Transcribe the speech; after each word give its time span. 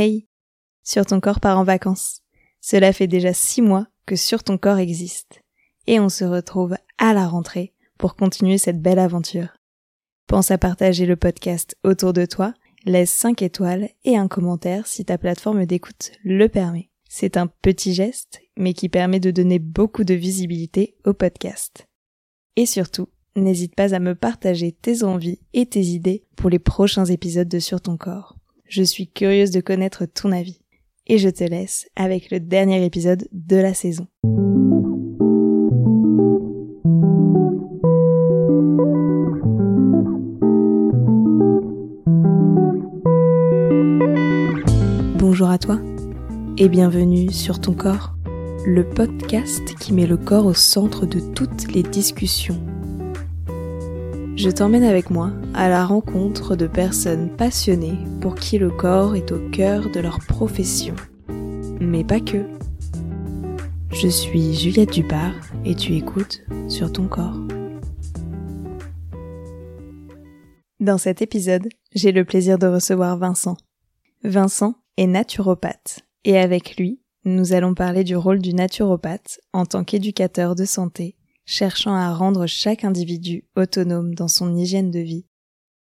Hey, 0.00 0.28
sur 0.84 1.06
ton 1.06 1.18
corps 1.18 1.40
part 1.40 1.58
en 1.58 1.64
vacances. 1.64 2.22
Cela 2.60 2.92
fait 2.92 3.08
déjà 3.08 3.32
six 3.32 3.62
mois 3.62 3.88
que 4.06 4.14
sur 4.14 4.44
ton 4.44 4.56
corps 4.56 4.78
existe. 4.78 5.42
Et 5.88 5.98
on 5.98 6.08
se 6.08 6.22
retrouve 6.22 6.76
à 6.98 7.14
la 7.14 7.26
rentrée 7.26 7.74
pour 7.98 8.14
continuer 8.14 8.58
cette 8.58 8.80
belle 8.80 9.00
aventure. 9.00 9.58
Pense 10.28 10.52
à 10.52 10.56
partager 10.56 11.04
le 11.04 11.16
podcast 11.16 11.76
autour 11.82 12.12
de 12.12 12.26
toi, 12.26 12.54
laisse 12.84 13.10
5 13.10 13.42
étoiles 13.42 13.88
et 14.04 14.16
un 14.16 14.28
commentaire 14.28 14.86
si 14.86 15.04
ta 15.04 15.18
plateforme 15.18 15.66
d'écoute 15.66 16.12
le 16.22 16.48
permet. 16.48 16.90
C'est 17.08 17.36
un 17.36 17.48
petit 17.48 17.92
geste, 17.92 18.40
mais 18.56 18.74
qui 18.74 18.88
permet 18.88 19.18
de 19.18 19.32
donner 19.32 19.58
beaucoup 19.58 20.04
de 20.04 20.14
visibilité 20.14 20.94
au 21.06 21.12
podcast. 21.12 21.88
Et 22.54 22.66
surtout, 22.66 23.08
n'hésite 23.34 23.74
pas 23.74 23.96
à 23.96 23.98
me 23.98 24.14
partager 24.14 24.70
tes 24.70 25.02
envies 25.02 25.40
et 25.54 25.66
tes 25.66 25.82
idées 25.82 26.24
pour 26.36 26.50
les 26.50 26.60
prochains 26.60 27.06
épisodes 27.06 27.48
de 27.48 27.58
Sur 27.58 27.80
ton 27.80 27.96
corps. 27.96 28.37
Je 28.68 28.82
suis 28.82 29.08
curieuse 29.08 29.50
de 29.50 29.62
connaître 29.62 30.04
ton 30.04 30.30
avis. 30.30 30.60
Et 31.06 31.16
je 31.16 31.30
te 31.30 31.42
laisse 31.42 31.88
avec 31.96 32.30
le 32.30 32.38
dernier 32.38 32.84
épisode 32.84 33.26
de 33.32 33.56
la 33.56 33.72
saison. 33.72 34.06
Bonjour 45.18 45.48
à 45.48 45.56
toi 45.56 45.80
et 46.58 46.68
bienvenue 46.68 47.32
sur 47.32 47.62
ton 47.62 47.72
corps, 47.72 48.16
le 48.66 48.86
podcast 48.86 49.62
qui 49.80 49.94
met 49.94 50.06
le 50.06 50.18
corps 50.18 50.44
au 50.44 50.54
centre 50.54 51.06
de 51.06 51.20
toutes 51.34 51.72
les 51.72 51.82
discussions. 51.82 52.60
Je 54.38 54.50
t'emmène 54.50 54.84
avec 54.84 55.10
moi 55.10 55.32
à 55.52 55.68
la 55.68 55.84
rencontre 55.84 56.54
de 56.54 56.68
personnes 56.68 57.28
passionnées 57.28 57.98
pour 58.20 58.36
qui 58.36 58.56
le 58.56 58.70
corps 58.70 59.16
est 59.16 59.32
au 59.32 59.50
cœur 59.50 59.90
de 59.90 59.98
leur 59.98 60.20
profession. 60.20 60.94
Mais 61.80 62.04
pas 62.04 62.20
que. 62.20 62.46
Je 63.90 64.06
suis 64.06 64.54
Juliette 64.54 64.92
Dupart 64.92 65.34
et 65.64 65.74
tu 65.74 65.96
écoutes 65.96 66.44
sur 66.68 66.92
ton 66.92 67.08
corps. 67.08 67.36
Dans 70.78 70.98
cet 70.98 71.20
épisode, 71.20 71.68
j'ai 71.96 72.12
le 72.12 72.24
plaisir 72.24 72.60
de 72.60 72.68
recevoir 72.68 73.18
Vincent. 73.18 73.56
Vincent 74.22 74.76
est 74.96 75.08
naturopathe 75.08 76.06
et 76.24 76.38
avec 76.38 76.76
lui, 76.76 77.00
nous 77.24 77.54
allons 77.54 77.74
parler 77.74 78.04
du 78.04 78.14
rôle 78.14 78.38
du 78.38 78.54
naturopathe 78.54 79.40
en 79.52 79.66
tant 79.66 79.82
qu'éducateur 79.82 80.54
de 80.54 80.64
santé, 80.64 81.17
cherchant 81.48 81.94
à 81.94 82.12
rendre 82.12 82.46
chaque 82.46 82.84
individu 82.84 83.48
autonome 83.56 84.14
dans 84.14 84.28
son 84.28 84.54
hygiène 84.54 84.90
de 84.90 84.98
vie. 84.98 85.24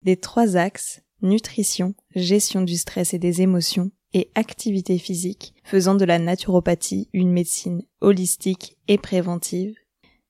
Des 0.05 0.17
trois 0.17 0.57
axes, 0.57 1.03
nutrition, 1.23 1.95
gestion 2.15 2.62
du 2.62 2.77
stress 2.77 3.15
et 3.15 3.19
des 3.19 3.42
émotions, 3.42 3.91
et 4.12 4.31
activité 4.37 4.97
physique, 4.97 5.55
faisant 5.65 5.97
de 5.97 6.05
la 6.05 6.20
naturopathie 6.20 7.09
une 7.12 7.33
médecine 7.33 7.83
holistique 8.01 8.79
et 8.87 8.97
préventive, 8.97 9.75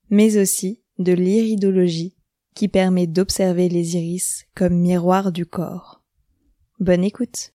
mais 0.08 0.38
aussi 0.38 0.82
de 0.98 1.12
l'iridologie, 1.12 2.16
qui 2.54 2.68
permet 2.68 3.06
d'observer 3.06 3.68
les 3.68 3.96
iris 3.96 4.46
comme 4.54 4.74
miroir 4.74 5.32
du 5.32 5.44
corps. 5.44 6.02
Bonne 6.78 7.04
écoute! 7.04 7.52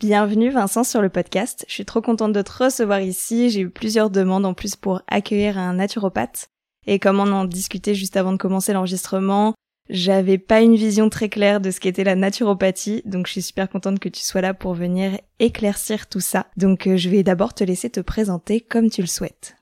Bienvenue 0.00 0.50
Vincent 0.50 0.84
sur 0.84 1.02
le 1.02 1.10
podcast. 1.10 1.66
Je 1.68 1.74
suis 1.74 1.84
trop 1.84 2.00
contente 2.00 2.32
de 2.32 2.42
te 2.42 2.64
recevoir 2.64 3.00
ici. 3.00 3.50
J'ai 3.50 3.60
eu 3.60 3.70
plusieurs 3.70 4.10
demandes 4.10 4.46
en 4.46 4.54
plus 4.54 4.76
pour 4.76 5.02
accueillir 5.08 5.58
un 5.58 5.74
naturopathe. 5.74 6.50
Et 6.86 6.98
comme 6.98 7.20
on 7.20 7.32
en 7.32 7.44
discutait 7.44 7.94
juste 7.94 8.16
avant 8.16 8.32
de 8.32 8.38
commencer 8.38 8.72
l'enregistrement, 8.72 9.54
j'avais 9.88 10.38
pas 10.38 10.62
une 10.62 10.74
vision 10.74 11.08
très 11.08 11.28
claire 11.28 11.60
de 11.60 11.70
ce 11.70 11.78
qu'était 11.78 12.04
la 12.04 12.16
naturopathie, 12.16 13.02
donc 13.04 13.26
je 13.26 13.32
suis 13.32 13.42
super 13.42 13.68
contente 13.68 14.00
que 14.00 14.08
tu 14.08 14.20
sois 14.20 14.40
là 14.40 14.52
pour 14.52 14.74
venir 14.74 15.18
éclaircir 15.38 16.08
tout 16.08 16.20
ça. 16.20 16.46
Donc 16.56 16.86
euh, 16.86 16.96
je 16.96 17.08
vais 17.08 17.22
d'abord 17.22 17.54
te 17.54 17.62
laisser 17.62 17.88
te 17.90 18.00
présenter 18.00 18.60
comme 18.60 18.90
tu 18.90 19.00
le 19.00 19.06
souhaites. 19.06 19.56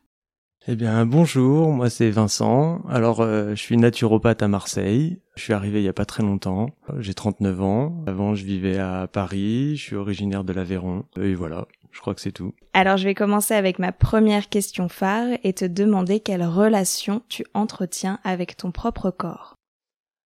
Eh 0.67 0.77
bien 0.77 1.05
bonjour, 1.05 1.73
moi 1.73 1.91
c'est 1.91 2.09
Vincent. 2.09 2.81
Alors 2.89 3.21
euh, 3.21 3.51
je 3.51 3.61
suis 3.61 3.77
naturopathe 3.77 4.43
à 4.43 4.49
Marseille. 4.49 5.21
Je 5.37 5.43
suis 5.43 5.53
arrivé 5.53 5.83
il 5.83 5.85
y 5.85 5.89
a 5.89 5.93
pas 5.93 6.07
très 6.07 6.23
longtemps. 6.23 6.71
J'ai 7.01 7.13
39 7.13 7.61
ans. 7.61 8.05
Avant 8.07 8.35
je 8.35 8.47
vivais 8.47 8.79
à 8.79 9.07
Paris. 9.07 9.77
Je 9.77 9.83
suis 9.83 9.97
originaire 9.97 10.43
de 10.43 10.55
l'Aveyron. 10.55 11.05
Et 11.21 11.35
voilà, 11.35 11.67
je 11.95 12.01
crois 12.01 12.15
que 12.15 12.21
c'est 12.21 12.33
tout. 12.33 12.55
Alors 12.73 12.97
je 12.97 13.05
vais 13.05 13.15
commencer 13.15 13.55
avec 13.55 13.79
ma 13.79 13.93
première 13.93 14.49
question 14.49 14.89
phare 14.89 15.39
et 15.45 15.53
te 15.53 15.65
demander 15.65 16.21
quelle 16.21 16.45
relation 16.45 17.23
tu 17.29 17.45
entretiens 17.55 18.19
avec 18.25 18.57
ton 18.57 18.73
propre 18.73 19.11
corps. 19.11 19.55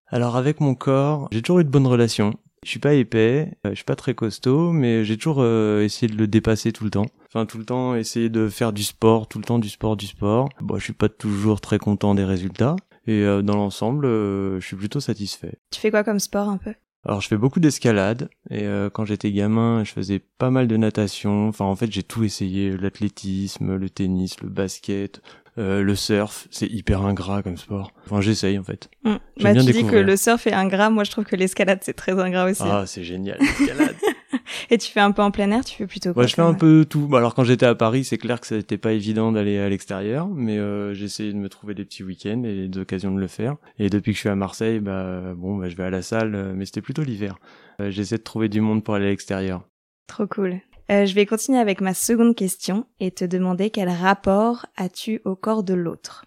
Alors 0.07 0.35
avec 0.35 0.59
mon 0.59 0.73
corps, 0.73 1.27
j'ai 1.31 1.41
toujours 1.41 1.59
eu 1.59 1.63
de 1.63 1.69
bonnes 1.69 1.87
relations. 1.87 2.33
Je 2.65 2.69
suis 2.71 2.79
pas 2.79 2.95
épais, 2.95 3.53
euh, 3.65 3.69
je 3.69 3.75
suis 3.75 3.85
pas 3.85 3.95
très 3.95 4.15
costaud, 4.15 4.73
mais 4.73 5.05
j'ai 5.05 5.15
toujours 5.15 5.37
euh, 5.39 5.81
essayé 5.83 6.11
de 6.11 6.17
le 6.17 6.27
dépasser 6.27 6.73
tout 6.73 6.83
le 6.83 6.89
temps. 6.89 7.05
Enfin 7.27 7.45
tout 7.45 7.57
le 7.57 7.65
temps 7.65 7.95
essayer 7.95 8.29
de 8.29 8.49
faire 8.49 8.73
du 8.73 8.83
sport, 8.83 9.27
tout 9.27 9.37
le 9.37 9.45
temps 9.45 9.59
du 9.59 9.69
sport, 9.69 9.95
du 9.95 10.07
sport. 10.07 10.49
Bon, 10.59 10.77
je 10.77 10.83
suis 10.83 10.93
pas 10.93 11.07
toujours 11.07 11.61
très 11.61 11.77
content 11.77 12.15
des 12.15 12.25
résultats 12.25 12.75
et 13.05 13.21
euh, 13.23 13.41
dans 13.43 13.55
l'ensemble, 13.55 14.07
je 14.07 14.65
suis 14.65 14.75
plutôt 14.75 14.99
satisfait. 14.99 15.59
Tu 15.71 15.79
fais 15.79 15.91
quoi 15.91 16.03
comme 16.03 16.19
sport 16.19 16.49
un 16.49 16.57
peu? 16.57 16.73
Alors 17.05 17.21
je 17.21 17.27
fais 17.27 17.37
beaucoup 17.37 17.59
d'escalade 17.59 18.29
et 18.49 18.67
quand 18.93 19.05
j'étais 19.05 19.31
gamin, 19.31 19.83
je 19.83 19.91
faisais 19.91 20.19
pas 20.19 20.49
mal 20.49 20.67
de 20.67 20.75
natation. 20.75 21.47
Enfin 21.47 21.65
en 21.65 21.75
fait, 21.75 21.91
j'ai 21.91 22.03
tout 22.03 22.23
essayé, 22.23 22.75
l'athlétisme, 22.75 23.75
le 23.75 23.89
tennis, 23.89 24.41
le 24.41 24.49
basket, 24.49 25.21
euh, 25.59 25.81
le 25.81 25.95
surf, 25.95 26.47
c'est 26.51 26.67
hyper 26.67 27.05
ingrat 27.05 27.43
comme 27.43 27.57
sport. 27.57 27.91
Enfin, 28.05 28.21
j'essaye 28.21 28.57
en 28.57 28.63
fait. 28.63 28.89
Mm. 29.03 29.15
Bah, 29.41 29.53
tu 29.53 29.71
dis 29.71 29.85
que 29.85 29.95
le 29.95 30.15
surf 30.15 30.47
est 30.47 30.53
ingrat, 30.53 30.89
moi 30.89 31.03
je 31.03 31.11
trouve 31.11 31.25
que 31.25 31.35
l'escalade 31.35 31.79
c'est 31.81 31.93
très 31.93 32.13
ingrat 32.13 32.45
aussi. 32.45 32.63
Ah, 32.63 32.85
c'est 32.85 33.03
génial, 33.03 33.37
l'escalade. 33.39 33.95
Et 34.69 34.77
tu 34.77 34.91
fais 34.91 34.99
un 34.99 35.11
peu 35.11 35.21
en 35.21 35.31
plein 35.31 35.51
air, 35.51 35.63
tu 35.65 35.75
fais 35.75 35.87
plutôt 35.87 36.13
quoi 36.13 36.23
Ouais, 36.23 36.27
je 36.27 36.35
fais 36.35 36.41
un 36.41 36.53
peu 36.53 36.85
tout. 36.89 37.07
Bah, 37.07 37.17
alors 37.19 37.35
quand 37.35 37.43
j'étais 37.43 37.65
à 37.65 37.75
Paris, 37.75 38.03
c'est 38.03 38.17
clair 38.17 38.39
que 38.39 38.47
c'était 38.47 38.77
pas 38.77 38.93
évident 38.93 39.31
d'aller 39.31 39.57
à 39.57 39.69
l'extérieur, 39.69 40.27
mais 40.27 40.57
euh, 40.57 40.93
j'essayais 40.93 41.33
de 41.33 41.37
me 41.37 41.49
trouver 41.49 41.73
des 41.73 41.85
petits 41.85 42.03
week-ends 42.03 42.43
et 42.43 42.67
des 42.67 42.79
occasions 42.79 43.13
de 43.13 43.19
le 43.19 43.27
faire. 43.27 43.55
Et 43.77 43.89
depuis 43.89 44.11
que 44.11 44.15
je 44.15 44.21
suis 44.21 44.29
à 44.29 44.35
Marseille, 44.35 44.79
bah 44.79 45.33
bon, 45.35 45.57
bah, 45.57 45.69
je 45.69 45.75
vais 45.75 45.83
à 45.83 45.89
la 45.89 46.01
salle, 46.01 46.35
euh, 46.35 46.53
mais 46.55 46.65
c'était 46.65 46.81
plutôt 46.81 47.03
l'hiver. 47.03 47.37
Euh, 47.79 47.91
j'essaie 47.91 48.17
de 48.17 48.23
trouver 48.23 48.49
du 48.49 48.61
monde 48.61 48.83
pour 48.83 48.95
aller 48.95 49.05
à 49.05 49.09
l'extérieur. 49.09 49.63
Trop 50.07 50.27
cool. 50.27 50.59
Euh, 50.91 51.05
je 51.05 51.13
vais 51.13 51.25
continuer 51.25 51.59
avec 51.59 51.81
ma 51.81 51.93
seconde 51.93 52.35
question 52.35 52.85
et 52.99 53.11
te 53.11 53.23
demander 53.23 53.69
quel 53.69 53.89
rapport 53.89 54.65
as-tu 54.75 55.21
au 55.23 55.35
corps 55.35 55.63
de 55.63 55.75
l'autre? 55.75 56.25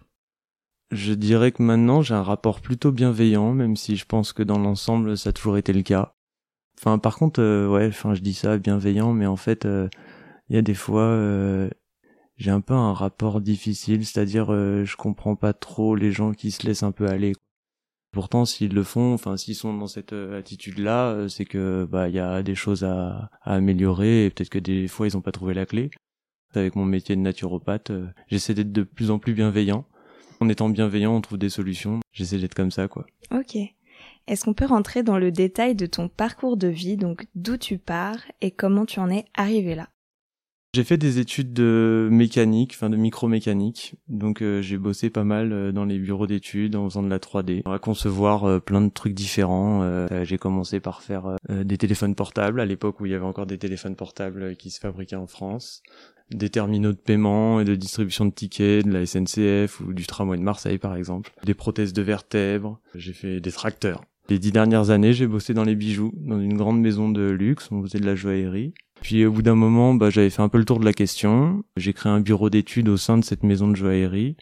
Je 0.91 1.13
dirais 1.13 1.51
que 1.51 1.63
maintenant 1.63 2.01
j'ai 2.01 2.13
un 2.13 2.23
rapport 2.23 2.61
plutôt 2.61 2.91
bienveillant, 2.91 3.51
même 3.51 3.75
si 3.75 3.97
je 3.97 4.05
pense 4.05 4.31
que 4.31 4.43
dans 4.43 4.59
l'ensemble 4.59 5.17
ça 5.17 5.29
a 5.29 5.33
toujours 5.33 5.57
été 5.57 5.73
le 5.73 5.81
cas. 5.81 6.13
Enfin, 6.83 6.97
par 6.97 7.17
contre, 7.17 7.41
euh, 7.41 7.67
ouais, 7.67 7.87
enfin 7.87 8.13
je 8.13 8.21
dis 8.21 8.33
ça 8.33 8.57
bienveillant, 8.57 9.13
mais 9.13 9.25
en 9.25 9.37
fait, 9.37 9.65
euh, 9.65 9.87
il 10.49 10.55
y 10.55 10.59
a 10.59 10.61
des 10.61 10.73
fois 10.73 11.17
j'ai 12.37 12.51
un 12.51 12.61
peu 12.61 12.73
un 12.73 12.93
rapport 12.93 13.41
difficile, 13.41 14.05
c'est-à-dire 14.05 14.47
je 14.51 14.95
comprends 14.97 15.35
pas 15.35 15.53
trop 15.53 15.95
les 15.95 16.11
gens 16.11 16.33
qui 16.33 16.51
se 16.51 16.65
laissent 16.67 16.83
un 16.83 16.91
peu 16.91 17.07
aller. 17.07 17.33
Pourtant, 18.13 18.45
s'ils 18.45 18.75
le 18.75 18.83
font, 18.83 19.11
enfin, 19.15 19.37
s'ils 19.37 19.55
sont 19.55 19.75
dans 19.75 19.87
cette 19.87 20.13
euh, 20.13 20.37
attitude-là, 20.37 21.07
euh, 21.09 21.27
c'est 21.27 21.45
que 21.45 21.87
bah 21.89 22.09
il 22.09 22.15
y 22.15 22.19
a 22.19 22.43
des 22.43 22.53
choses 22.53 22.83
à, 22.83 23.31
améliorer 23.41 24.25
et 24.25 24.29
peut-être 24.29 24.51
que 24.51 24.59
des 24.59 24.87
fois 24.87 25.07
ils 25.07 25.15
n'ont 25.15 25.21
pas 25.21 25.31
trouvé 25.31 25.55
la 25.55 25.65
clé. 25.65 25.89
Avec 26.53 26.75
mon 26.75 26.85
métier 26.85 27.15
de 27.15 27.21
naturopathe, 27.21 27.89
euh, 27.89 28.05
j'essaie 28.27 28.53
d'être 28.53 28.71
de 28.71 28.83
plus 28.83 29.09
en 29.09 29.17
plus 29.17 29.33
bienveillant. 29.33 29.87
En 30.39 30.47
étant 30.47 30.69
bienveillant, 30.69 31.15
on 31.15 31.21
trouve 31.21 31.39
des 31.39 31.49
solutions. 31.49 32.01
J'essaie 32.11 32.37
d'être 32.37 32.53
comme 32.53 32.69
ça, 32.69 32.87
quoi. 32.87 33.07
Ok. 33.31 33.57
Est-ce 34.27 34.45
qu'on 34.45 34.53
peut 34.53 34.65
rentrer 34.65 35.03
dans 35.03 35.17
le 35.17 35.31
détail 35.31 35.75
de 35.75 35.85
ton 35.85 36.07
parcours 36.07 36.57
de 36.57 36.67
vie, 36.67 36.97
donc 36.97 37.27
d'où 37.35 37.57
tu 37.57 37.77
pars 37.77 38.19
et 38.41 38.51
comment 38.51 38.85
tu 38.85 38.99
en 38.99 39.09
es 39.09 39.25
arrivé 39.35 39.75
là? 39.75 39.89
J'ai 40.75 40.83
fait 40.83 40.97
des 40.97 41.19
études 41.19 41.53
de 41.53 42.07
mécanique, 42.11 42.71
enfin 42.73 42.89
de 42.89 42.95
micromécanique. 42.95 43.93
Donc 44.07 44.41
euh, 44.41 44.63
j'ai 44.63 44.79
bossé 44.79 45.11
pas 45.11 45.23
mal 45.23 45.53
euh, 45.53 45.71
dans 45.71 45.85
les 45.85 45.99
bureaux 45.99 46.25
d'études 46.25 46.75
en 46.75 46.89
faisant 46.89 47.03
de 47.03 47.09
la 47.09 47.19
3D, 47.19 47.61
à 47.71 47.77
concevoir 47.77 48.45
euh, 48.45 48.59
plein 48.59 48.81
de 48.81 48.89
trucs 48.89 49.13
différents. 49.13 50.07
j'ai 50.23 50.37
commencé 50.39 50.79
par 50.79 51.03
faire 51.03 51.35
des 51.49 51.77
téléphones 51.77 52.15
portables 52.15 52.59
à 52.59 52.65
l'époque 52.65 52.99
où 52.99 53.05
il 53.05 53.11
y 53.11 53.15
avait 53.15 53.23
encore 53.23 53.45
des 53.45 53.59
téléphones 53.59 53.95
portables 53.95 54.55
qui 54.55 54.71
se 54.71 54.79
fabriquaient 54.79 55.15
en 55.15 55.27
France, 55.27 55.83
des 56.31 56.49
terminaux 56.49 56.91
de 56.91 56.97
paiement 56.97 57.59
et 57.59 57.65
de 57.65 57.75
distribution 57.75 58.25
de 58.25 58.31
tickets 58.31 58.85
de 58.85 58.91
la 58.91 59.05
SNCF 59.05 59.81
ou 59.81 59.93
du 59.93 60.07
tramway 60.07 60.37
de 60.37 60.43
Marseille 60.43 60.79
par 60.79 60.95
exemple, 60.95 61.31
des 61.43 61.53
prothèses 61.53 61.93
de 61.93 62.01
vertèbres. 62.01 62.79
J'ai 62.95 63.13
fait 63.13 63.39
des 63.39 63.51
tracteurs. 63.51 64.03
Les 64.29 64.39
dix 64.39 64.51
dernières 64.51 64.89
années, 64.89 65.13
j'ai 65.13 65.27
bossé 65.27 65.53
dans 65.53 65.63
les 65.63 65.75
bijoux, 65.75 66.13
dans 66.15 66.39
une 66.39 66.55
grande 66.55 66.79
maison 66.79 67.09
de 67.09 67.29
luxe. 67.29 67.69
On 67.71 67.81
faisait 67.83 67.99
de 67.99 68.05
la 68.05 68.15
joaillerie. 68.15 68.73
Puis 69.01 69.25
au 69.25 69.31
bout 69.31 69.41
d'un 69.41 69.55
moment, 69.55 69.93
bah, 69.93 70.09
j'avais 70.09 70.29
fait 70.29 70.41
un 70.41 70.49
peu 70.49 70.57
le 70.57 70.65
tour 70.65 70.79
de 70.79 70.85
la 70.85 70.93
question. 70.93 71.63
J'ai 71.75 71.91
créé 71.91 72.11
un 72.11 72.21
bureau 72.21 72.49
d'études 72.49 72.87
au 72.87 72.97
sein 72.97 73.17
de 73.17 73.23
cette 73.23 73.43
maison 73.43 73.67
de 73.67 73.75
joaillerie. 73.75 74.37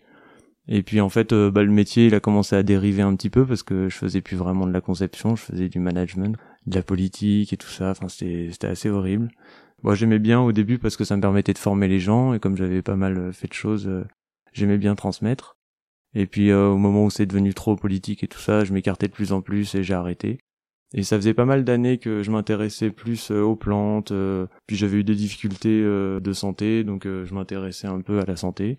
Et 0.68 0.84
puis 0.84 1.02
en 1.02 1.10
fait, 1.10 1.34
euh, 1.34 1.50
bah, 1.50 1.64
le 1.64 1.72
métier, 1.72 2.06
il 2.06 2.16
a 2.16 2.20
commencé 2.20 2.56
à 2.56 2.62
dériver 2.62 3.02
un 3.02 3.16
petit 3.16 3.32
peu 3.32 3.46
parce 3.46 3.64
que 3.64 3.90
je 3.90 3.98
faisais 3.98 4.22
plus 4.22 4.38
vraiment 4.38 4.68
de 4.68 4.72
la 4.72 4.82
conception, 4.82 5.36
je 5.36 5.42
faisais 5.42 5.68
du 5.68 5.80
management, 5.80 6.38
de 6.68 6.76
la 6.76 6.84
politique 6.84 7.52
et 7.52 7.58
tout 7.58 7.70
ça. 7.70 7.90
Enfin, 7.90 8.08
c'était 8.08 8.68
assez 8.68 8.90
horrible. 8.90 9.30
Moi, 9.84 9.96
j'aimais 9.96 10.20
bien 10.20 10.40
au 10.40 10.52
début 10.52 10.78
parce 10.78 10.96
que 10.96 11.04
ça 11.04 11.16
me 11.16 11.22
permettait 11.22 11.54
de 11.54 11.58
former 11.58 11.88
les 11.88 12.00
gens 12.00 12.34
et 12.34 12.40
comme 12.40 12.56
j'avais 12.56 12.84
pas 12.84 12.96
mal 12.96 13.18
euh, 13.18 13.32
fait 13.32 13.48
de 13.48 13.54
choses, 13.54 13.88
euh, 13.88 14.06
j'aimais 14.54 14.78
bien 14.78 14.94
transmettre. 14.94 15.58
Et 16.14 16.26
puis 16.26 16.52
au 16.54 16.78
moment 16.78 17.06
où 17.06 17.10
c'est 17.10 17.26
devenu 17.26 17.54
trop 17.54 17.76
politique 17.76 18.24
et 18.24 18.28
tout 18.28 18.40
ça, 18.40 18.64
je 18.64 18.74
m'écartais 18.74 19.08
de 19.08 19.14
plus 19.14 19.32
en 19.32 19.42
plus 19.42 19.76
et 19.76 19.84
j'ai 19.84 19.94
arrêté. 19.94 20.40
Et 20.94 21.04
ça 21.04 21.16
faisait 21.16 21.34
pas 21.34 21.46
mal 21.46 21.64
d'années 21.64 22.00
que 22.00 22.22
je 22.22 22.32
m'intéressais 22.32 22.90
plus 22.90 23.32
aux 23.32 23.56
plantes, 23.56 24.12
puis 24.68 24.76
j'avais 24.76 24.98
eu 24.98 25.04
des 25.06 25.16
difficultés 25.16 25.82
de 25.82 26.34
santé, 26.34 26.84
donc 26.84 27.06
je 27.06 27.34
m'intéressais 27.34 27.88
un 27.88 28.02
peu 28.02 28.20
à 28.20 28.26
la 28.26 28.36
santé. 28.36 28.76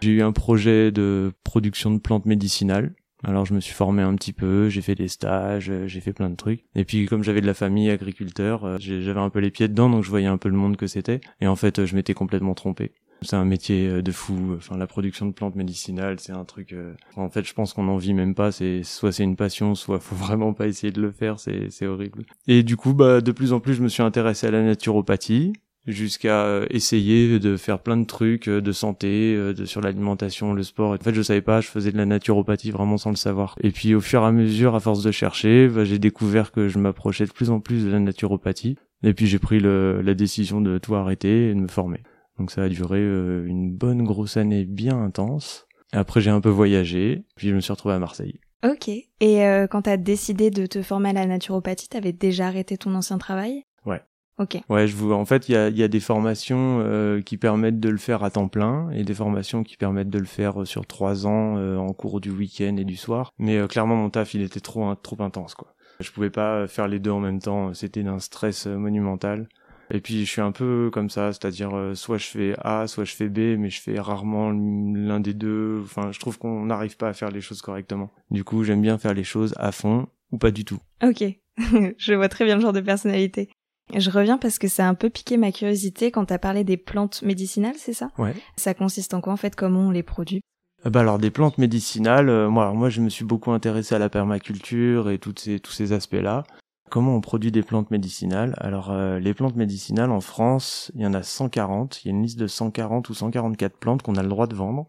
J'ai 0.00 0.12
eu 0.12 0.22
un 0.22 0.30
projet 0.30 0.92
de 0.92 1.32
production 1.42 1.90
de 1.90 1.98
plantes 1.98 2.26
médicinales 2.26 2.94
alors 3.22 3.44
je 3.44 3.52
me 3.52 3.60
suis 3.60 3.74
formé 3.74 4.02
un 4.02 4.14
petit 4.14 4.32
peu, 4.32 4.68
j'ai 4.70 4.80
fait 4.80 4.94
des 4.94 5.08
stages, 5.08 5.70
euh, 5.70 5.86
j'ai 5.86 6.00
fait 6.00 6.12
plein 6.12 6.30
de 6.30 6.36
trucs. 6.36 6.64
Et 6.74 6.84
puis 6.84 7.06
comme 7.06 7.22
j'avais 7.22 7.42
de 7.42 7.46
la 7.46 7.54
famille 7.54 7.90
agriculteur, 7.90 8.64
euh, 8.64 8.76
j'avais 8.78 9.20
un 9.20 9.30
peu 9.30 9.40
les 9.40 9.50
pieds 9.50 9.68
dedans, 9.68 9.90
donc 9.90 10.04
je 10.04 10.10
voyais 10.10 10.26
un 10.26 10.38
peu 10.38 10.48
le 10.48 10.56
monde 10.56 10.76
que 10.76 10.86
c'était. 10.86 11.20
Et 11.40 11.46
en 11.46 11.56
fait, 11.56 11.84
je 11.84 11.94
m'étais 11.94 12.14
complètement 12.14 12.54
trompé. 12.54 12.92
C'est 13.22 13.36
un 13.36 13.44
métier 13.44 13.88
euh, 13.88 14.02
de 14.02 14.12
fou. 14.12 14.54
Enfin, 14.56 14.76
la 14.76 14.86
production 14.86 15.26
de 15.26 15.32
plantes 15.32 15.56
médicinales, 15.56 16.20
c'est 16.20 16.32
un 16.32 16.44
truc. 16.44 16.74
En 17.16 17.30
fait, 17.30 17.46
je 17.46 17.54
pense 17.54 17.72
qu'on 17.72 17.84
n'en 17.84 17.96
vit 17.96 18.14
même 18.14 18.34
pas. 18.34 18.52
C'est 18.52 18.82
soit 18.82 19.12
c'est 19.12 19.24
une 19.24 19.36
passion, 19.36 19.74
soit 19.74 20.00
faut 20.00 20.14
vraiment 20.24 20.52
pas 20.52 20.66
essayer 20.66 20.92
de 20.92 21.00
le 21.00 21.12
faire. 21.12 21.38
C'est 21.38 21.70
c'est 21.70 21.86
horrible. 21.86 22.24
Et 22.46 22.62
du 22.62 22.76
coup, 22.76 22.94
bah 22.94 23.20
de 23.20 23.32
plus 23.32 23.52
en 23.52 23.60
plus, 23.60 23.74
je 23.74 23.82
me 23.82 23.88
suis 23.88 24.02
intéressé 24.02 24.46
à 24.46 24.50
la 24.50 24.62
naturopathie 24.62 25.52
jusqu'à 25.86 26.44
euh, 26.44 26.66
essayer 26.70 27.38
de 27.38 27.56
faire 27.56 27.80
plein 27.80 27.96
de 27.96 28.04
trucs 28.04 28.48
euh, 28.48 28.60
de 28.60 28.72
santé, 28.72 29.34
euh, 29.34 29.52
de, 29.52 29.64
sur 29.64 29.80
l'alimentation, 29.80 30.52
le 30.52 30.62
sport. 30.62 30.92
En 30.92 30.98
fait, 30.98 31.14
je 31.14 31.22
savais 31.22 31.40
pas, 31.40 31.60
je 31.60 31.68
faisais 31.68 31.92
de 31.92 31.96
la 31.96 32.06
naturopathie 32.06 32.70
vraiment 32.70 32.98
sans 32.98 33.10
le 33.10 33.16
savoir. 33.16 33.56
Et 33.62 33.70
puis 33.70 33.94
au 33.94 34.00
fur 34.00 34.22
et 34.22 34.26
à 34.26 34.32
mesure, 34.32 34.74
à 34.74 34.80
force 34.80 35.02
de 35.02 35.10
chercher, 35.10 35.68
bah, 35.68 35.84
j'ai 35.84 35.98
découvert 35.98 36.52
que 36.52 36.68
je 36.68 36.78
m'approchais 36.78 37.26
de 37.26 37.32
plus 37.32 37.50
en 37.50 37.60
plus 37.60 37.84
de 37.84 37.90
la 37.90 38.00
naturopathie. 38.00 38.76
Et 39.02 39.14
puis 39.14 39.26
j'ai 39.26 39.38
pris 39.38 39.60
le, 39.60 40.02
la 40.02 40.14
décision 40.14 40.60
de 40.60 40.78
tout 40.78 40.94
arrêter 40.94 41.50
et 41.50 41.54
de 41.54 41.60
me 41.60 41.68
former. 41.68 42.02
Donc 42.40 42.50
ça 42.50 42.62
a 42.62 42.68
duré 42.70 42.98
une 43.00 43.70
bonne 43.70 44.02
grosse 44.02 44.38
année 44.38 44.64
bien 44.64 44.98
intense. 44.98 45.66
après 45.92 46.22
j'ai 46.22 46.30
un 46.30 46.40
peu 46.40 46.48
voyagé, 46.48 47.26
puis 47.36 47.50
je 47.50 47.54
me 47.54 47.60
suis 47.60 47.70
retrouvé 47.70 47.94
à 47.94 47.98
Marseille. 47.98 48.40
Ok. 48.66 48.88
Et 48.88 49.44
euh, 49.44 49.66
quand 49.66 49.82
t'as 49.82 49.98
décidé 49.98 50.50
de 50.50 50.64
te 50.64 50.80
former 50.80 51.10
à 51.10 51.12
la 51.12 51.26
naturopathie, 51.26 51.88
t'avais 51.88 52.12
déjà 52.12 52.46
arrêté 52.46 52.78
ton 52.78 52.94
ancien 52.94 53.18
travail? 53.18 53.64
Ouais. 53.84 54.00
Ok. 54.38 54.58
Ouais, 54.70 54.86
je 54.86 54.96
vous. 54.96 55.12
En 55.12 55.26
fait, 55.26 55.50
il 55.50 55.52
y 55.52 55.56
a, 55.56 55.68
y 55.68 55.82
a, 55.82 55.88
des 55.88 56.00
formations 56.00 56.80
euh, 56.80 57.20
qui 57.20 57.36
permettent 57.36 57.78
de 57.78 57.90
le 57.90 57.98
faire 57.98 58.24
à 58.24 58.30
temps 58.30 58.48
plein 58.48 58.88
et 58.90 59.04
des 59.04 59.12
formations 59.12 59.62
qui 59.62 59.76
permettent 59.76 60.08
de 60.08 60.18
le 60.18 60.24
faire 60.24 60.62
euh, 60.62 60.64
sur 60.64 60.86
trois 60.86 61.26
ans 61.26 61.58
euh, 61.58 61.76
en 61.76 61.92
cours 61.92 62.22
du 62.22 62.30
week-end 62.30 62.78
et 62.78 62.84
du 62.84 62.96
soir. 62.96 63.32
Mais 63.38 63.66
clairement, 63.68 63.96
mon 63.96 64.08
taf, 64.08 64.32
il 64.32 64.40
était 64.40 64.60
trop 64.60 64.94
trop 64.94 65.22
intense, 65.22 65.54
quoi. 65.54 65.74
Je 66.00 66.10
pouvais 66.10 66.30
pas 66.30 66.66
faire 66.66 66.88
les 66.88 66.98
deux 66.98 67.10
en 67.10 67.20
même 67.20 67.40
temps. 67.40 67.74
C'était 67.74 68.02
d'un 68.02 68.18
stress 68.18 68.66
monumental. 68.66 69.46
Et 69.92 70.00
puis 70.00 70.24
je 70.24 70.30
suis 70.30 70.40
un 70.40 70.52
peu 70.52 70.90
comme 70.92 71.10
ça, 71.10 71.32
c'est-à-dire 71.32 71.70
soit 71.94 72.18
je 72.18 72.26
fais 72.26 72.54
A, 72.62 72.86
soit 72.86 73.04
je 73.04 73.14
fais 73.14 73.28
B, 73.28 73.58
mais 73.58 73.70
je 73.70 73.80
fais 73.80 73.98
rarement 73.98 74.50
l'un 74.50 75.20
des 75.20 75.34
deux. 75.34 75.80
Enfin, 75.82 76.12
je 76.12 76.20
trouve 76.20 76.38
qu'on 76.38 76.66
n'arrive 76.66 76.96
pas 76.96 77.08
à 77.08 77.12
faire 77.12 77.30
les 77.30 77.40
choses 77.40 77.62
correctement. 77.62 78.10
Du 78.30 78.44
coup, 78.44 78.62
j'aime 78.64 78.82
bien 78.82 78.98
faire 78.98 79.14
les 79.14 79.24
choses 79.24 79.54
à 79.56 79.72
fond 79.72 80.06
ou 80.32 80.38
pas 80.38 80.50
du 80.50 80.64
tout. 80.64 80.78
Ok, 81.02 81.24
je 81.98 82.14
vois 82.14 82.28
très 82.28 82.44
bien 82.44 82.56
le 82.56 82.60
genre 82.60 82.72
de 82.72 82.80
personnalité. 82.80 83.50
Je 83.96 84.10
reviens 84.10 84.38
parce 84.38 84.58
que 84.58 84.68
ça 84.68 84.86
a 84.86 84.88
un 84.88 84.94
peu 84.94 85.10
piqué 85.10 85.36
ma 85.36 85.50
curiosité 85.50 86.10
quand 86.10 86.26
t'as 86.26 86.38
parlé 86.38 86.62
des 86.64 86.76
plantes 86.76 87.22
médicinales, 87.22 87.74
c'est 87.76 87.92
ça? 87.92 88.10
Ouais. 88.18 88.34
Ça 88.56 88.74
consiste 88.74 89.14
en 89.14 89.20
quoi 89.20 89.32
en 89.32 89.36
fait? 89.36 89.56
Comment 89.56 89.88
on 89.88 89.90
les 89.90 90.02
produit? 90.02 90.40
Euh, 90.86 90.90
bah 90.90 91.00
alors 91.00 91.18
des 91.18 91.30
plantes 91.30 91.58
médicinales, 91.58 92.28
euh, 92.28 92.48
moi 92.48 92.72
moi 92.72 92.88
je 92.88 93.00
me 93.00 93.08
suis 93.08 93.24
beaucoup 93.24 93.50
intéressé 93.50 93.94
à 93.94 93.98
la 93.98 94.08
permaculture 94.08 95.10
et 95.10 95.18
toutes 95.18 95.40
ces 95.40 95.58
tous 95.60 95.72
ces 95.72 95.92
aspects-là. 95.92 96.44
Comment 96.90 97.14
on 97.14 97.20
produit 97.20 97.52
des 97.52 97.62
plantes 97.62 97.92
médicinales 97.92 98.56
Alors 98.58 98.90
euh, 98.90 99.20
les 99.20 99.32
plantes 99.32 99.54
médicinales 99.54 100.10
en 100.10 100.20
France, 100.20 100.90
il 100.96 101.02
y 101.02 101.06
en 101.06 101.14
a 101.14 101.22
140, 101.22 102.04
il 102.04 102.08
y 102.08 102.10
a 102.10 102.16
une 102.16 102.24
liste 102.24 102.38
de 102.38 102.48
140 102.48 103.08
ou 103.08 103.14
144 103.14 103.76
plantes 103.76 104.02
qu'on 104.02 104.16
a 104.16 104.24
le 104.24 104.28
droit 104.28 104.48
de 104.48 104.56
vendre. 104.56 104.88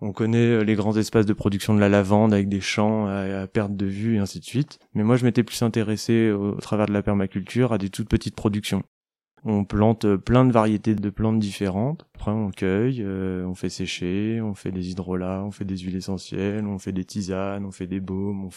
On 0.00 0.12
connaît 0.12 0.38
euh, 0.38 0.60
les 0.60 0.76
grands 0.76 0.96
espaces 0.96 1.26
de 1.26 1.32
production 1.32 1.74
de 1.74 1.80
la 1.80 1.88
lavande 1.88 2.32
avec 2.32 2.48
des 2.48 2.60
champs 2.60 3.08
à, 3.08 3.44
perte 3.48 3.74
de 3.74 3.86
vue 3.86 4.14
et 4.14 4.18
ainsi 4.18 4.38
de 4.38 4.44
suite. 4.44 4.78
Mais 4.94 5.02
moi, 5.02 5.16
je 5.16 5.24
m'étais 5.24 5.42
plus 5.42 5.60
intéressé 5.62 6.30
au, 6.30 6.52
travers 6.60 6.86
de 6.86 6.92
la 6.92 7.02
permaculture 7.02 7.72
à 7.72 7.78
des 7.78 7.90
toutes 7.90 8.08
petites 8.08 8.36
productions. 8.36 8.84
On 9.44 9.64
plante 9.64 10.04
euh, 10.04 10.18
plein 10.18 10.44
de 10.44 10.52
variétés 10.52 10.94
de 10.94 11.10
plantes 11.10 11.40
différentes. 11.40 12.06
Après, 12.14 12.30
on 12.30 12.52
cueille, 12.52 13.04
on 13.04 13.54
fait 13.56 13.68
sécher, 13.68 14.40
on 14.40 14.54
fait 14.54 14.70
des 14.70 14.90
hydrolats, 14.90 15.42
on 15.44 15.50
fait 15.50 15.64
des 15.64 15.76
huiles 15.76 15.96
essentielles, 15.96 16.66
on 16.68 16.78
fait 16.78 16.92
des 16.92 17.04
tisanes, 17.04 17.64
on 17.64 17.72
fait 17.72 17.88
des 17.88 18.00
baumes. 18.00 18.48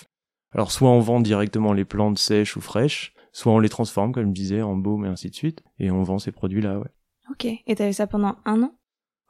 Alors, 0.53 0.71
soit 0.71 0.89
on 0.89 0.99
vend 0.99 1.19
directement 1.19 1.73
les 1.73 1.85
plantes 1.85 2.19
sèches 2.19 2.57
ou 2.57 2.61
fraîches, 2.61 3.13
soit 3.31 3.53
on 3.53 3.59
les 3.59 3.69
transforme, 3.69 4.11
comme 4.11 4.27
je 4.27 4.33
disais, 4.33 4.61
en 4.61 4.75
baume 4.75 5.05
et 5.05 5.09
ainsi 5.09 5.29
de 5.29 5.35
suite. 5.35 5.63
Et 5.79 5.91
on 5.91 6.03
vend 6.03 6.19
ces 6.19 6.31
produits-là, 6.31 6.79
ouais. 6.79 6.89
Ok. 7.29 7.45
Et 7.45 7.75
t'as 7.75 7.89
eu 7.89 7.93
ça 7.93 8.07
pendant 8.07 8.35
un 8.45 8.63
an? 8.63 8.79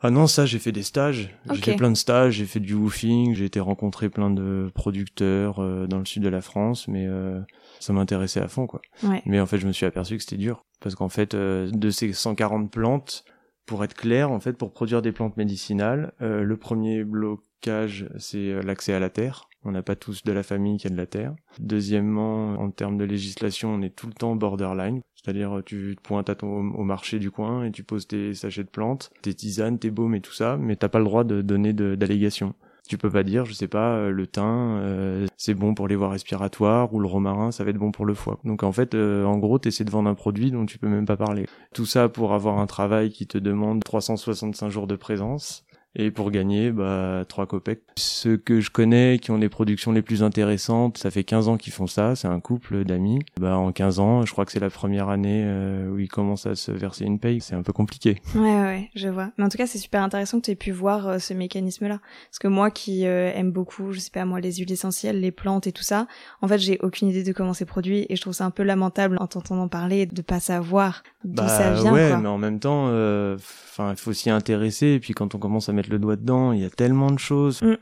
Ah 0.02 0.12
non, 0.12 0.28
ça 0.28 0.46
j'ai 0.46 0.60
fait 0.60 0.72
des 0.72 0.84
stages. 0.84 1.36
J'ai 1.52 1.62
fait 1.62 1.76
plein 1.76 1.92
de 1.92 1.98
stages, 1.98 2.36
j'ai 2.36 2.46
fait 2.46 2.62
du 2.62 2.74
woofing, 2.74 3.36
j'ai 3.36 3.44
été 3.44 3.60
rencontrer 3.60 4.10
plein 4.10 4.30
de 4.30 4.72
producteurs 4.74 5.60
euh, 5.60 5.88
dans 5.88 6.00
le 6.00 6.06
sud 6.06 6.24
de 6.24 6.30
la 6.30 6.40
France, 6.40 6.88
mais 6.88 7.06
euh, 7.06 7.42
ça 7.82 7.92
m'intéressait 7.92 8.40
à 8.40 8.48
fond 8.48 8.66
quoi. 8.66 8.82
Mais 9.26 9.42
en 9.42 9.46
fait, 9.46 9.58
je 9.58 9.68
me 9.68 9.74
suis 9.74 9.86
aperçu 9.86 10.16
que 10.16 10.24
c'était 10.24 10.38
dur 10.38 10.66
parce 10.80 10.96
qu'en 10.96 11.10
fait, 11.10 11.34
euh, 11.34 11.70
de 11.70 11.90
ces 11.90 12.14
140 12.14 12.72
plantes, 12.72 13.26
pour 13.66 13.84
être 13.84 13.94
clair, 13.94 14.32
en 14.32 14.40
fait, 14.40 14.54
pour 14.54 14.72
produire 14.72 15.02
des 15.02 15.12
plantes 15.12 15.36
médicinales, 15.38 16.14
le 16.20 16.56
premier 16.56 17.04
blocage 17.04 18.10
c'est 18.18 18.64
l'accès 18.64 18.94
à 18.94 19.00
la 19.00 19.10
terre. 19.10 19.49
On 19.66 19.72
n'a 19.72 19.82
pas 19.82 19.96
tous 19.96 20.24
de 20.24 20.32
la 20.32 20.44
famille 20.44 20.78
qui 20.78 20.88
a 20.88 20.90
de 20.90 20.96
la 20.96 21.06
terre. 21.06 21.36
Deuxièmement, 21.60 22.54
en 22.54 22.72
termes 22.72 22.98
de 22.98 23.04
législation, 23.04 23.74
on 23.74 23.82
est 23.82 23.96
tout 23.96 24.08
le 24.08 24.14
temps 24.14 24.36
borderline. 24.36 25.02
C'est-à-dire, 25.16 25.62
tu 25.66 25.96
te 25.98 26.02
pointes 26.02 26.30
à 26.30 26.36
ton, 26.36 26.72
au 26.72 26.84
marché 26.84 27.20
du 27.20 27.30
coin 27.30 27.66
et 27.66 27.72
tu 27.72 27.84
poses 27.84 28.08
tes 28.08 28.34
sachets 28.34 28.64
de 28.64 28.70
plantes, 28.70 29.12
tes 29.22 29.34
tisanes, 29.34 29.78
tes 29.78 29.92
baumes 29.92 30.16
et 30.16 30.22
tout 30.22 30.34
ça, 30.34 30.58
mais 30.58 30.76
t'as 30.78 30.88
pas 30.88 31.00
le 31.00 31.06
droit 31.06 31.24
de 31.26 31.42
donner 31.42 31.74
d'allégations. 31.74 32.56
Tu 32.88 32.98
peux 32.98 33.12
pas 33.12 33.22
dire, 33.22 33.46
je 33.46 33.54
sais 33.54 33.68
pas, 33.68 33.98
euh, 33.98 34.10
le 34.10 34.26
thym, 34.26 34.80
euh, 34.82 35.28
c'est 35.38 35.54
bon 35.54 35.76
pour 35.76 35.88
les 35.88 35.96
voies 35.96 36.10
respiratoires, 36.10 36.92
ou 36.92 37.00
le 37.00 37.08
romarin, 37.08 37.52
ça 37.52 37.64
va 37.64 37.70
être 37.70 37.78
bon 37.78 37.92
pour 37.92 38.04
le 38.04 38.16
foie. 38.16 38.40
Donc 38.46 38.64
en 38.64 38.72
fait, 38.72 38.96
euh, 38.96 39.26
en 39.26 39.38
gros, 39.38 39.60
t'essaies 39.60 39.84
de 39.84 39.92
vendre 39.92 40.10
un 40.10 40.16
produit 40.16 40.50
dont 40.50 40.66
tu 40.66 40.80
peux 40.80 40.88
même 40.88 41.06
pas 41.06 41.16
parler. 41.16 41.46
Tout 41.76 41.86
ça 41.86 42.10
pour 42.10 42.34
avoir 42.34 42.58
un 42.58 42.66
travail 42.66 43.12
qui 43.12 43.28
te 43.28 43.38
demande 43.38 43.84
365 43.84 44.70
jours 44.70 44.88
de 44.88 44.96
présence, 44.96 45.68
et 45.96 46.12
pour 46.12 46.30
gagner, 46.30 46.72
bah, 46.72 47.26
trois 47.28 47.48
copecs. 47.48 47.82
Ceux 47.98 48.38
que 48.38 48.62
je 48.62 48.70
connais, 48.70 49.18
qui 49.20 49.32
ont 49.32 49.38
les 49.38 49.50
productions 49.50 49.92
les 49.92 50.04
plus 50.04 50.22
intéressantes, 50.22 51.00
ça 51.00 51.10
fait 51.10 51.24
15 51.24 51.48
ans 51.48 51.58
qu'ils 51.58 51.74
font 51.74 51.88
ça, 51.88 52.16
c'est 52.16 52.28
un 52.28 52.40
couple 52.40 52.86
d'amis. 52.86 53.20
Bah, 53.40 53.58
en 53.58 53.72
15 53.72 54.00
ans, 54.00 54.26
je 54.26 54.32
crois 54.32 54.46
que 54.46 54.52
c'est 54.52 54.60
la 54.60 54.70
première 54.70 55.10
année 55.10 55.44
euh, 55.46 55.90
où 55.90 55.98
ils 55.98 56.08
commencent 56.08 56.46
à 56.46 56.56
se 56.56 56.72
verser 56.72 57.06
une 57.06 57.20
paye. 57.20 57.42
C'est 57.42 57.56
un 57.56 57.64
peu 57.64 57.74
compliqué. 57.74 58.22
Ouais, 58.40 58.62
ouais, 58.62 58.90
je 58.96 59.10
vois. 59.10 59.32
Mais 59.38 59.44
en 59.44 59.50
tout 59.50 59.58
cas, 59.58 59.68
c'est 59.68 59.80
super 59.80 60.02
intéressant 60.02 60.40
que 60.40 60.46
tu 60.46 60.52
aies 60.52 60.56
pu 60.56 60.72
voir 60.72 61.08
euh, 61.08 61.20
ce 61.20 61.34
mécanisme-là. 61.34 62.00
Parce 62.30 62.40
que 62.40 62.48
moi 62.48 62.72
qui 62.72 63.06
euh, 63.06 63.32
aime 63.34 63.52
beaucoup, 63.52 63.92
je 63.92 64.00
sais 64.00 64.12
pas 64.12 64.24
moi, 64.24 64.40
les 64.40 64.54
huiles 64.54 64.72
essentielles, 64.72 65.20
les 65.20 65.32
plantes 65.32 65.68
et 65.68 65.72
tout 65.72 65.84
ça, 65.84 66.08
en 66.42 66.48
fait, 66.48 66.58
j'ai 66.58 66.78
aucune 66.82 67.10
idée 67.10 67.24
de 67.24 67.34
comment 67.34 67.54
c'est 67.54 67.66
produit 67.66 68.06
et 68.08 68.16
je 68.16 68.22
trouve 68.22 68.34
ça 68.34 68.46
un 68.46 68.52
peu 68.52 68.64
lamentable 68.64 69.18
en 69.20 69.28
t'entendant 69.28 69.68
parler 69.68 70.06
de 70.06 70.22
pas 70.22 70.40
savoir 70.40 71.04
d'où 71.26 71.46
ça 71.48 71.72
bah, 71.72 71.82
vient. 71.82 71.94
Ouais, 71.94 72.18
mais 72.18 72.30
en 72.30 72.38
même 72.38 72.60
temps, 72.60 72.86
enfin, 72.86 73.92
il 73.92 73.98
faut 73.98 74.14
s'y 74.14 74.30
intéresser 74.30 74.88
et 74.88 75.00
puis 75.00 75.14
quand 75.14 75.36
on 75.36 75.40
commence 75.40 75.68
à 75.68 75.74
mettre 75.80 75.90
le 75.90 76.00
doigt 76.00 76.18
dedans. 76.18 76.52
Il 76.52 76.60
y 76.60 76.66
a 76.66 76.70
tellement 76.70 77.12
de 77.12 77.20
choses. 77.20 77.62
Mm. 77.62 77.76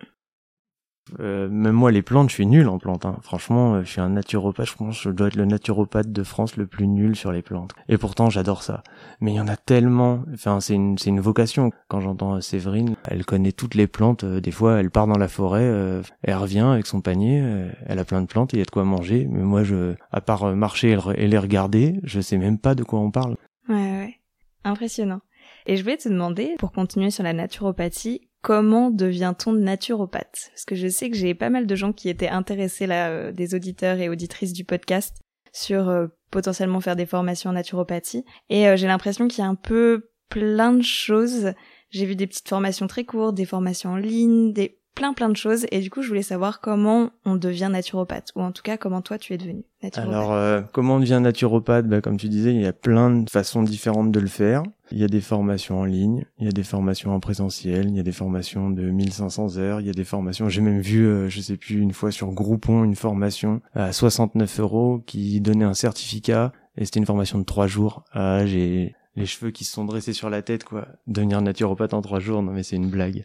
Euh, 1.22 1.48
même 1.50 1.74
moi, 1.74 1.90
les 1.90 2.02
plantes, 2.02 2.30
je 2.30 2.36
suis 2.36 2.46
nul 2.46 2.68
en 2.68 2.80
plantes. 2.80 3.06
Hein. 3.06 3.18
Franchement, 3.22 3.76
euh, 3.76 3.84
je 3.84 3.90
suis 3.90 4.02
un 4.02 4.10
naturopathe. 4.10 4.68
Je 4.68 4.76
pense 4.76 4.98
que 4.98 5.10
je 5.10 5.16
dois 5.16 5.28
être 5.28 5.38
le 5.38 5.46
naturopathe 5.46 6.12
de 6.12 6.24
France 6.24 6.58
le 6.58 6.68
plus 6.68 6.86
nul 6.86 7.16
sur 7.16 7.32
les 7.32 7.42
plantes. 7.42 7.72
Et 7.88 7.98
pourtant, 7.98 8.30
j'adore 8.30 8.62
ça. 8.62 8.84
Mais 9.22 9.32
il 9.32 9.36
y 9.36 9.40
en 9.40 9.48
a 9.48 9.56
tellement. 9.56 10.24
Enfin, 10.34 10.60
c'est 10.60 10.74
une, 10.76 10.98
c'est 10.98 11.10
une 11.10 11.22
vocation. 11.22 11.72
Quand 11.88 12.02
j'entends 12.02 12.36
euh, 12.36 12.42
Séverine, 12.42 12.96
elle 13.06 13.26
connaît 13.26 13.54
toutes 13.54 13.76
les 13.76 13.88
plantes. 13.88 14.26
Des 14.26 14.52
fois, 14.52 14.80
elle 14.80 14.92
part 14.92 15.08
dans 15.08 15.18
la 15.18 15.30
forêt, 15.30 16.04
elle 16.24 16.36
revient 16.36 16.60
avec 16.60 16.86
son 16.86 17.00
panier. 17.00 17.42
elle 17.86 18.00
a 18.00 18.06
plein 18.06 18.22
de 18.22 18.28
plantes 18.28 18.54
et 18.54 18.58
il 18.58 18.60
y 18.60 18.64
a 18.64 18.66
de 18.66 18.72
quoi 18.72 18.84
manger. 18.84 19.28
Mais 19.30 19.44
moi, 19.44 19.64
je, 19.64 19.96
à 20.12 20.22
part 20.22 20.56
marcher 20.56 20.98
et 21.16 21.28
les 21.28 21.38
regarder, 21.38 22.00
je 22.04 22.20
sais 22.20 22.38
même 22.38 22.60
pas 22.60 22.76
de 22.76 22.84
quoi 22.84 23.00
on 23.00 23.12
parle. 23.12 23.38
Ouais, 23.70 23.76
ouais. 23.76 24.16
Impressionnant. 24.64 25.22
Et 25.68 25.76
je 25.76 25.84
voulais 25.84 25.98
te 25.98 26.08
demander, 26.08 26.56
pour 26.58 26.72
continuer 26.72 27.12
sur 27.12 27.24
la 27.24 27.34
naturopathie, 27.34 28.22
comment 28.42 28.90
devient-on 28.90 29.52
naturopathe? 29.52 30.50
Parce 30.54 30.64
que 30.66 30.76
je 30.76 30.88
sais 30.88 31.10
que 31.10 31.18
j'ai 31.18 31.36
pas 31.36 31.50
mal 31.50 31.68
de 31.68 31.76
gens 31.76 31.92
qui 31.92 32.08
étaient 32.08 32.30
intéressés 32.30 32.88
là, 32.88 33.10
euh, 33.10 33.32
des 33.34 33.54
auditeurs 33.54 34.00
et 34.00 34.08
auditrices 34.08 34.54
du 34.54 34.64
podcast, 34.64 35.18
sur 35.52 35.90
euh, 35.90 36.08
potentiellement 36.32 36.80
faire 36.80 36.96
des 36.96 37.06
formations 37.06 37.50
en 37.50 37.54
naturopathie. 37.54 38.24
Et 38.50 38.70
euh, 38.70 38.78
j'ai 38.78 38.88
l'impression 38.88 39.28
qu'il 39.28 39.44
y 39.44 39.46
a 39.46 39.50
un 39.50 39.56
peu 39.56 40.10
plein 40.30 40.72
de 40.72 40.84
choses. 40.84 41.52
J'ai 41.90 42.06
vu 42.06 42.16
des 42.16 42.28
petites 42.28 42.48
formations 42.48 42.88
très 42.88 43.04
courtes, 43.04 43.36
des 43.36 43.46
formations 43.46 43.92
en 43.92 43.98
ligne, 43.98 44.54
des 44.54 44.80
plein 44.98 45.14
plein 45.14 45.30
de 45.30 45.38
choses 45.38 45.68
et 45.72 45.80
du 45.80 45.92
coup 45.92 46.02
je 46.02 46.08
voulais 46.08 46.24
savoir 46.24 46.60
comment 46.60 47.12
on 47.24 47.36
devient 47.36 47.70
naturopathe 47.72 48.32
ou 48.36 48.42
en 48.42 48.52
tout 48.52 48.64
cas 48.64 48.78
comment 48.78 49.02
toi 49.02 49.20
tu 49.20 49.32
es 49.32 49.38
devenu 49.38 49.64
naturopathe. 49.84 50.12
Alors 50.12 50.34
euh, 50.34 50.62
comment 50.74 50.96
on 50.96 51.00
devient 51.00 51.20
naturopathe? 51.22 51.86
Bah, 51.86 52.02
Comme 52.02 52.18
tu 52.18 52.30
disais 52.30 52.52
il 52.52 52.60
y 52.60 52.66
a 52.66 52.74
plein 52.74 53.12
de 53.12 53.30
façons 53.30 53.62
différentes 53.62 54.12
de 54.12 54.20
le 54.20 54.28
faire. 54.28 54.64
Il 54.92 54.98
y 54.98 55.04
a 55.04 55.08
des 55.08 55.22
formations 55.22 55.82
en 55.82 55.86
ligne, 55.86 56.26
il 56.40 56.46
y 56.46 56.48
a 56.50 56.52
des 56.52 56.64
formations 56.64 57.14
en 57.14 57.20
présentiel, 57.20 57.90
il 57.90 57.96
y 57.96 58.00
a 58.00 58.04
des 58.04 58.12
formations 58.12 58.72
de 58.72 58.90
1500 58.90 59.58
heures, 59.58 59.82
il 59.82 59.88
y 59.88 59.90
a 59.90 59.94
des 59.94 60.06
formations, 60.06 60.50
j'ai 60.50 60.62
même 60.62 60.80
vu, 60.80 61.06
euh, 61.06 61.30
je 61.30 61.42
sais 61.42 61.58
plus, 61.58 61.80
une 61.80 61.92
fois 61.92 62.10
sur 62.10 62.32
Groupon, 62.32 62.84
une 62.84 62.96
formation 62.96 63.62
à 63.76 63.92
69 63.92 64.60
euros 64.62 65.04
qui 65.06 65.42
donnait 65.42 65.66
un 65.66 65.74
certificat 65.76 66.54
et 66.76 66.86
c'était 66.86 67.00
une 67.00 67.06
formation 67.06 67.38
de 67.38 67.44
trois 67.44 67.68
jours. 67.68 68.04
Ah, 68.14 68.46
j'ai 68.46 68.96
les 69.16 69.26
cheveux 69.26 69.52
qui 69.52 69.64
se 69.64 69.74
sont 69.74 69.86
dressés 69.86 70.14
sur 70.14 70.30
la 70.30 70.42
tête, 70.42 70.64
quoi. 70.64 70.88
Devenir 71.06 71.42
naturopathe 71.42 71.94
en 71.94 72.02
trois 72.02 72.20
jours, 72.20 72.42
non 72.42 72.54
mais 72.54 72.64
c'est 72.64 72.78
une 72.78 72.90
blague 72.90 73.24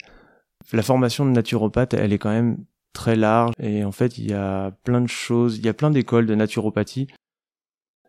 la 0.73 0.83
formation 0.83 1.25
de 1.25 1.31
naturopathe, 1.31 1.95
elle 1.95 2.13
est 2.13 2.19
quand 2.19 2.31
même 2.31 2.65
très 2.93 3.17
large 3.17 3.55
et 3.59 3.85
en 3.85 3.93
fait 3.93 4.19
il 4.19 4.31
y 4.31 4.35
a 4.35 4.71
plein 4.85 5.01
de 5.01 5.09
choses, 5.09 5.59
il 5.59 5.65
y 5.65 5.69
a 5.69 5.75
plein 5.75 5.91
d'écoles 5.91 6.27
de 6.27 6.35
naturopathie. 6.35 7.09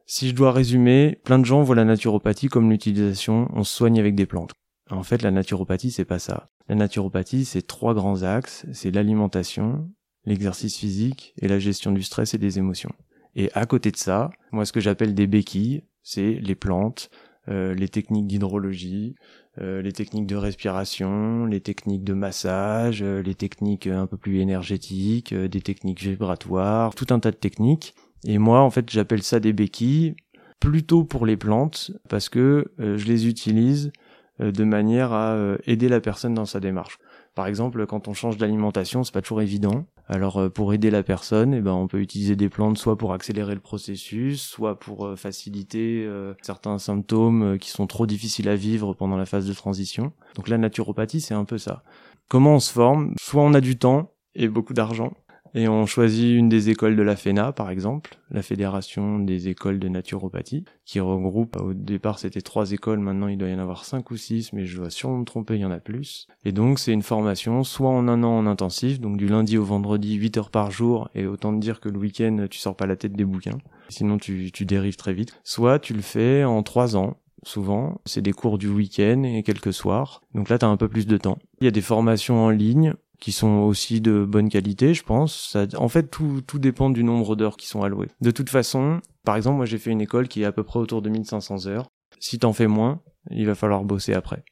Si 0.05 0.29
je 0.29 0.35
dois 0.35 0.51
résumer, 0.51 1.19
plein 1.23 1.39
de 1.39 1.45
gens 1.45 1.63
voient 1.63 1.75
la 1.75 1.85
naturopathie 1.85 2.49
comme 2.49 2.69
l'utilisation, 2.69 3.49
on 3.53 3.63
soigne 3.63 3.99
avec 3.99 4.15
des 4.15 4.25
plantes. 4.25 4.51
En 4.89 5.03
fait, 5.03 5.21
la 5.21 5.31
naturopathie, 5.31 5.91
c'est 5.91 6.05
pas 6.05 6.19
ça. 6.19 6.49
La 6.67 6.75
naturopathie, 6.75 7.45
c'est 7.45 7.65
trois 7.65 7.93
grands 7.93 8.23
axes. 8.23 8.65
C'est 8.73 8.91
l'alimentation, 8.91 9.89
l'exercice 10.25 10.77
physique 10.77 11.33
et 11.41 11.47
la 11.47 11.59
gestion 11.59 11.91
du 11.91 12.03
stress 12.03 12.33
et 12.33 12.37
des 12.37 12.57
émotions. 12.57 12.93
Et 13.35 13.49
à 13.53 13.65
côté 13.65 13.91
de 13.91 13.97
ça, 13.97 14.29
moi, 14.51 14.65
ce 14.65 14.71
que 14.71 14.79
j'appelle 14.79 15.15
des 15.15 15.27
béquilles, 15.27 15.83
c'est 16.03 16.33
les 16.33 16.55
plantes, 16.55 17.09
les 17.47 17.89
techniques 17.89 18.27
d'hydrologie, 18.27 19.15
euh, 19.61 19.83
les 19.83 19.91
techniques 19.91 20.25
de 20.25 20.35
respiration, 20.35 21.45
les 21.45 21.61
techniques 21.61 22.03
de 22.03 22.13
massage, 22.13 23.03
euh, 23.03 23.21
les 23.21 23.35
techniques 23.35 23.85
un 23.85 24.07
peu 24.07 24.17
plus 24.17 24.39
énergétiques, 24.39 25.31
des 25.31 25.61
techniques 25.61 26.01
vibratoires, 26.01 26.95
tout 26.95 27.05
un 27.11 27.19
tas 27.19 27.29
de 27.29 27.35
techniques. 27.35 27.93
Et 28.25 28.39
moi, 28.39 28.61
en 28.61 28.71
fait, 28.71 28.89
j'appelle 28.89 29.21
ça 29.21 29.39
des 29.39 29.53
béquilles 29.53 30.15
plutôt 30.59 31.03
pour 31.03 31.27
les 31.27 31.37
plantes 31.37 31.91
parce 32.09 32.29
que 32.29 32.71
je 32.79 33.05
les 33.05 33.27
utilise 33.27 33.91
de 34.39 34.63
manière 34.63 35.11
à 35.11 35.57
aider 35.65 35.89
la 35.89 35.99
personne 35.99 36.33
dans 36.33 36.45
sa 36.45 36.61
démarche. 36.61 36.99
Par 37.35 37.47
exemple, 37.47 37.85
quand 37.85 38.07
on 38.07 38.13
change 38.13 38.37
d'alimentation, 38.37 39.03
c'est 39.03 39.13
pas 39.13 39.21
toujours 39.21 39.41
évident. 39.41 39.85
Alors 40.07 40.37
euh, 40.37 40.49
pour 40.49 40.73
aider 40.73 40.91
la 40.91 41.03
personne, 41.03 41.53
eh 41.53 41.61
ben 41.61 41.71
on 41.71 41.87
peut 41.87 41.99
utiliser 41.99 42.35
des 42.35 42.49
plantes 42.49 42.77
soit 42.77 42.97
pour 42.97 43.13
accélérer 43.13 43.53
le 43.53 43.61
processus, 43.61 44.41
soit 44.41 44.79
pour 44.79 45.05
euh, 45.05 45.15
faciliter 45.15 46.03
euh, 46.05 46.33
certains 46.41 46.77
symptômes 46.77 47.57
qui 47.57 47.69
sont 47.69 47.87
trop 47.87 48.05
difficiles 48.05 48.49
à 48.49 48.55
vivre 48.55 48.93
pendant 48.93 49.17
la 49.17 49.25
phase 49.25 49.47
de 49.47 49.53
transition. 49.53 50.11
Donc 50.35 50.49
la 50.49 50.57
naturopathie, 50.57 51.21
c'est 51.21 51.33
un 51.33 51.45
peu 51.45 51.57
ça. 51.57 51.83
Comment 52.27 52.55
on 52.55 52.59
se 52.59 52.71
forme? 52.71 53.13
Soit 53.19 53.43
on 53.43 53.53
a 53.53 53.61
du 53.61 53.77
temps 53.77 54.11
et 54.35 54.47
beaucoup 54.47 54.73
d'argent, 54.73 55.13
et 55.55 55.67
on 55.67 55.85
choisit 55.85 56.35
une 56.35 56.49
des 56.49 56.69
écoles 56.69 56.95
de 56.95 57.01
la 57.01 57.15
FENA, 57.15 57.51
par 57.51 57.69
exemple, 57.69 58.17
la 58.31 58.41
Fédération 58.41 59.19
des 59.19 59.49
écoles 59.49 59.79
de 59.79 59.87
naturopathie, 59.87 60.65
qui 60.85 60.99
regroupe, 60.99 61.57
au 61.57 61.73
départ 61.73 62.19
c'était 62.19 62.41
trois 62.41 62.71
écoles, 62.71 62.99
maintenant 62.99 63.27
il 63.27 63.37
doit 63.37 63.49
y 63.49 63.53
en 63.53 63.59
avoir 63.59 63.85
cinq 63.85 64.11
ou 64.11 64.17
six, 64.17 64.53
mais 64.53 64.65
je 64.65 64.77
dois 64.77 64.89
sûrement 64.89 65.19
me 65.19 65.25
tromper, 65.25 65.55
il 65.55 65.61
y 65.61 65.65
en 65.65 65.71
a 65.71 65.79
plus. 65.79 66.27
Et 66.45 66.51
donc 66.51 66.79
c'est 66.79 66.93
une 66.93 67.03
formation, 67.03 67.63
soit 67.63 67.89
en 67.89 68.07
un 68.07 68.23
an 68.23 68.37
en 68.37 68.47
intensif, 68.47 68.99
donc 68.99 69.17
du 69.17 69.27
lundi 69.27 69.57
au 69.57 69.63
vendredi, 69.63 70.15
8 70.15 70.37
heures 70.37 70.51
par 70.51 70.71
jour, 70.71 71.09
et 71.15 71.27
autant 71.27 71.53
te 71.53 71.59
dire 71.59 71.79
que 71.79 71.89
le 71.89 71.99
week-end 71.99 72.47
tu 72.49 72.59
sors 72.59 72.75
pas 72.75 72.87
la 72.87 72.95
tête 72.95 73.13
des 73.13 73.25
bouquins, 73.25 73.59
sinon 73.89 74.17
tu, 74.17 74.51
tu 74.51 74.65
dérives 74.65 74.95
très 74.95 75.13
vite. 75.13 75.39
Soit 75.43 75.79
tu 75.79 75.93
le 75.93 76.01
fais 76.01 76.43
en 76.43 76.63
trois 76.63 76.95
ans, 76.95 77.17
souvent. 77.45 78.01
C'est 78.05 78.21
des 78.21 78.33
cours 78.33 78.57
du 78.57 78.67
week-end 78.67 79.23
et 79.23 79.43
quelques 79.43 79.73
soirs. 79.73 80.21
Donc 80.33 80.49
là, 80.49 80.57
tu 80.57 80.65
as 80.65 80.69
un 80.69 80.77
peu 80.77 80.87
plus 80.87 81.07
de 81.07 81.17
temps. 81.17 81.37
Il 81.61 81.65
y 81.65 81.67
a 81.67 81.71
des 81.71 81.81
formations 81.81 82.43
en 82.43 82.49
ligne 82.49 82.93
qui 83.19 83.31
sont 83.31 83.59
aussi 83.59 84.01
de 84.01 84.25
bonne 84.25 84.49
qualité, 84.49 84.93
je 84.93 85.03
pense. 85.03 85.49
Ça, 85.51 85.65
en 85.77 85.87
fait, 85.87 86.09
tout, 86.09 86.41
tout 86.45 86.59
dépend 86.59 86.89
du 86.89 87.03
nombre 87.03 87.35
d'heures 87.35 87.57
qui 87.57 87.67
sont 87.67 87.83
allouées. 87.83 88.09
De 88.21 88.31
toute 88.31 88.49
façon, 88.49 88.99
par 89.23 89.35
exemple, 89.35 89.57
moi 89.57 89.65
j'ai 89.65 89.77
fait 89.77 89.91
une 89.91 90.01
école 90.01 90.27
qui 90.27 90.41
est 90.41 90.45
à 90.45 90.51
peu 90.51 90.63
près 90.63 90.79
autour 90.79 91.01
de 91.01 91.09
1500 91.09 91.67
heures. 91.67 91.87
Si 92.19 92.39
t'en 92.39 92.53
fais 92.53 92.67
moins, 92.67 93.01
il 93.31 93.45
va 93.45 93.55
falloir 93.55 93.83
bosser 93.83 94.13
après. 94.13 94.43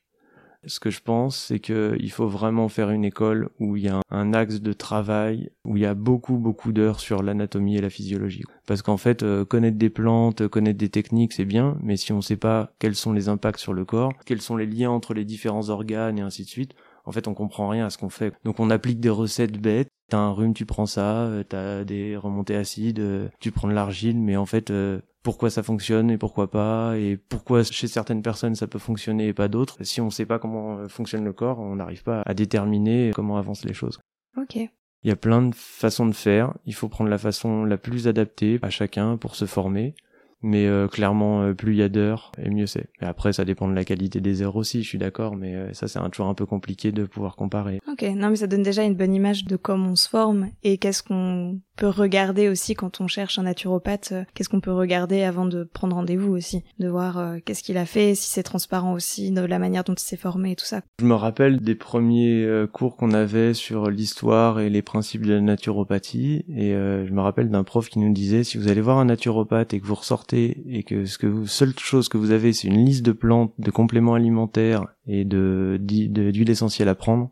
Ce 0.67 0.79
que 0.79 0.91
je 0.91 1.01
pense, 1.01 1.37
c'est 1.37 1.59
que 1.59 1.97
il 1.99 2.11
faut 2.11 2.27
vraiment 2.27 2.69
faire 2.69 2.91
une 2.91 3.03
école 3.03 3.49
où 3.59 3.77
il 3.77 3.83
y 3.83 3.89
a 3.89 3.99
un, 4.11 4.33
axe 4.33 4.61
de 4.61 4.73
travail, 4.73 5.49
où 5.65 5.75
il 5.75 5.81
y 5.81 5.87
a 5.87 5.95
beaucoup, 5.95 6.37
beaucoup 6.37 6.71
d'heures 6.71 6.99
sur 6.99 7.23
l'anatomie 7.23 7.77
et 7.77 7.81
la 7.81 7.89
physiologie. 7.89 8.43
Parce 8.67 8.83
qu'en 8.83 8.97
fait, 8.97 9.23
euh, 9.23 9.43
connaître 9.43 9.79
des 9.79 9.89
plantes, 9.89 10.47
connaître 10.47 10.77
des 10.77 10.89
techniques, 10.89 11.33
c'est 11.33 11.45
bien, 11.45 11.77
mais 11.81 11.97
si 11.97 12.13
on 12.13 12.17
ne 12.17 12.21
sait 12.21 12.37
pas 12.37 12.73
quels 12.77 12.95
sont 12.95 13.11
les 13.11 13.27
impacts 13.27 13.59
sur 13.59 13.73
le 13.73 13.85
corps, 13.85 14.13
quels 14.23 14.41
sont 14.41 14.55
les 14.55 14.67
liens 14.67 14.91
entre 14.91 15.15
les 15.15 15.25
différents 15.25 15.69
organes 15.69 16.19
et 16.19 16.21
ainsi 16.21 16.43
de 16.43 16.49
suite, 16.49 16.75
en 17.05 17.11
fait, 17.11 17.27
on 17.27 17.33
comprend 17.33 17.67
rien 17.67 17.85
à 17.85 17.89
ce 17.89 17.97
qu'on 17.97 18.09
fait. 18.09 18.33
Donc, 18.43 18.59
on 18.59 18.69
applique 18.69 18.99
des 18.99 19.09
recettes 19.09 19.59
bêtes. 19.59 19.89
T'as 20.09 20.17
un 20.17 20.31
rhume, 20.31 20.53
tu 20.53 20.65
prends 20.65 20.85
ça. 20.85 21.23
Euh, 21.23 21.43
t'as 21.43 21.83
des 21.83 22.17
remontées 22.17 22.55
acides, 22.55 22.99
euh, 22.99 23.29
tu 23.39 23.51
prends 23.51 23.67
de 23.67 23.73
l'argile. 23.73 24.19
Mais 24.19 24.35
en 24.35 24.45
fait, 24.45 24.71
euh, 24.71 24.99
pourquoi 25.23 25.49
ça 25.49 25.63
fonctionne 25.63 26.11
et 26.11 26.17
pourquoi 26.17 26.49
pas 26.49 26.97
et 26.97 27.17
pourquoi 27.17 27.63
chez 27.63 27.87
certaines 27.87 28.21
personnes 28.21 28.55
ça 28.55 28.67
peut 28.67 28.79
fonctionner 28.79 29.27
et 29.27 29.33
pas 29.33 29.47
d'autres? 29.47 29.77
Si 29.83 30.01
on 30.01 30.09
sait 30.09 30.25
pas 30.25 30.39
comment 30.39 30.87
fonctionne 30.89 31.23
le 31.23 31.33
corps, 31.33 31.59
on 31.59 31.75
n'arrive 31.75 32.03
pas 32.03 32.23
à 32.25 32.33
déterminer 32.33 33.11
comment 33.13 33.37
avancent 33.37 33.65
les 33.65 33.73
choses. 33.73 33.99
Ok. 34.37 34.55
Il 34.55 35.07
y 35.09 35.11
a 35.11 35.15
plein 35.15 35.41
de 35.41 35.55
façons 35.55 36.05
de 36.05 36.13
faire. 36.13 36.53
Il 36.65 36.75
faut 36.75 36.89
prendre 36.89 37.09
la 37.09 37.17
façon 37.17 37.63
la 37.65 37.77
plus 37.77 38.07
adaptée 38.07 38.59
à 38.61 38.69
chacun 38.69 39.17
pour 39.17 39.35
se 39.35 39.45
former 39.45 39.95
mais 40.41 40.65
euh, 40.67 40.87
clairement 40.87 41.43
euh, 41.43 41.53
plus 41.53 41.73
il 41.73 41.77
y 41.77 41.83
a 41.83 41.89
d'heures 41.89 42.31
et 42.41 42.49
mieux 42.49 42.67
c'est. 42.67 42.89
Et 43.01 43.05
après 43.05 43.33
ça 43.33 43.45
dépend 43.45 43.67
de 43.67 43.75
la 43.75 43.83
qualité 43.83 44.19
des 44.21 44.41
heures 44.41 44.55
aussi, 44.55 44.83
je 44.83 44.87
suis 44.87 44.97
d'accord, 44.97 45.35
mais 45.35 45.55
euh, 45.55 45.73
ça 45.73 45.87
c'est 45.87 45.99
toujours 46.11 46.27
un 46.27 46.33
peu 46.33 46.45
compliqué 46.45 46.91
de 46.91 47.05
pouvoir 47.05 47.35
comparer. 47.35 47.79
Ok, 47.91 48.03
non 48.15 48.29
mais 48.29 48.37
ça 48.37 48.47
donne 48.47 48.63
déjà 48.63 48.83
une 48.83 48.95
bonne 48.95 49.13
image 49.13 49.45
de 49.45 49.55
comment 49.55 49.91
on 49.91 49.95
se 49.95 50.09
forme 50.09 50.49
et 50.63 50.77
qu'est-ce 50.77 51.03
qu'on 51.03 51.59
peut 51.75 51.87
regarder 51.87 52.49
aussi 52.49 52.75
quand 52.75 53.01
on 53.01 53.07
cherche 53.07 53.39
un 53.39 53.43
naturopathe, 53.43 54.13
qu'est-ce 54.33 54.49
qu'on 54.49 54.61
peut 54.61 54.73
regarder 54.73 55.23
avant 55.23 55.45
de 55.45 55.63
prendre 55.63 55.95
rendez-vous 55.95 56.31
aussi, 56.31 56.63
de 56.79 56.87
voir 56.87 57.37
qu'est-ce 57.43 57.63
qu'il 57.63 57.77
a 57.77 57.85
fait, 57.85 58.13
si 58.13 58.29
c'est 58.29 58.43
transparent 58.43 58.93
aussi, 58.93 59.31
de 59.31 59.41
la 59.41 59.57
manière 59.57 59.83
dont 59.83 59.93
il 59.93 60.03
s'est 60.03 60.17
formé 60.17 60.51
et 60.51 60.55
tout 60.55 60.65
ça. 60.65 60.81
Je 60.99 61.05
me 61.05 61.15
rappelle 61.15 61.59
des 61.59 61.73
premiers 61.73 62.65
cours 62.71 62.97
qu'on 62.97 63.13
avait 63.13 63.55
sur 63.55 63.89
l'histoire 63.89 64.59
et 64.59 64.69
les 64.69 64.83
principes 64.83 65.25
de 65.25 65.33
la 65.33 65.41
naturopathie 65.41 66.45
et 66.49 66.71
je 66.71 67.11
me 67.11 67.21
rappelle 67.21 67.49
d'un 67.49 67.63
prof 67.63 67.89
qui 67.89 67.97
nous 67.97 68.13
disait 68.13 68.43
si 68.43 68.57
vous 68.57 68.67
allez 68.67 68.81
voir 68.81 68.99
un 68.99 69.05
naturopathe 69.05 69.73
et 69.73 69.79
que 69.79 69.85
vous 69.85 69.95
ressortez 69.95 70.30
et 70.33 70.83
que 70.83 71.05
ce 71.05 71.17
que 71.17 71.45
seule 71.45 71.77
chose 71.77 72.09
que 72.09 72.17
vous 72.17 72.31
avez, 72.31 72.53
c'est 72.53 72.67
une 72.67 72.85
liste 72.85 73.05
de 73.05 73.11
plantes, 73.11 73.53
de 73.57 73.71
compléments 73.71 74.13
alimentaires 74.13 74.85
et 75.05 75.25
de 75.25 75.77
d'huile 75.79 76.49
essentielle 76.49 76.89
à 76.89 76.95
prendre, 76.95 77.31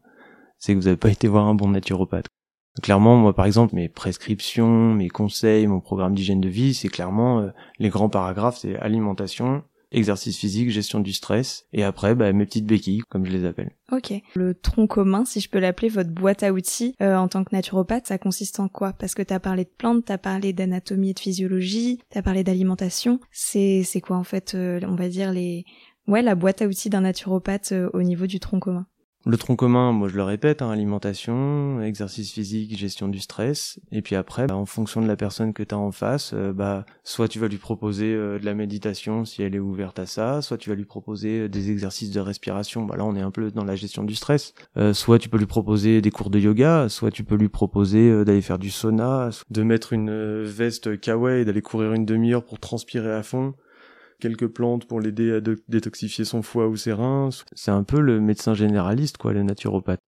c'est 0.58 0.74
que 0.74 0.80
vous 0.80 0.86
n'avez 0.86 0.98
pas 0.98 1.10
été 1.10 1.28
voir 1.28 1.48
un 1.48 1.56
bon 1.56 1.70
naturopathe. 1.70 2.28
Clairement, 2.82 3.18
moi 3.18 3.34
par 3.34 3.46
exemple, 3.46 3.76
mes 3.76 3.90
prescriptions, 3.90 4.94
mes 4.94 5.10
conseils, 5.10 5.68
mon 5.68 5.82
programme 5.82 6.14
d'hygiène 6.14 6.42
de 6.42 6.50
vie, 6.50 6.74
c'est 6.74 6.90
clairement 6.90 7.40
euh, 7.40 7.50
les 7.80 7.90
grands 7.90 8.10
paragraphes, 8.10 8.60
c'est 8.60 8.78
alimentation, 8.78 9.64
exercice 9.92 10.38
physique, 10.38 10.70
gestion 10.70 11.00
du 11.00 11.14
stress, 11.14 11.66
et 11.74 11.84
après 11.84 12.16
bah, 12.16 12.32
mes 12.34 12.46
petites 12.46 12.66
béquilles, 12.66 13.02
comme 13.10 13.26
je 13.26 13.32
les 13.32 13.46
appelle. 13.46 13.72
Ok. 13.92 14.14
Le 14.36 14.54
tronc 14.54 14.88
commun, 14.88 15.26
si 15.26 15.40
je 15.40 15.50
peux 15.50 15.60
l'appeler, 15.60 15.90
votre 15.90 16.12
boîte 16.12 16.44
à 16.44 16.54
outils 16.54 16.96
euh, 17.02 17.16
en 17.16 17.28
tant 17.28 17.44
que 17.44 17.56
naturopathe, 17.56 18.08
ça 18.08 18.18
consiste 18.18 18.60
en 18.60 18.68
quoi? 18.68 18.94
Parce 18.94 19.16
que 19.16 19.24
t'as 19.24 19.40
parlé 19.40 19.64
de 19.64 19.72
plantes, 19.76 20.06
t'as 20.06 20.18
parlé 20.18 20.54
d'anatomie 20.54 21.12
et 21.12 21.14
de 21.14 21.20
physiologie, 21.20 22.00
t'as 22.10 22.22
parlé 22.22 22.44
d'alimentation. 22.44 23.20
C'est 23.32 23.84
c'est 23.84 24.02
quoi 24.02 24.18
en 24.18 24.24
fait, 24.24 24.54
euh, 24.56 24.80
on 24.84 24.96
va 24.96 25.10
dire 25.10 25.32
les 25.32 25.66
ouais 26.08 26.22
la 26.22 26.36
boîte 26.36 26.62
à 26.62 26.68
outils 26.68 26.90
d'un 26.90 27.02
naturopathe 27.02 27.72
euh, 27.72 27.90
au 27.94 28.04
niveau 28.04 28.28
du 28.28 28.40
tronc 28.40 28.60
commun? 28.60 28.86
Le 29.26 29.36
tronc 29.36 29.58
commun, 29.58 29.92
moi 29.92 30.08
je 30.08 30.16
le 30.16 30.24
répète, 30.24 30.62
hein, 30.62 30.72
alimentation, 30.72 31.82
exercice 31.82 32.32
physique, 32.32 32.78
gestion 32.78 33.10
du 33.10 33.20
stress. 33.20 33.80
Et 33.92 34.02
puis 34.02 34.16
après, 34.16 34.48
bah, 34.48 34.56
en 34.56 34.66
fonction 34.66 35.02
de 35.02 35.08
la 35.08 35.18
personne 35.18 35.54
que 35.54 35.62
tu 35.62 35.76
as 35.76 35.78
en 35.78 35.92
face, 35.92 36.32
euh, 36.34 36.54
bah, 36.54 36.86
soit 37.04 37.28
tu 37.28 37.38
vas 37.38 37.50
lui 37.50 37.58
proposer 37.58 38.14
euh, 38.14 38.40
de 38.40 38.46
la 38.46 38.54
méditation 38.54 39.26
si 39.26 39.44
elle 39.44 39.56
est 39.56 39.60
ouverte 39.60 40.00
à 40.00 40.06
ça, 40.06 40.42
soit 40.42 40.58
tu 40.58 40.70
vas 40.70 40.76
lui 40.76 40.86
proposer 40.86 41.42
euh, 41.42 41.50
des 41.50 41.70
exercices 41.70 42.12
de 42.12 42.20
respiration. 42.22 42.86
Bah, 42.86 42.96
là, 42.96 43.06
on 43.06 43.16
est 43.16 43.22
un 43.22 43.32
peu 43.32 43.52
dans 43.52 43.66
la 43.66 43.76
gestion 43.76 44.04
du 44.04 44.16
stress. 44.16 44.54
soit 44.94 45.20
tu 45.20 45.28
peux 45.28 45.38
lui 45.38 45.46
proposer 45.46 46.02
des 46.02 46.12
cours 46.12 46.30
de 46.30 46.40
yoga, 46.40 46.88
soit 46.88 47.12
tu 47.12 47.26
peux 47.26 47.36
lui 47.36 47.50
proposer 47.50 48.24
d'aller 48.24 48.42
faire 48.42 48.60
du 48.60 48.70
sauna, 48.70 49.30
de 49.50 49.64
mettre 49.64 49.92
une 49.94 50.44
veste 50.44 51.00
kawaii 51.00 51.44
d'aller 51.44 51.62
courir 51.62 51.94
une 51.94 52.06
demi-heure 52.06 52.44
pour 52.44 52.60
transpirer 52.60 53.14
à 53.14 53.24
fond 53.24 53.54
quelques 54.20 54.48
plantes 54.48 54.86
pour 54.86 55.00
l'aider 55.00 55.34
à 55.34 55.42
détoxifier 55.68 56.26
son 56.26 56.42
foie 56.42 56.68
ou 56.68 56.76
ses 56.76 56.94
reins. 56.94 57.30
C'est 57.54 57.72
un 57.72 57.84
peu 57.84 58.00
le 58.00 58.20
médecin 58.20 58.54
généraliste, 58.54 59.18
quoi, 59.18 59.34
le 59.34 59.44
naturopathe. 59.44 60.00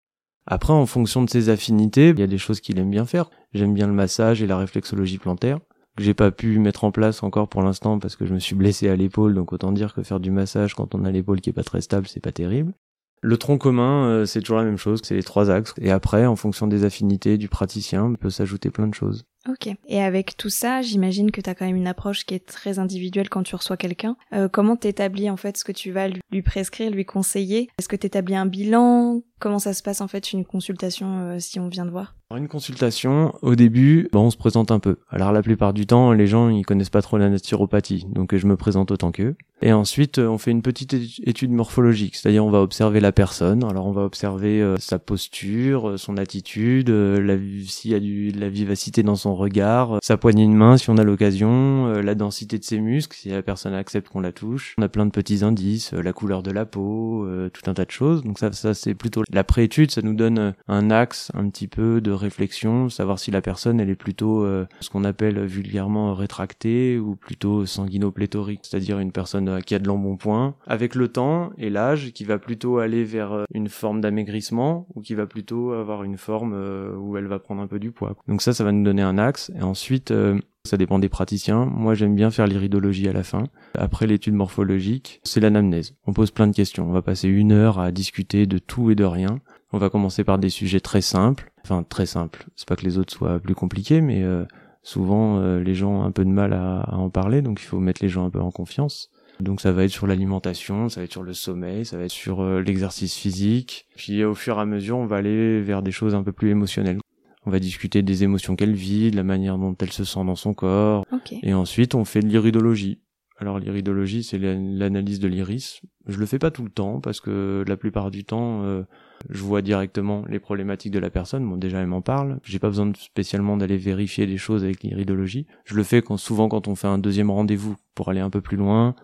Après, 0.46 0.74
en 0.74 0.86
fonction 0.86 1.24
de 1.24 1.30
ses 1.30 1.50
affinités, 1.50 2.10
il 2.10 2.20
y 2.20 2.24
a 2.24 2.28
des 2.28 2.38
choses 2.38 2.62
qu'il 2.62 2.80
aime 2.80 2.90
bien 2.90 3.06
faire. 3.06 3.30
J'aime 3.54 3.74
bien 3.74 3.88
le 3.88 3.94
massage 3.94 4.42
et 4.42 4.48
la 4.48 4.58
réflexologie 4.58 5.18
plantaire 5.18 5.60
que 5.98 6.04
j'ai 6.04 6.14
pas 6.14 6.32
pu 6.32 6.58
mettre 6.60 6.84
en 6.84 6.92
place 6.92 7.24
encore 7.24 7.50
pour 7.50 7.62
l'instant 7.62 8.00
parce 8.00 8.16
que 8.16 8.26
je 8.26 8.34
me 8.34 8.40
suis 8.40 8.56
blessé 8.56 8.88
à 8.90 8.96
l'épaule, 8.96 9.34
donc 9.34 9.52
autant 9.54 9.72
dire 9.72 9.94
que 9.94 10.04
faire 10.04 10.20
du 10.20 10.32
massage 10.32 10.74
quand 10.74 10.96
on 10.96 11.04
a 11.06 11.12
l'épaule 11.12 11.42
qui 11.42 11.50
est 11.50 11.54
pas 11.54 11.64
très 11.64 11.82
stable, 11.82 12.08
c'est 12.08 12.22
pas 12.22 12.32
terrible. 12.32 12.74
Le 13.22 13.38
tronc 13.38 13.60
commun, 13.60 14.06
euh, 14.06 14.26
c'est 14.26 14.40
toujours 14.40 14.58
la 14.58 14.64
même 14.64 14.78
chose, 14.78 15.02
c'est 15.04 15.16
les 15.16 15.24
trois 15.24 15.52
axes. 15.52 15.74
Et 15.80 15.92
après, 15.92 16.26
en 16.26 16.36
fonction 16.36 16.66
des 16.66 16.86
affinités 16.86 17.38
du 17.38 17.50
praticien, 17.50 18.14
peut 18.14 18.32
s'ajouter 18.32 18.72
plein 18.72 18.88
de 18.88 18.96
choses. 18.96 19.26
Ok. 19.50 19.70
Et 19.88 20.02
avec 20.02 20.38
tout 20.38 20.50
ça, 20.50 20.82
j'imagine 20.84 21.32
que 21.32 21.42
tu 21.42 21.50
as 21.50 21.56
quand 21.56 21.66
même 21.66 21.76
une 21.76 21.88
approche 21.88 22.26
qui 22.26 22.36
est 22.36 22.46
très 22.46 22.78
individuelle 22.78 23.28
quand 23.28 23.42
tu 23.42 23.56
reçois 23.56 23.78
quelqu'un. 23.78 24.16
Euh, 24.34 24.48
comment 24.48 24.76
t'établis 24.76 25.30
en 25.32 25.38
fait 25.38 25.58
ce 25.58 25.64
que 25.64 25.72
tu 25.72 25.92
vas 25.92 26.10
lui 26.10 26.42
prescrire, 26.44 26.92
lui 26.92 27.06
conseiller? 27.06 27.70
Est-ce 27.80 27.90
que 27.90 27.96
t'établis 27.96 28.36
un 28.36 28.46
bilan? 28.46 29.22
Comment 29.40 29.58
ça 29.58 29.74
se 29.74 29.82
passe 29.82 30.02
en 30.02 30.08
fait 30.08 30.34
une 30.34 30.46
consultation 30.46 31.18
euh, 31.18 31.40
si 31.40 31.60
on 31.60 31.68
vient 31.68 31.86
de 31.86 31.90
voir? 31.90 32.16
Une 32.38 32.48
consultation, 32.48 33.34
au 33.42 33.56
début, 33.56 34.08
bon, 34.14 34.28
on 34.28 34.30
se 34.30 34.38
présente 34.38 34.72
un 34.72 34.80
peu. 34.80 35.00
Alors 35.10 35.32
la 35.32 35.42
plupart 35.42 35.74
du 35.74 35.88
temps, 35.88 36.14
les 36.14 36.28
gens 36.28 36.48
ils 36.50 36.64
connaissent 36.64 36.92
pas 36.92 37.02
trop 37.02 37.18
la 37.18 37.28
naturopathie, 37.28 38.06
donc 38.08 38.36
je 38.36 38.46
me 38.46 38.56
présente 38.56 38.92
autant 38.92 39.12
qu'eux. 39.12 39.36
Et 39.64 39.74
ensuite, 39.74 40.20
on 40.20 40.38
fait 40.38 40.52
une 40.52 40.62
petite 40.62 40.94
étude 41.24 41.52
morphologique, 41.52 42.16
c'est-à-dire 42.16 42.46
on 42.46 42.52
va 42.52 42.62
observer 42.62 43.00
la 43.00 43.12
personne. 43.12 43.64
Alors 43.64 43.88
on 43.88 43.92
va 43.92 44.04
observer 44.04 44.62
euh, 44.62 44.78
sa 44.78 45.00
posture, 45.00 45.98
son 45.98 46.18
attitude, 46.18 46.90
la, 46.90 47.36
s'il 47.66 47.92
y 47.92 47.96
a 47.96 48.00
du, 48.00 48.32
de 48.32 48.40
la 48.40 48.50
vivacité 48.50 49.02
dans 49.02 49.16
son 49.16 49.31
son 49.32 49.36
regard, 49.36 50.00
sa 50.04 50.18
poignée 50.18 50.46
de 50.46 50.52
main 50.52 50.76
si 50.78 50.90
on 50.90 50.98
a 50.98 51.04
l'occasion, 51.04 52.02
la 52.02 52.16
densité 52.16 52.60
de 52.60 52.64
ses 52.64 52.80
muscles 52.80 53.18
si 53.18 53.30
la 53.30 53.42
personne 53.42 53.74
accepte 53.74 54.10
qu'on 54.10 54.20
la 54.20 54.32
touche. 54.32 54.76
On 54.78 54.82
a 54.82 54.90
plein 54.90 55.06
de 55.06 55.12
petits 55.12 55.44
indices, 55.44 55.94
la 55.94 56.12
couleur 56.12 56.44
de 56.44 56.52
la 56.52 56.66
peau, 56.66 57.26
tout 57.54 57.70
un 57.70 57.74
tas 57.74 57.86
de 57.86 57.92
choses. 57.92 58.24
Donc 58.24 58.40
ça, 58.40 58.52
ça 58.52 58.74
c'est 58.74 58.94
plutôt 58.94 59.24
la 59.32 59.44
préétude, 59.44 59.92
ça 59.92 60.02
nous 60.02 60.14
donne 60.14 60.54
un 60.68 60.92
axe 60.92 61.32
un 61.34 61.50
petit 61.50 61.68
peu 61.68 62.02
de 62.02 62.12
réflexion, 62.12 62.90
savoir 62.90 63.20
si 63.20 63.32
la 63.32 63.42
personne 63.42 63.80
elle 63.80 63.90
est 63.90 63.96
plutôt 63.96 64.46
ce 64.80 64.90
qu'on 64.90 65.04
appelle 65.04 65.46
vulgairement 65.46 66.14
rétractée 66.14 67.00
ou 67.00 67.16
plutôt 67.16 67.66
sanguinopléthorique, 67.66 68.62
c'est-à-dire 68.64 69.00
une 69.00 69.12
personne 69.12 69.62
qui 69.64 69.76
a 69.76 69.80
de 69.80 69.88
l'embonpoint 69.88 70.56
avec 70.68 70.96
le 70.96 71.08
temps 71.08 71.52
et 71.58 71.70
l'âge 71.70 72.12
qui 72.12 72.26
va 72.26 72.38
plutôt 72.38 72.80
aller 72.80 73.04
vers 73.04 73.46
une 73.54 73.70
forme 73.70 74.02
d'amaigrissement 74.02 74.88
ou 74.96 75.02
qui 75.02 75.16
va 75.16 75.26
plutôt 75.26 75.72
avoir 75.72 76.04
une 76.04 76.18
forme 76.18 76.54
euh, 76.54 76.96
où 76.96 77.18
elle 77.18 77.28
va 77.28 77.40
prendre 77.40 77.62
un 77.62 77.68
peu 77.68 77.80
du 77.80 77.92
poids. 77.92 78.16
Donc 78.28 78.42
ça, 78.42 78.54
ça 78.54 78.64
va 78.64 78.72
nous 78.72 78.84
donner 78.84 79.02
un 79.02 79.18
Et 79.56 79.62
ensuite, 79.62 80.12
euh, 80.12 80.40
ça 80.66 80.78
dépend 80.78 81.00
des 81.00 81.10
praticiens. 81.10 81.66
Moi, 81.66 81.94
j'aime 81.94 82.16
bien 82.16 82.32
faire 82.32 82.48
l'iridologie 82.48 83.08
à 83.08 83.14
la 83.14 83.24
fin. 83.24 83.44
Après 83.78 84.08
l'étude 84.08 84.34
morphologique, 84.34 85.20
c'est 85.24 85.40
l'anamnèse. 85.40 85.96
On 86.06 86.14
pose 86.14 86.32
plein 86.32 86.48
de 86.48 86.56
questions. 86.56 86.88
On 86.90 86.94
va 86.94 87.02
passer 87.02 87.28
une 87.28 87.52
heure 87.52 87.80
à 87.80 87.92
discuter 87.92 88.46
de 88.46 88.58
tout 88.58 88.92
et 88.92 88.96
de 88.96 89.04
rien. 89.04 89.40
On 89.74 89.78
va 89.78 89.90
commencer 89.90 90.24
par 90.24 90.38
des 90.38 90.50
sujets 90.50 90.82
très 90.82 91.02
simples. 91.02 91.52
Enfin, 91.64 91.84
très 91.84 92.06
simples. 92.06 92.46
C'est 92.56 92.68
pas 92.68 92.76
que 92.76 92.86
les 92.86 92.98
autres 92.98 93.14
soient 93.14 93.40
plus 93.40 93.56
compliqués, 93.56 94.02
mais 94.02 94.24
euh, 94.24 94.46
souvent, 94.84 95.40
les 95.58 95.76
gens 95.76 95.92
ont 95.92 96.04
un 96.04 96.12
peu 96.12 96.26
de 96.26 96.30
mal 96.30 96.54
à, 96.54 96.82
à 96.82 96.96
en 96.96 97.10
parler. 97.10 97.42
Donc, 97.42 97.62
il 97.62 97.66
faut 97.66 97.80
mettre 97.80 98.02
les 98.04 98.10
gens 98.10 98.26
un 98.26 98.30
peu 98.30 98.42
en 98.42 98.52
confiance. 98.52 99.10
Donc 99.42 99.60
ça 99.62 99.72
va 99.72 99.84
être 99.84 99.92
sur 99.92 100.08
l'alimentation, 100.08 100.90
ça 100.90 101.02
va 101.02 101.06
être 101.06 101.12
sur 101.12 101.24
le 101.24 101.34
sommeil, 101.34 101.86
ça 101.86 101.98
va 101.98 102.04
être 102.04 102.12
sur 102.12 102.42
euh, 102.42 102.62
l'exercice 102.62 103.16
physique. 103.16 103.88
Puis 103.96 104.24
au 104.24 104.36
fur 104.36 104.58
et 104.58 104.62
à 104.62 104.66
mesure, 104.66 104.98
on 104.98 105.06
va 105.06 105.18
aller 105.18 105.62
vers 105.62 105.82
des 105.82 105.92
choses 105.92 106.16
un 106.16 106.24
peu 106.24 106.32
plus 106.32 106.52
émotionnelles. 106.52 107.00
On 107.46 107.52
va 107.52 107.60
discuter 107.60 108.02
des 108.02 108.24
émotions 108.24 108.56
qu'elle 108.56 108.74
vit, 108.74 109.12
de 109.12 109.16
la 109.16 109.24
manière 109.24 109.58
dont 109.58 109.76
elle 109.80 109.92
se 109.92 110.04
sent 110.04 110.24
dans 110.26 110.36
son 110.36 110.54
corps. 110.54 111.06
Et 111.42 111.54
ensuite, 111.54 111.96
on 111.96 112.06
fait 112.06 112.20
de 112.20 112.28
l'iridologie. 112.28 113.00
Alors 113.38 113.58
l'iridologie, 113.58 114.22
c'est 114.22 114.38
l'analyse 114.38 115.20
de 115.20 115.28
l'iris. 115.28 115.82
Je 116.06 116.20
le 116.20 116.28
fais 116.28 116.38
pas 116.38 116.52
tout 116.52 116.64
le 116.64 116.70
temps 116.70 117.00
parce 117.02 117.20
que 117.20 117.64
la 117.68 117.76
plupart 117.76 118.12
du 118.12 118.24
temps, 118.24 118.62
euh, 118.64 118.84
je 119.30 119.42
vois 119.42 119.64
directement 119.64 120.24
les 120.30 120.40
problématiques 120.40 120.92
de 120.92 121.00
la 121.00 121.10
personne. 121.10 121.50
Bon, 121.50 121.58
déjà, 121.58 121.80
elle 121.80 121.88
m'en 121.88 122.02
parle. 122.02 122.40
J'ai 122.44 122.60
pas 122.60 122.68
besoin 122.68 122.86
de, 122.86 122.98
spécialement 122.98 123.58
d'aller 123.58 123.78
vérifier 123.78 124.28
des 124.28 124.38
choses 124.38 124.64
avec 124.64 124.84
l'iridologie. 124.84 125.48
Je 125.66 125.74
le 125.74 125.82
fais 125.82 126.04
quand, 126.04 126.18
souvent 126.18 126.50
quand 126.50 126.68
on 126.68 126.76
fait 126.76 126.88
un 126.88 127.00
deuxième 127.00 127.32
rendez-vous 127.32 127.76
pour 127.96 128.10
aller 128.10 128.20
un 128.20 128.30
peu 128.30 128.42
plus 128.42 128.58
loin 128.58 128.96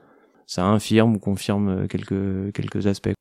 ça 0.48 0.66
infirme 0.66 1.16
ou 1.16 1.20
confirme 1.20 1.70
euh, 1.70 1.88
quelques, 1.88 2.54
quelques 2.54 2.88
aspects. 2.88 3.14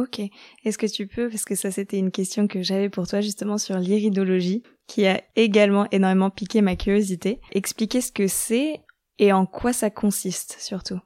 Ok. 0.00 0.20
Est-ce 0.64 0.78
que 0.78 0.86
tu 0.86 1.06
peux, 1.06 1.28
parce 1.28 1.44
que 1.44 1.54
ça 1.54 1.70
c'était 1.70 1.98
une 1.98 2.10
question 2.10 2.46
que 2.46 2.62
j'avais 2.62 2.88
pour 2.88 3.06
toi 3.06 3.20
justement 3.20 3.58
sur 3.58 3.76
l'iridologie, 3.78 4.62
qui 4.86 5.06
a 5.06 5.22
également 5.36 5.86
énormément 5.90 6.30
piqué 6.30 6.62
ma 6.62 6.74
curiosité, 6.74 7.38
expliquer 7.52 8.00
ce 8.00 8.10
que 8.10 8.26
c'est 8.26 8.80
et 9.18 9.32
en 9.32 9.44
quoi 9.44 9.74
ça 9.74 9.90
consiste 9.90 10.56
surtout 10.58 10.98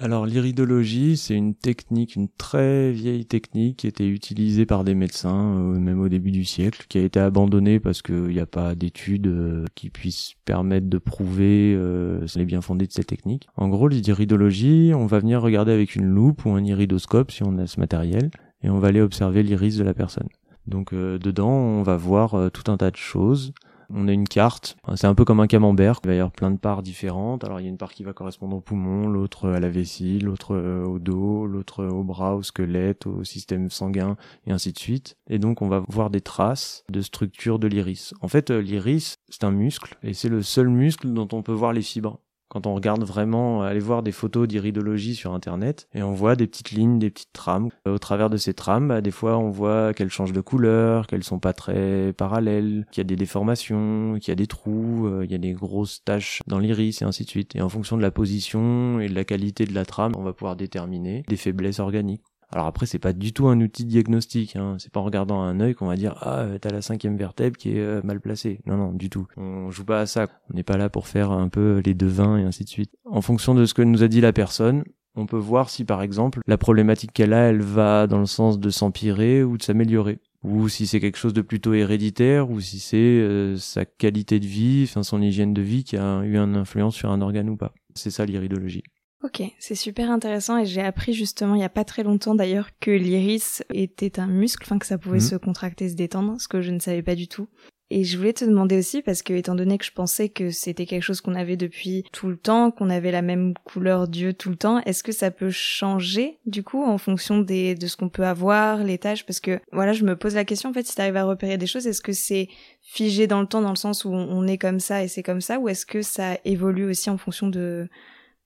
alors 0.00 0.24
l'iridologie, 0.24 1.18
c'est 1.18 1.34
une 1.34 1.54
technique, 1.54 2.16
une 2.16 2.28
très 2.28 2.90
vieille 2.90 3.26
technique 3.26 3.76
qui 3.78 3.86
était 3.86 4.08
utilisée 4.08 4.64
par 4.64 4.82
des 4.82 4.94
médecins, 4.94 5.54
euh, 5.58 5.78
même 5.78 6.00
au 6.00 6.08
début 6.08 6.30
du 6.30 6.46
siècle, 6.46 6.86
qui 6.88 6.96
a 6.96 7.02
été 7.02 7.20
abandonnée 7.20 7.80
parce 7.80 8.00
qu'il 8.00 8.28
n'y 8.28 8.40
a 8.40 8.46
pas 8.46 8.74
d'études 8.74 9.26
euh, 9.26 9.66
qui 9.74 9.90
puissent 9.90 10.36
permettre 10.46 10.88
de 10.88 10.96
prouver 10.96 11.74
euh, 11.76 12.26
les 12.34 12.46
bien 12.46 12.62
fondés 12.62 12.86
de 12.86 12.92
cette 12.92 13.08
technique. 13.08 13.46
En 13.56 13.68
gros, 13.68 13.88
l'iridologie, 13.88 14.92
on 14.94 15.04
va 15.04 15.18
venir 15.18 15.42
regarder 15.42 15.72
avec 15.72 15.94
une 15.94 16.06
loupe 16.06 16.46
ou 16.46 16.50
un 16.52 16.64
iridoscope 16.64 17.30
si 17.30 17.42
on 17.42 17.58
a 17.58 17.66
ce 17.66 17.78
matériel, 17.78 18.30
et 18.62 18.70
on 18.70 18.78
va 18.78 18.88
aller 18.88 19.02
observer 19.02 19.42
l'iris 19.42 19.76
de 19.76 19.84
la 19.84 19.92
personne. 19.92 20.28
Donc 20.66 20.94
dedans, 20.94 21.50
on 21.50 21.82
va 21.82 21.96
voir 21.96 22.50
tout 22.52 22.70
un 22.70 22.76
tas 22.76 22.90
de 22.90 22.96
choses 22.96 23.52
on 23.92 24.08
a 24.08 24.12
une 24.12 24.28
carte, 24.28 24.76
c'est 24.94 25.06
un 25.06 25.14
peu 25.14 25.24
comme 25.24 25.40
un 25.40 25.46
camembert, 25.46 26.00
il 26.04 26.08
va 26.08 26.14
y 26.14 26.18
avoir 26.18 26.32
plein 26.32 26.50
de 26.50 26.58
parts 26.58 26.82
différentes. 26.82 27.44
Alors 27.44 27.60
il 27.60 27.64
y 27.64 27.66
a 27.66 27.68
une 27.68 27.78
part 27.78 27.92
qui 27.92 28.04
va 28.04 28.12
correspondre 28.12 28.56
au 28.56 28.60
poumon, 28.60 29.08
l'autre 29.08 29.48
à 29.48 29.60
la 29.60 29.68
vessie, 29.68 30.18
l'autre 30.18 30.54
euh, 30.54 30.84
au 30.84 30.98
dos, 30.98 31.46
l'autre 31.46 31.84
au 31.84 32.04
bras, 32.04 32.36
au 32.36 32.42
squelette, 32.42 33.06
au 33.06 33.24
système 33.24 33.70
sanguin 33.70 34.16
et 34.46 34.52
ainsi 34.52 34.72
de 34.72 34.78
suite. 34.78 35.16
Et 35.28 35.38
donc 35.38 35.62
on 35.62 35.68
va 35.68 35.82
voir 35.88 36.10
des 36.10 36.20
traces 36.20 36.84
de 36.90 37.00
structure 37.00 37.58
de 37.58 37.66
l'iris. 37.66 38.14
En 38.20 38.28
fait, 38.28 38.50
euh, 38.50 38.60
l'iris, 38.60 39.16
c'est 39.28 39.44
un 39.44 39.50
muscle 39.50 39.96
et 40.02 40.14
c'est 40.14 40.28
le 40.28 40.42
seul 40.42 40.68
muscle 40.68 41.12
dont 41.12 41.28
on 41.32 41.42
peut 41.42 41.52
voir 41.52 41.72
les 41.72 41.82
fibres 41.82 42.20
quand 42.50 42.66
on 42.66 42.74
regarde 42.74 43.02
vraiment, 43.04 43.62
aller 43.62 43.80
voir 43.80 44.02
des 44.02 44.12
photos 44.12 44.46
d'iridologie 44.46 45.14
sur 45.14 45.32
internet, 45.32 45.88
et 45.94 46.02
on 46.02 46.12
voit 46.12 46.36
des 46.36 46.46
petites 46.46 46.72
lignes, 46.72 46.98
des 46.98 47.10
petites 47.10 47.32
trames. 47.32 47.70
Au 47.86 47.98
travers 47.98 48.28
de 48.28 48.36
ces 48.36 48.52
trames, 48.52 48.88
bah, 48.88 49.00
des 49.00 49.10
fois 49.10 49.38
on 49.38 49.50
voit 49.50 49.94
qu'elles 49.94 50.10
changent 50.10 50.32
de 50.32 50.40
couleur, 50.40 51.06
qu'elles 51.06 51.24
sont 51.24 51.38
pas 51.38 51.52
très 51.52 52.12
parallèles, 52.12 52.86
qu'il 52.90 53.00
y 53.00 53.02
a 53.02 53.04
des 53.04 53.16
déformations, 53.16 54.18
qu'il 54.20 54.28
y 54.28 54.32
a 54.32 54.36
des 54.36 54.46
trous, 54.46 55.06
euh, 55.06 55.24
il 55.24 55.30
y 55.30 55.34
a 55.34 55.38
des 55.38 55.52
grosses 55.52 56.02
taches 56.04 56.42
dans 56.46 56.58
l'iris 56.58 57.00
et 57.02 57.04
ainsi 57.04 57.24
de 57.24 57.30
suite. 57.30 57.54
Et 57.56 57.62
en 57.62 57.68
fonction 57.68 57.96
de 57.96 58.02
la 58.02 58.10
position 58.10 59.00
et 59.00 59.08
de 59.08 59.14
la 59.14 59.24
qualité 59.24 59.64
de 59.64 59.74
la 59.74 59.84
trame, 59.84 60.12
on 60.16 60.22
va 60.22 60.32
pouvoir 60.32 60.56
déterminer 60.56 61.22
des 61.28 61.36
faiblesses 61.36 61.78
organiques. 61.78 62.22
Alors 62.52 62.66
après, 62.66 62.86
c'est 62.86 62.98
pas 62.98 63.12
du 63.12 63.32
tout 63.32 63.48
un 63.48 63.60
outil 63.60 63.84
diagnostique. 63.84 64.56
Hein. 64.56 64.76
C'est 64.78 64.92
pas 64.92 65.00
en 65.00 65.04
regardant 65.04 65.40
un 65.40 65.60
œil 65.60 65.74
qu'on 65.74 65.86
va 65.86 65.96
dire 65.96 66.16
ah 66.20 66.40
euh, 66.40 66.58
t'as 66.58 66.70
la 66.70 66.82
cinquième 66.82 67.16
vertèbre 67.16 67.56
qui 67.56 67.70
est 67.70 67.80
euh, 67.80 68.00
mal 68.02 68.20
placée. 68.20 68.60
Non 68.66 68.76
non, 68.76 68.92
du 68.92 69.10
tout. 69.10 69.26
On 69.36 69.70
joue 69.70 69.84
pas 69.84 70.00
à 70.00 70.06
ça. 70.06 70.26
On 70.50 70.54
n'est 70.54 70.62
pas 70.62 70.76
là 70.76 70.88
pour 70.88 71.06
faire 71.06 71.30
un 71.30 71.48
peu 71.48 71.80
les 71.84 71.94
devins 71.94 72.38
et 72.38 72.42
ainsi 72.42 72.64
de 72.64 72.68
suite. 72.68 72.90
En 73.04 73.22
fonction 73.22 73.54
de 73.54 73.64
ce 73.64 73.74
que 73.74 73.82
nous 73.82 74.02
a 74.02 74.08
dit 74.08 74.20
la 74.20 74.32
personne, 74.32 74.84
on 75.14 75.26
peut 75.26 75.36
voir 75.36 75.70
si 75.70 75.84
par 75.84 76.02
exemple 76.02 76.40
la 76.46 76.58
problématique 76.58 77.12
qu'elle 77.12 77.32
a, 77.32 77.48
elle 77.48 77.62
va 77.62 78.06
dans 78.06 78.20
le 78.20 78.26
sens 78.26 78.58
de 78.58 78.70
s'empirer 78.70 79.42
ou 79.42 79.56
de 79.56 79.62
s'améliorer 79.62 80.18
ou 80.42 80.68
si 80.68 80.86
c'est 80.86 81.00
quelque 81.00 81.18
chose 81.18 81.34
de 81.34 81.42
plutôt 81.42 81.74
héréditaire, 81.74 82.50
ou 82.50 82.60
si 82.60 82.78
c'est 82.80 82.96
euh, 82.96 83.56
sa 83.56 83.84
qualité 83.84 84.40
de 84.40 84.46
vie, 84.46 84.86
enfin 84.88 85.02
son 85.02 85.20
hygiène 85.20 85.52
de 85.52 85.62
vie 85.62 85.84
qui 85.84 85.96
a 85.96 86.22
eu 86.24 86.36
une 86.36 86.56
influence 86.56 86.94
sur 86.94 87.10
un 87.10 87.20
organe 87.20 87.50
ou 87.50 87.56
pas. 87.56 87.72
C'est 87.94 88.10
ça 88.10 88.24
l'iridologie. 88.24 88.82
Ok, 89.22 89.42
c'est 89.58 89.74
super 89.74 90.10
intéressant 90.10 90.56
et 90.56 90.64
j'ai 90.64 90.80
appris 90.80 91.12
justement 91.12 91.54
il 91.54 91.60
y 91.60 91.64
a 91.64 91.68
pas 91.68 91.84
très 91.84 92.02
longtemps 92.02 92.34
d'ailleurs 92.34 92.70
que 92.80 92.90
l'iris 92.90 93.62
était 93.72 94.18
un 94.18 94.26
muscle, 94.26 94.62
enfin 94.64 94.78
que 94.78 94.86
ça 94.86 94.96
pouvait 94.96 95.18
mhm. 95.18 95.24
se 95.24 95.36
contracter, 95.36 95.90
se 95.90 95.94
détendre, 95.94 96.40
ce 96.40 96.48
que 96.48 96.62
je 96.62 96.70
ne 96.70 96.78
savais 96.78 97.02
pas 97.02 97.14
du 97.14 97.28
tout. 97.28 97.48
Et 97.92 98.04
je 98.04 98.16
voulais 98.16 98.32
te 98.32 98.44
demander 98.44 98.78
aussi, 98.78 99.02
parce 99.02 99.20
que 99.20 99.32
étant 99.32 99.56
donné 99.56 99.76
que 99.76 99.84
je 99.84 99.90
pensais 99.90 100.28
que 100.28 100.50
c'était 100.50 100.86
quelque 100.86 101.02
chose 101.02 101.20
qu'on 101.20 101.34
avait 101.34 101.56
depuis 101.56 102.04
tout 102.12 102.28
le 102.28 102.36
temps, 102.36 102.70
qu'on 102.70 102.88
avait 102.88 103.10
la 103.10 103.20
même 103.20 103.52
couleur 103.64 104.06
d'yeux 104.06 104.32
tout 104.32 104.48
le 104.48 104.56
temps, 104.56 104.80
est-ce 104.84 105.02
que 105.02 105.10
ça 105.10 105.32
peut 105.32 105.50
changer 105.50 106.38
du 106.46 106.62
coup 106.62 106.84
en 106.84 106.98
fonction 106.98 107.40
des, 107.40 107.74
de 107.74 107.88
ce 107.88 107.96
qu'on 107.96 108.08
peut 108.08 108.24
avoir, 108.24 108.84
les 108.84 108.98
tâches? 108.98 109.26
Parce 109.26 109.40
que 109.40 109.60
voilà, 109.72 109.92
je 109.92 110.04
me 110.04 110.14
pose 110.14 110.36
la 110.36 110.44
question 110.44 110.70
en 110.70 110.72
fait, 110.72 110.86
si 110.86 110.94
tu 110.94 111.00
arrives 111.00 111.16
à 111.16 111.24
repérer 111.24 111.58
des 111.58 111.66
choses, 111.66 111.88
est-ce 111.88 112.00
que 112.00 112.12
c'est 112.12 112.48
figé 112.80 113.26
dans 113.26 113.40
le 113.40 113.48
temps 113.48 113.60
dans 113.60 113.70
le 113.70 113.76
sens 113.76 114.04
où 114.04 114.10
on 114.10 114.46
est 114.46 114.58
comme 114.58 114.78
ça 114.78 115.02
et 115.02 115.08
c'est 115.08 115.24
comme 115.24 115.40
ça, 115.40 115.58
ou 115.58 115.68
est-ce 115.68 115.84
que 115.84 116.00
ça 116.00 116.38
évolue 116.44 116.84
aussi 116.84 117.10
en 117.10 117.18
fonction 117.18 117.48
de 117.48 117.88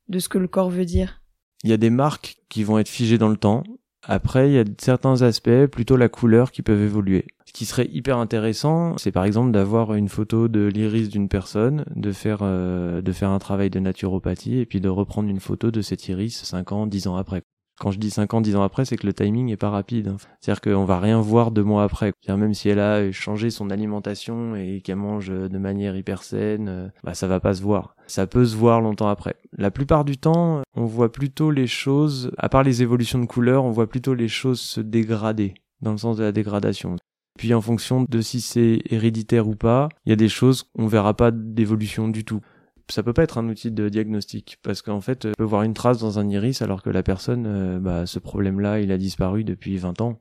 de 0.08 0.18
ce 0.18 0.28
que 0.28 0.38
le 0.38 0.48
corps 0.48 0.70
veut 0.70 0.84
dire 0.84 1.22
Il 1.62 1.70
y 1.70 1.72
a 1.72 1.78
des 1.78 1.90
marques 1.90 2.36
qui 2.48 2.64
vont 2.64 2.78
être 2.78 2.88
figées 2.88 3.18
dans 3.18 3.28
le 3.28 3.36
temps. 3.36 3.62
Après, 4.06 4.50
il 4.50 4.54
y 4.54 4.58
a 4.58 4.64
certains 4.78 5.22
aspects, 5.22 5.66
plutôt 5.66 5.96
la 5.96 6.10
couleur, 6.10 6.52
qui 6.52 6.60
peuvent 6.60 6.82
évoluer. 6.82 7.26
Ce 7.46 7.52
qui 7.52 7.64
serait 7.64 7.88
hyper 7.90 8.18
intéressant, 8.18 8.98
c'est 8.98 9.12
par 9.12 9.24
exemple 9.24 9.50
d'avoir 9.50 9.94
une 9.94 10.08
photo 10.08 10.48
de 10.48 10.66
l'iris 10.66 11.08
d'une 11.08 11.28
personne, 11.28 11.84
de 11.94 12.12
faire 12.12 12.40
euh, 12.42 13.00
de 13.00 13.12
faire 13.12 13.30
un 13.30 13.38
travail 13.38 13.70
de 13.70 13.80
naturopathie 13.80 14.58
et 14.58 14.66
puis 14.66 14.80
de 14.80 14.90
reprendre 14.90 15.30
une 15.30 15.40
photo 15.40 15.70
de 15.70 15.80
cet 15.80 16.06
iris 16.08 16.44
5 16.44 16.72
ans, 16.72 16.86
10 16.86 17.06
ans 17.06 17.16
après. 17.16 17.42
Quand 17.80 17.90
je 17.90 17.98
dis 17.98 18.10
5 18.10 18.34
ans, 18.34 18.40
10 18.40 18.56
ans 18.56 18.62
après, 18.62 18.84
c'est 18.84 18.96
que 18.96 19.06
le 19.06 19.12
timing 19.12 19.50
est 19.50 19.56
pas 19.56 19.70
rapide. 19.70 20.08
Hein. 20.08 20.16
C'est-à-dire 20.40 20.60
qu'on 20.60 20.84
va 20.84 21.00
rien 21.00 21.20
voir 21.20 21.50
deux 21.50 21.64
mois 21.64 21.82
après. 21.82 22.12
même 22.28 22.54
si 22.54 22.68
elle 22.68 22.78
a 22.78 23.10
changé 23.10 23.50
son 23.50 23.70
alimentation 23.70 24.54
et 24.54 24.80
qu'elle 24.80 24.96
mange 24.96 25.28
de 25.28 25.58
manière 25.58 25.96
hyper 25.96 26.22
saine, 26.22 26.68
euh, 26.68 26.88
bah 27.02 27.14
ça 27.14 27.26
va 27.26 27.40
pas 27.40 27.54
se 27.54 27.62
voir. 27.62 27.96
Ça 28.06 28.26
peut 28.26 28.44
se 28.44 28.56
voir 28.56 28.80
longtemps 28.80 29.08
après. 29.08 29.36
La 29.56 29.70
plupart 29.70 30.04
du 30.04 30.18
temps, 30.18 30.62
on 30.76 30.84
voit 30.84 31.10
plutôt 31.10 31.50
les 31.50 31.66
choses, 31.66 32.30
à 32.38 32.48
part 32.48 32.62
les 32.62 32.82
évolutions 32.82 33.18
de 33.18 33.26
couleur, 33.26 33.64
on 33.64 33.70
voit 33.70 33.88
plutôt 33.88 34.14
les 34.14 34.28
choses 34.28 34.60
se 34.60 34.80
dégrader, 34.80 35.54
dans 35.80 35.92
le 35.92 35.98
sens 35.98 36.16
de 36.16 36.22
la 36.22 36.32
dégradation. 36.32 36.96
Puis 37.38 37.52
en 37.52 37.60
fonction 37.60 38.06
de 38.08 38.20
si 38.20 38.40
c'est 38.40 38.80
héréditaire 38.90 39.48
ou 39.48 39.56
pas, 39.56 39.88
il 40.06 40.10
y 40.10 40.12
a 40.12 40.16
des 40.16 40.28
choses 40.28 40.62
qu'on 40.76 40.86
verra 40.86 41.14
pas 41.14 41.32
d'évolution 41.32 42.08
du 42.08 42.24
tout 42.24 42.40
ça 42.88 43.02
peut 43.02 43.12
pas 43.12 43.22
être 43.22 43.38
un 43.38 43.48
outil 43.48 43.70
de 43.70 43.88
diagnostic 43.88 44.58
parce 44.62 44.82
qu'en 44.82 45.00
fait, 45.00 45.26
on 45.26 45.32
peut 45.36 45.44
voir 45.44 45.62
une 45.62 45.74
trace 45.74 45.98
dans 45.98 46.18
un 46.18 46.28
iris 46.28 46.62
alors 46.62 46.82
que 46.82 46.90
la 46.90 47.02
personne, 47.02 47.44
euh, 47.46 47.78
bah, 47.78 48.06
ce 48.06 48.18
problème-là, 48.18 48.80
il 48.80 48.92
a 48.92 48.98
disparu 48.98 49.44
depuis 49.44 49.76
20 49.76 50.00
ans. 50.00 50.18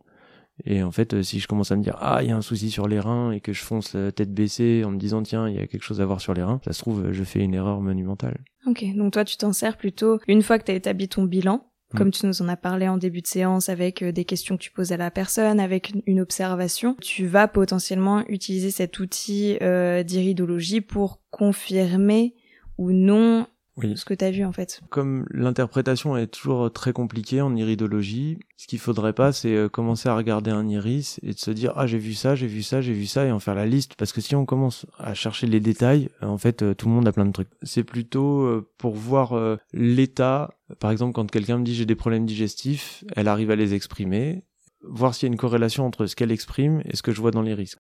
Et 0.66 0.84
en 0.84 0.92
fait, 0.92 1.14
euh, 1.14 1.24
si 1.24 1.40
je 1.40 1.48
commence 1.48 1.72
à 1.72 1.76
me 1.76 1.82
dire 1.82 1.98
ah 2.00 2.20
il 2.22 2.30
y 2.30 2.32
a 2.32 2.38
un 2.38 2.42
souci 2.42 2.70
sur 2.70 2.88
les 2.88 3.00
reins 3.00 3.32
et 3.32 3.40
que 3.40 3.54
je 3.54 3.64
fonce 3.64 3.96
la 3.96 4.12
tête 4.12 4.34
baissée 4.34 4.84
en 4.86 4.92
me 4.92 4.98
disant 4.98 5.24
tiens 5.24 5.50
il 5.50 5.56
y 5.56 5.60
a 5.60 5.66
quelque 5.66 5.82
chose 5.82 6.00
à 6.00 6.06
voir 6.06 6.22
sur 6.22 6.36
les 6.36 6.44
reins, 6.44 6.62
ça 6.64 6.74
se 6.74 6.80
trouve 6.80 7.12
je 7.12 7.24
fais 7.24 7.40
une 7.40 7.56
erreur 7.56 7.82
monumentale. 7.82 8.38
Ok, 8.68 8.86
donc 8.96 9.14
toi 9.14 9.26
tu 9.26 9.36
t'en 9.36 9.52
sers 9.52 9.78
plutôt 9.78 10.20
une 10.28 10.44
fois 10.44 10.60
que 10.60 10.66
tu 10.66 10.72
as 10.72 10.76
établi 10.76 11.08
ton 11.08 11.24
bilan, 11.24 11.66
mm. 11.94 11.98
comme 11.98 12.12
tu 12.12 12.28
nous 12.28 12.44
en 12.44 12.50
as 12.50 12.56
parlé 12.56 12.88
en 12.88 12.98
début 12.98 13.22
de 13.22 13.28
séance 13.28 13.68
avec 13.68 14.04
euh, 14.04 14.12
des 14.12 14.26
questions 14.26 14.56
que 14.56 14.62
tu 14.62 14.72
poses 14.72 14.92
à 14.92 14.98
la 14.98 15.10
personne, 15.10 15.60
avec 15.60 15.92
une 16.06 16.22
observation, 16.22 16.96
tu 17.02 17.26
vas 17.26 17.48
potentiellement 17.48 18.24
utiliser 18.28 18.70
cet 18.70 19.00
outil 19.00 19.58
euh, 19.64 20.04
d'iridologie 20.04 20.82
pour 20.82 21.20
confirmer 21.32 22.36
ou 22.84 22.92
non 22.92 23.48
Oui. 23.78 23.94
Ce 23.96 24.04
que 24.04 24.14
tu 24.14 24.26
as 24.26 24.32
vu 24.32 24.44
en 24.44 24.52
fait. 24.52 24.82
Comme 24.90 25.26
l'interprétation 25.32 26.18
est 26.18 26.28
toujours 26.28 26.72
très 26.72 26.92
compliquée 26.92 27.42
en 27.42 27.56
iridologie, 27.56 28.38
ce 28.58 28.68
qu'il 28.68 28.80
faudrait 28.80 29.14
pas, 29.14 29.32
c'est 29.32 29.56
euh, 29.56 29.70
commencer 29.70 30.10
à 30.10 30.16
regarder 30.16 30.52
un 30.52 30.68
iris 30.68 31.20
et 31.24 31.34
de 31.34 31.40
se 31.40 31.50
dire 31.50 31.72
ah 31.76 31.88
j'ai 31.88 31.98
vu 31.98 32.14
ça, 32.14 32.36
j'ai 32.36 32.48
vu 32.48 32.62
ça, 32.62 32.82
j'ai 32.82 32.94
vu 32.94 33.06
ça 33.06 33.26
et 33.26 33.32
en 33.32 33.40
faire 33.40 33.56
la 33.56 33.66
liste. 33.66 33.96
Parce 33.96 34.12
que 34.12 34.20
si 34.20 34.36
on 34.36 34.46
commence 34.46 34.86
à 35.00 35.14
chercher 35.14 35.48
les 35.48 35.62
détails, 35.62 36.10
euh, 36.22 36.28
en 36.28 36.38
fait 36.38 36.62
euh, 36.62 36.74
tout 36.74 36.88
le 36.88 36.94
monde 36.94 37.08
a 37.08 37.14
plein 37.14 37.26
de 37.26 37.32
trucs. 37.32 37.50
C'est 37.62 37.86
plutôt 37.86 38.64
pour 38.78 38.96
voir 38.96 39.34
l'état. 39.72 40.54
Par 40.80 40.92
exemple, 40.92 41.14
quand 41.14 41.32
quelqu'un 41.32 41.58
me 41.58 41.64
dit 41.64 41.74
j'ai 41.74 41.86
des 41.86 41.96
problèmes 41.96 42.26
digestifs, 42.26 43.04
elle 43.16 43.28
arrive 43.28 43.52
à 43.52 43.56
les 43.56 43.74
exprimer, 43.74 44.44
voir 44.84 45.16
s'il 45.16 45.28
y 45.28 45.32
a 45.32 45.34
une 45.34 45.40
corrélation 45.40 45.86
entre 45.86 46.06
ce 46.06 46.16
qu'elle 46.16 46.32
exprime 46.32 46.82
et 46.86 46.96
ce 46.96 47.02
que 47.02 47.14
je 47.14 47.22
vois 47.22 47.32
dans 47.32 47.42
l'iris. 47.42 47.78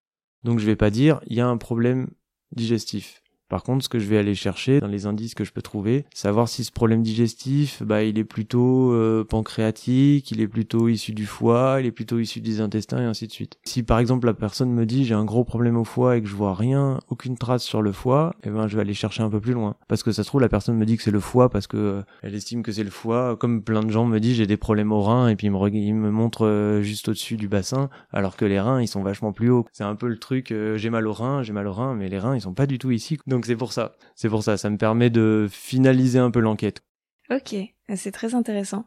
Donc 0.42 0.58
je 0.58 0.66
vais 0.66 0.76
pas 0.76 0.90
dire 0.90 1.20
il 1.26 1.36
y 1.36 1.40
a 1.40 1.46
un 1.46 1.56
problème 1.56 2.08
digestif. 2.52 3.22
Par 3.48 3.62
contre, 3.62 3.84
ce 3.84 3.88
que 3.88 3.98
je 3.98 4.06
vais 4.06 4.18
aller 4.18 4.34
chercher 4.34 4.80
dans 4.80 4.88
les 4.88 5.06
indices 5.06 5.34
que 5.34 5.44
je 5.44 5.52
peux 5.52 5.62
trouver, 5.62 6.04
savoir 6.12 6.48
si 6.48 6.64
ce 6.64 6.72
problème 6.72 7.02
digestif, 7.02 7.82
bah, 7.82 8.02
il 8.02 8.18
est 8.18 8.24
plutôt 8.24 8.92
euh, 8.92 9.24
pancréatique, 9.24 10.30
il 10.30 10.40
est 10.40 10.48
plutôt 10.48 10.88
issu 10.88 11.12
du 11.12 11.24
foie, 11.24 11.78
il 11.80 11.86
est 11.86 11.92
plutôt 11.92 12.18
issu 12.18 12.40
des 12.40 12.60
intestins 12.60 13.00
et 13.00 13.04
ainsi 13.04 13.26
de 13.26 13.32
suite. 13.32 13.58
Si 13.64 13.82
par 13.82 13.98
exemple 13.98 14.26
la 14.26 14.34
personne 14.34 14.70
me 14.70 14.84
dit 14.84 15.04
j'ai 15.04 15.14
un 15.14 15.24
gros 15.24 15.44
problème 15.44 15.76
au 15.76 15.84
foie 15.84 16.16
et 16.16 16.22
que 16.22 16.28
je 16.28 16.34
vois 16.34 16.54
rien, 16.54 16.98
aucune 17.08 17.38
trace 17.38 17.62
sur 17.62 17.80
le 17.80 17.92
foie, 17.92 18.34
eh 18.44 18.50
ben 18.50 18.68
je 18.68 18.76
vais 18.76 18.82
aller 18.82 18.94
chercher 18.94 19.22
un 19.22 19.30
peu 19.30 19.40
plus 19.40 19.54
loin. 19.54 19.76
Parce 19.88 20.02
que 20.02 20.12
ça 20.12 20.22
se 20.24 20.28
trouve 20.28 20.42
la 20.42 20.48
personne 20.48 20.76
me 20.76 20.84
dit 20.84 20.96
que 20.96 21.02
c'est 21.02 21.10
le 21.10 21.20
foie 21.20 21.48
parce 21.48 21.66
que 21.66 21.76
euh, 21.76 22.02
elle 22.22 22.34
estime 22.34 22.62
que 22.62 22.72
c'est 22.72 22.84
le 22.84 22.90
foie. 22.90 23.36
Comme 23.36 23.62
plein 23.62 23.82
de 23.82 23.90
gens 23.90 24.04
me 24.04 24.18
disent 24.18 24.36
j'ai 24.36 24.46
des 24.46 24.58
problèmes 24.58 24.92
aux 24.92 25.02
reins 25.02 25.28
et 25.28 25.36
puis 25.36 25.46
il 25.46 25.52
me, 25.52 25.68
il 25.74 25.94
me 25.94 26.10
montre 26.10 26.46
euh, 26.46 26.82
juste 26.82 27.08
au-dessus 27.08 27.36
du 27.36 27.48
bassin, 27.48 27.88
alors 28.12 28.36
que 28.36 28.44
les 28.44 28.60
reins 28.60 28.82
ils 28.82 28.88
sont 28.88 29.02
vachement 29.02 29.32
plus 29.32 29.50
hauts. 29.50 29.66
C'est 29.72 29.84
un 29.84 29.94
peu 29.94 30.08
le 30.08 30.18
truc 30.18 30.54
j'ai 30.76 30.90
mal 30.90 31.06
aux 31.06 31.12
reins, 31.12 31.42
j'ai 31.42 31.52
mal 31.52 31.66
aux 31.66 31.72
reins, 31.72 31.94
mais 31.94 32.08
les 32.08 32.18
reins 32.18 32.34
ils 32.34 32.42
sont 32.42 32.52
pas 32.52 32.66
du 32.66 32.78
tout 32.78 32.90
ici. 32.90 33.18
C'est 33.46 33.56
pour 33.56 33.72
ça. 33.72 33.96
C'est 34.14 34.28
pour 34.28 34.42
ça. 34.42 34.56
Ça 34.56 34.70
me 34.70 34.76
permet 34.76 35.10
de 35.10 35.48
finaliser 35.50 36.18
un 36.18 36.30
peu 36.30 36.40
l'enquête. 36.40 36.82
Ok, 37.30 37.54
c'est 37.94 38.12
très 38.12 38.34
intéressant. 38.34 38.86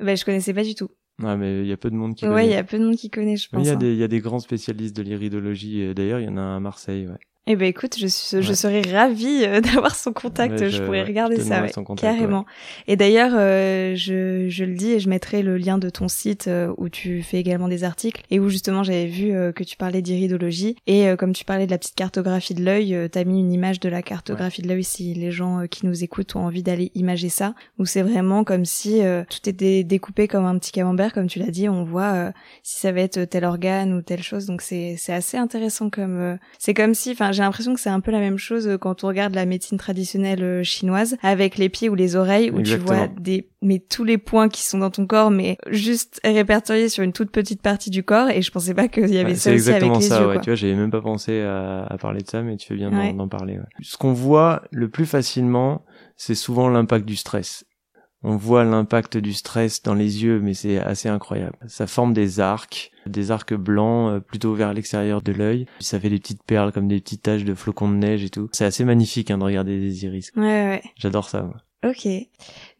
Ben, 0.00 0.16
je 0.16 0.24
connaissais 0.24 0.54
pas 0.54 0.64
du 0.64 0.74
tout. 0.74 0.90
Ouais, 1.22 1.36
mais 1.36 1.60
il 1.60 1.66
y 1.66 1.72
a 1.72 1.76
peu 1.76 1.90
de 1.90 1.94
monde 1.94 2.14
qui 2.14 2.22
connaît. 2.22 2.34
Ouais, 2.34 2.46
il 2.46 2.52
y 2.52 2.56
a 2.56 2.64
peu 2.64 2.78
de 2.78 2.84
monde 2.84 2.96
qui 2.96 3.10
connaît, 3.10 3.36
je 3.36 3.48
pense. 3.48 3.62
Il 3.62 3.66
y, 3.66 3.70
a 3.70 3.74
hein. 3.74 3.76
des, 3.76 3.92
il 3.92 3.98
y 3.98 4.02
a 4.02 4.08
des 4.08 4.20
grands 4.20 4.40
spécialistes 4.40 4.96
de 4.96 5.02
l'iridologie. 5.02 5.94
D'ailleurs, 5.94 6.20
il 6.20 6.24
y 6.24 6.28
en 6.28 6.36
a 6.36 6.40
un 6.40 6.56
à 6.56 6.60
Marseille, 6.60 7.06
ouais. 7.06 7.18
Eh 7.48 7.56
ben 7.56 7.66
écoute, 7.66 7.96
je, 7.98 8.06
je 8.06 8.52
serais 8.52 8.82
ravie 8.82 9.44
euh, 9.44 9.60
d'avoir 9.60 9.96
son 9.96 10.12
contact. 10.12 10.68
je, 10.68 10.80
pourrais 10.80 11.02
regarder 11.02 11.40
ça, 11.40 11.66
carrément. 11.96 12.46
Et 12.86 12.94
d'ailleurs, 12.94 13.32
euh, 13.34 13.96
je, 13.96 14.48
je 14.48 14.64
le 14.64 14.74
dis 14.74 14.92
et 14.92 15.00
je 15.00 15.08
mettrai 15.08 15.42
le 15.42 15.56
lien 15.56 15.76
de 15.76 15.90
ton 15.90 16.06
site 16.06 16.46
euh, 16.46 16.72
où 16.76 16.88
tu 16.88 17.20
fais 17.24 17.38
également 17.38 17.66
des 17.66 17.82
articles 17.82 18.22
et 18.30 18.38
où 18.38 18.48
justement 18.48 18.84
j'avais 18.84 19.06
vu 19.06 19.32
que 19.54 19.64
tu 19.64 19.76
parlais 19.76 20.02
d'iridologie 20.02 20.76
et 20.86 21.08
comme 21.18 21.32
tu 21.32 21.44
parlais 21.44 21.66
de 21.66 21.72
la 21.72 21.78
petite 21.78 21.96
cartographie 21.96 22.54
de 22.54 22.62
l'œil, 22.62 22.96
t'as 23.10 23.24
mis 23.24 23.40
une 23.40 23.52
image 23.52 23.80
de 23.80 23.88
la 23.88 24.02
cartographie 24.02 24.62
de 24.62 24.68
l'œil 24.68 24.84
si 24.84 25.12
les 25.14 25.32
gens 25.32 25.66
qui 25.68 25.86
nous 25.86 26.04
écoutent 26.04 26.36
ont 26.36 26.44
envie 26.44 26.62
d'aller 26.62 26.92
imager 26.94 27.28
ça. 27.28 27.54
Où 27.78 27.86
c'est 27.86 28.02
vraiment 28.02 28.44
comme 28.44 28.64
si 28.64 29.00
tout 29.28 29.48
était 29.48 29.82
découpé 29.82 30.28
comme 30.28 30.44
un 30.44 30.56
petit 30.58 30.70
camembert, 30.72 31.12
comme 31.12 31.26
tu 31.26 31.40
l'as 31.40 31.50
dit. 31.50 31.68
On 31.68 31.82
voit 31.82 32.32
si 32.62 32.78
ça 32.78 32.92
va 32.92 33.00
être 33.00 33.24
tel 33.24 33.44
organe 33.44 33.92
ou 33.94 34.02
telle 34.02 34.22
chose. 34.22 34.46
Donc 34.46 34.62
c'est 34.62 34.94
c'est 34.96 35.12
assez 35.12 35.36
intéressant 35.36 35.90
comme 35.90 36.38
c'est 36.58 36.74
comme 36.74 36.94
si, 36.94 37.10
enfin 37.10 37.31
j'ai 37.32 37.42
l'impression 37.42 37.74
que 37.74 37.80
c'est 37.80 37.90
un 37.90 38.00
peu 38.00 38.10
la 38.10 38.20
même 38.20 38.38
chose 38.38 38.68
euh, 38.68 38.78
quand 38.78 39.04
on 39.04 39.08
regarde 39.08 39.34
la 39.34 39.46
médecine 39.46 39.78
traditionnelle 39.78 40.42
euh, 40.42 40.62
chinoise 40.62 41.16
avec 41.22 41.56
les 41.56 41.68
pieds 41.68 41.88
ou 41.88 41.94
les 41.94 42.16
oreilles 42.16 42.50
où 42.50 42.62
tu 42.62 42.76
vois 42.76 43.08
des 43.08 43.48
mais 43.64 43.78
tous 43.78 44.02
les 44.02 44.18
points 44.18 44.48
qui 44.48 44.62
sont 44.62 44.78
dans 44.78 44.90
ton 44.90 45.06
corps 45.06 45.30
mais 45.30 45.56
juste 45.70 46.20
répertoriés 46.24 46.88
sur 46.88 47.04
une 47.04 47.12
toute 47.12 47.30
petite 47.30 47.62
partie 47.62 47.90
du 47.90 48.02
corps 48.02 48.28
et 48.28 48.42
je 48.42 48.50
pensais 48.50 48.74
pas 48.74 48.88
qu'il 48.88 49.12
y 49.12 49.18
avait 49.18 49.34
ça 49.34 49.52
aussi 49.52 49.70
avec 49.70 49.94
les 49.94 50.00
ça, 50.00 50.26
ouais. 50.26 50.40
Tu 50.40 50.50
vois, 50.50 50.54
j'avais 50.56 50.74
même 50.74 50.90
pas 50.90 51.00
pensé 51.00 51.40
à, 51.40 51.84
à, 51.84 51.98
parler 51.98 52.22
de 52.22 52.28
ça 52.28 52.42
mais 52.42 52.56
tu 52.56 52.66
fais 52.66 52.74
bien 52.74 52.90
d'en 53.12 53.28
parler. 53.28 53.58
Ce 53.80 53.96
qu'on 53.96 54.12
voit 54.12 54.62
le 54.70 54.88
plus 54.88 55.06
facilement, 55.06 55.84
c'est 56.16 56.34
souvent 56.34 56.68
l'impact 56.68 57.04
du 57.04 57.16
stress 57.16 57.64
on 58.24 58.36
voit 58.36 58.64
l'impact 58.64 59.16
du 59.16 59.32
stress 59.32 59.82
dans 59.82 59.94
les 59.94 60.22
yeux, 60.22 60.40
mais 60.40 60.54
c'est 60.54 60.78
assez 60.78 61.08
incroyable. 61.08 61.56
Ça 61.66 61.86
forme 61.86 62.12
des 62.12 62.40
arcs, 62.40 62.92
des 63.06 63.30
arcs 63.30 63.54
blancs 63.54 64.12
euh, 64.12 64.20
plutôt 64.20 64.54
vers 64.54 64.72
l'extérieur 64.72 65.22
de 65.22 65.32
l'œil. 65.32 65.66
Ça 65.80 65.98
fait 65.98 66.10
des 66.10 66.18
petites 66.18 66.42
perles 66.42 66.72
comme 66.72 66.88
des 66.88 67.00
petites 67.00 67.22
taches 67.22 67.44
de 67.44 67.54
flocons 67.54 67.88
de 67.88 67.96
neige 67.96 68.24
et 68.24 68.30
tout. 68.30 68.48
C'est 68.52 68.64
assez 68.64 68.84
magnifique 68.84 69.30
hein, 69.30 69.38
de 69.38 69.44
regarder 69.44 69.78
des 69.78 70.04
iris. 70.04 70.30
Ouais, 70.36 70.42
ouais. 70.42 70.82
J'adore 70.96 71.28
ça. 71.28 71.42
Moi. 71.42 71.56
Ok. 71.84 72.06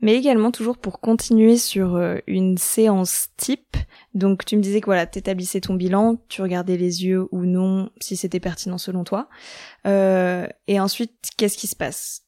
Mais 0.01 0.15
également 0.15 0.53
toujours 0.53 0.79
pour 0.79 1.01
continuer 1.01 1.57
sur 1.57 1.97
euh, 1.97 2.19
une 2.29 2.57
séance 2.57 3.29
type. 3.37 3.77
Donc 4.15 4.45
tu 4.45 4.57
me 4.57 4.63
disais 4.63 4.81
que 4.81 4.87
voilà, 4.87 5.07
t'établissais 5.07 5.61
ton 5.61 5.75
bilan, 5.75 6.19
tu 6.29 6.41
regardais 6.41 6.77
les 6.77 7.05
yeux 7.05 7.27
ou 7.33 7.45
non, 7.45 7.91
si 8.01 8.17
c'était 8.17 8.39
pertinent 8.39 8.79
selon 8.79 9.03
toi. 9.03 9.29
Euh, 9.87 10.47
et 10.69 10.79
ensuite, 10.79 11.31
qu'est-ce 11.37 11.59
qui 11.59 11.67
se 11.67 11.75
passe? 11.75 12.23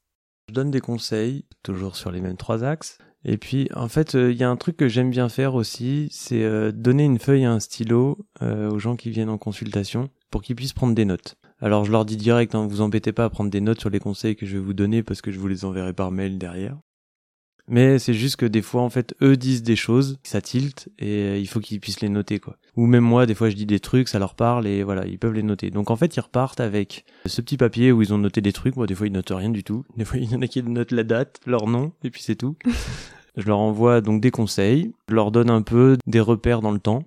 Je 0.48 0.54
donne 0.54 0.70
des 0.70 0.80
conseils, 0.80 1.44
toujours 1.62 1.96
sur 1.96 2.10
les 2.10 2.20
mêmes 2.20 2.36
trois 2.36 2.64
axes. 2.64 2.98
Et 3.24 3.38
puis, 3.38 3.68
en 3.74 3.88
fait, 3.88 4.14
euh, 4.14 4.32
il 4.32 4.36
y 4.36 4.44
a 4.44 4.50
un 4.50 4.56
truc 4.56 4.76
que 4.76 4.88
j'aime 4.88 5.10
bien 5.10 5.30
faire 5.30 5.54
aussi, 5.54 6.08
c'est 6.10 6.42
euh, 6.42 6.72
donner 6.72 7.04
une 7.04 7.18
feuille 7.18 7.42
et 7.42 7.46
un 7.46 7.60
stylo 7.60 8.18
euh, 8.42 8.70
aux 8.70 8.78
gens 8.78 8.96
qui 8.96 9.10
viennent 9.10 9.30
en 9.30 9.38
consultation 9.38 10.10
pour 10.30 10.42
qu'ils 10.42 10.56
puissent 10.56 10.74
prendre 10.74 10.94
des 10.94 11.06
notes. 11.06 11.36
Alors, 11.60 11.86
je 11.86 11.92
leur 11.92 12.04
dis 12.04 12.18
direct, 12.18 12.54
hein, 12.54 12.66
vous 12.66 12.82
embêtez 12.82 13.12
pas 13.12 13.24
à 13.24 13.30
prendre 13.30 13.50
des 13.50 13.62
notes 13.62 13.80
sur 13.80 13.88
les 13.88 14.00
conseils 14.00 14.36
que 14.36 14.44
je 14.44 14.58
vais 14.58 14.62
vous 14.62 14.74
donner 14.74 15.02
parce 15.02 15.22
que 15.22 15.32
je 15.32 15.38
vous 15.38 15.48
les 15.48 15.64
enverrai 15.64 15.94
par 15.94 16.10
mail 16.10 16.36
derrière. 16.38 16.76
Mais 17.68 17.98
c'est 17.98 18.12
juste 18.12 18.36
que 18.36 18.46
des 18.46 18.60
fois, 18.60 18.82
en 18.82 18.90
fait, 18.90 19.14
eux 19.22 19.36
disent 19.36 19.62
des 19.62 19.76
choses, 19.76 20.18
ça 20.22 20.42
tilte, 20.42 20.90
et 20.98 21.40
il 21.40 21.46
faut 21.46 21.60
qu'ils 21.60 21.80
puissent 21.80 22.00
les 22.00 22.10
noter, 22.10 22.38
quoi. 22.38 22.56
Ou 22.76 22.86
même 22.86 23.04
moi, 23.04 23.24
des 23.24 23.34
fois, 23.34 23.48
je 23.48 23.56
dis 23.56 23.66
des 23.66 23.80
trucs, 23.80 24.08
ça 24.08 24.18
leur 24.18 24.34
parle, 24.34 24.66
et 24.66 24.82
voilà, 24.82 25.06
ils 25.06 25.18
peuvent 25.18 25.32
les 25.32 25.42
noter. 25.42 25.70
Donc 25.70 25.90
en 25.90 25.96
fait, 25.96 26.14
ils 26.16 26.20
repartent 26.20 26.60
avec 26.60 27.04
ce 27.24 27.40
petit 27.40 27.56
papier 27.56 27.90
où 27.92 28.02
ils 28.02 28.12
ont 28.12 28.18
noté 28.18 28.40
des 28.40 28.52
trucs. 28.52 28.76
Moi, 28.76 28.86
des 28.86 28.94
fois, 28.94 29.06
ils 29.06 29.12
notent 29.12 29.32
rien 29.34 29.50
du 29.50 29.64
tout. 29.64 29.84
Des 29.96 30.04
fois, 30.04 30.18
il 30.20 30.30
y 30.30 30.36
en 30.36 30.42
a 30.42 30.46
qui 30.46 30.62
notent 30.62 30.92
la 30.92 31.04
date, 31.04 31.40
leur 31.46 31.66
nom, 31.66 31.92
et 32.02 32.10
puis 32.10 32.22
c'est 32.22 32.36
tout. 32.36 32.56
je 33.36 33.46
leur 33.46 33.58
envoie 33.58 34.00
donc 34.00 34.20
des 34.20 34.30
conseils, 34.30 34.92
je 35.08 35.14
leur 35.14 35.30
donne 35.30 35.50
un 35.50 35.62
peu 35.62 35.96
des 36.06 36.20
repères 36.20 36.60
dans 36.60 36.72
le 36.72 36.80
temps, 36.80 37.04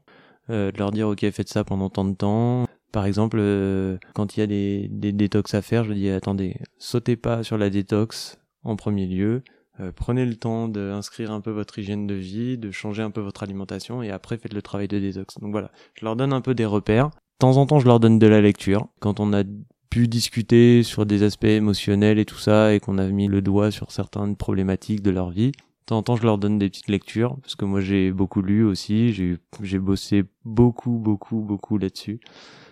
euh, 0.50 0.72
de 0.72 0.78
leur 0.80 0.92
dire, 0.92 1.08
ok, 1.08 1.30
faites 1.32 1.50
ça 1.50 1.64
pendant 1.64 1.90
tant 1.90 2.06
de 2.06 2.16
temps. 2.16 2.68
Par 2.92 3.06
exemple, 3.06 3.38
euh, 3.40 3.98
quand 4.16 4.38
il 4.38 4.40
y 4.40 4.44
a 4.44 4.48
des, 4.48 4.88
des 4.90 5.12
détox 5.12 5.54
à 5.54 5.62
faire, 5.62 5.84
je 5.84 5.94
dis, 5.94 6.10
attendez, 6.10 6.58
sautez 6.80 7.16
pas 7.16 7.44
sur 7.44 7.58
la 7.58 7.70
détox 7.70 8.40
en 8.64 8.76
premier 8.76 9.06
lieu 9.06 9.44
euh, 9.80 9.92
prenez 9.96 10.26
le 10.26 10.36
temps 10.36 10.68
d'inscrire 10.68 11.32
un 11.32 11.42
peu 11.42 11.52
votre 11.52 11.78
hygiène 11.80 12.08
de 12.08 12.16
vie, 12.16 12.58
de 12.58 12.72
changer 12.72 13.04
un 13.04 13.12
peu 13.12 13.22
votre 13.22 13.44
alimentation 13.44 14.02
et 14.02 14.10
après 14.10 14.38
faites 14.38 14.54
le 14.54 14.62
travail 14.62 14.88
de 14.88 15.00
détox. 15.00 15.40
Donc 15.40 15.52
voilà, 15.52 15.72
je 15.94 16.06
leur 16.06 16.16
donne 16.16 16.34
un 16.34 16.42
peu 16.42 16.56
des 16.56 16.66
repères. 16.66 17.10
De 17.10 17.40
temps 17.40 17.58
en 17.58 17.68
temps, 17.68 17.80
je 17.80 17.86
leur 17.86 18.00
donne 18.00 18.18
de 18.18 18.28
la 18.28 18.42
lecture. 18.42 18.88
Quand 19.00 19.20
on 19.20 19.34
a 19.34 19.44
pu 19.90 20.08
discuter 20.08 20.84
sur 20.84 21.06
des 21.06 21.24
aspects 21.24 21.46
émotionnels 21.46 22.20
et 22.20 22.26
tout 22.26 22.38
ça 22.38 22.74
et 22.74 22.80
qu'on 22.80 22.98
a 22.98 23.08
mis 23.08 23.28
le 23.28 23.42
doigt 23.42 23.72
sur 23.72 23.92
certaines 23.92 24.36
problématiques 24.36 25.02
de 25.02 25.12
leur 25.12 25.30
vie, 25.30 25.52
de 25.52 25.86
temps 25.86 25.98
en 25.98 26.04
temps, 26.04 26.16
je 26.16 26.24
leur 26.24 26.38
donne 26.38 26.58
des 26.58 26.70
petites 26.70 26.90
lectures 26.90 27.38
parce 27.42 27.56
que 27.56 27.64
moi 27.64 27.80
j'ai 27.80 28.12
beaucoup 28.12 28.42
lu 28.42 28.66
aussi, 28.66 29.14
j'ai 29.14 29.38
j'ai 29.62 29.80
bossé 29.80 30.26
beaucoup 30.44 30.98
beaucoup 30.98 31.40
beaucoup 31.40 31.78
là-dessus. 31.78 32.20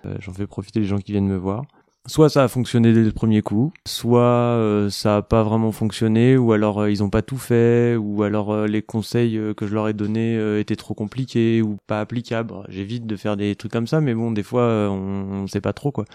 Euh, 0.06 0.16
J'en 0.20 0.34
fais 0.34 0.48
profiter 0.48 0.82
les 0.82 0.86
gens 0.86 0.98
qui 0.98 1.14
viennent 1.14 1.28
me 1.28 1.38
voir 1.38 1.64
soit 2.08 2.30
ça 2.30 2.44
a 2.44 2.48
fonctionné 2.48 2.94
dès 2.94 3.04
le 3.04 3.12
premier 3.12 3.42
coup, 3.42 3.74
soit 3.88 4.22
euh, 4.22 4.90
ça 4.90 5.18
a 5.18 5.22
pas 5.22 5.44
vraiment 5.44 5.72
fonctionné, 5.72 6.38
ou 6.38 6.52
alors 6.54 6.82
euh, 6.82 6.92
ils 6.92 7.04
ont 7.04 7.10
pas 7.10 7.22
tout 7.22 7.38
fait, 7.38 7.96
ou 7.96 8.24
alors 8.24 8.52
euh, 8.52 8.68
les 8.68 8.82
conseils 8.82 9.40
que 9.58 9.66
je 9.68 9.74
leur 9.74 9.88
ai 9.88 9.94
donnés 9.94 10.60
étaient 10.60 10.76
trop 10.76 10.94
compliqués 10.94 11.62
ou 11.62 11.78
pas 11.88 12.00
applicables. 12.02 12.54
J'évite 12.70 13.06
de 13.08 13.16
faire 13.16 13.38
des 13.38 13.56
trucs 13.56 13.72
comme 13.72 13.88
ça, 13.88 14.02
mais 14.02 14.14
bon, 14.14 14.32
des 14.32 14.44
fois 14.44 14.90
on, 14.90 15.44
on 15.44 15.48
sait 15.48 15.62
pas 15.62 15.74
trop 15.74 15.92
quoi. 15.92 16.06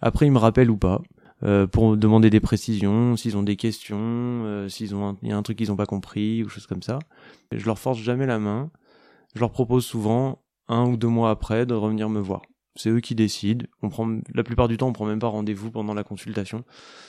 Après 0.00 0.26
ils 0.26 0.32
me 0.32 0.38
rappellent 0.38 0.70
ou 0.70 0.76
pas. 0.76 1.02
pour 1.72 1.96
demander 1.96 2.30
des 2.30 2.40
précisions, 2.40 3.16
s'ils 3.16 3.36
ont 3.36 3.42
des 3.42 3.56
questions, 3.56 4.66
s'ils 4.68 4.94
ont 4.94 5.16
il 5.22 5.30
y 5.30 5.32
a 5.32 5.36
un 5.36 5.42
truc 5.42 5.58
qu'ils 5.58 5.72
ont 5.72 5.76
pas 5.76 5.86
compris 5.86 6.42
ou 6.44 6.48
choses 6.48 6.66
comme 6.66 6.82
ça. 6.82 6.98
Je 7.52 7.64
leur 7.66 7.78
force 7.78 7.98
jamais 7.98 8.26
la 8.26 8.38
main. 8.38 8.70
Je 9.34 9.40
leur 9.40 9.50
propose 9.50 9.84
souvent 9.84 10.42
un 10.68 10.86
ou 10.86 10.96
deux 10.96 11.08
mois 11.08 11.30
après 11.30 11.66
de 11.66 11.74
revenir 11.74 12.08
me 12.08 12.20
voir 12.20 12.42
c'est 12.76 12.90
eux 12.90 13.00
qui 13.00 13.14
décident. 13.14 13.66
On 13.82 13.88
prend 13.88 14.08
la 14.34 14.42
plupart 14.42 14.68
du 14.68 14.76
temps, 14.76 14.88
on 14.88 14.92
prend 14.92 15.06
même 15.06 15.18
pas 15.18 15.28
rendez-vous 15.28 15.70
pendant 15.70 15.94
la 15.94 16.04
consultation. 16.04 16.64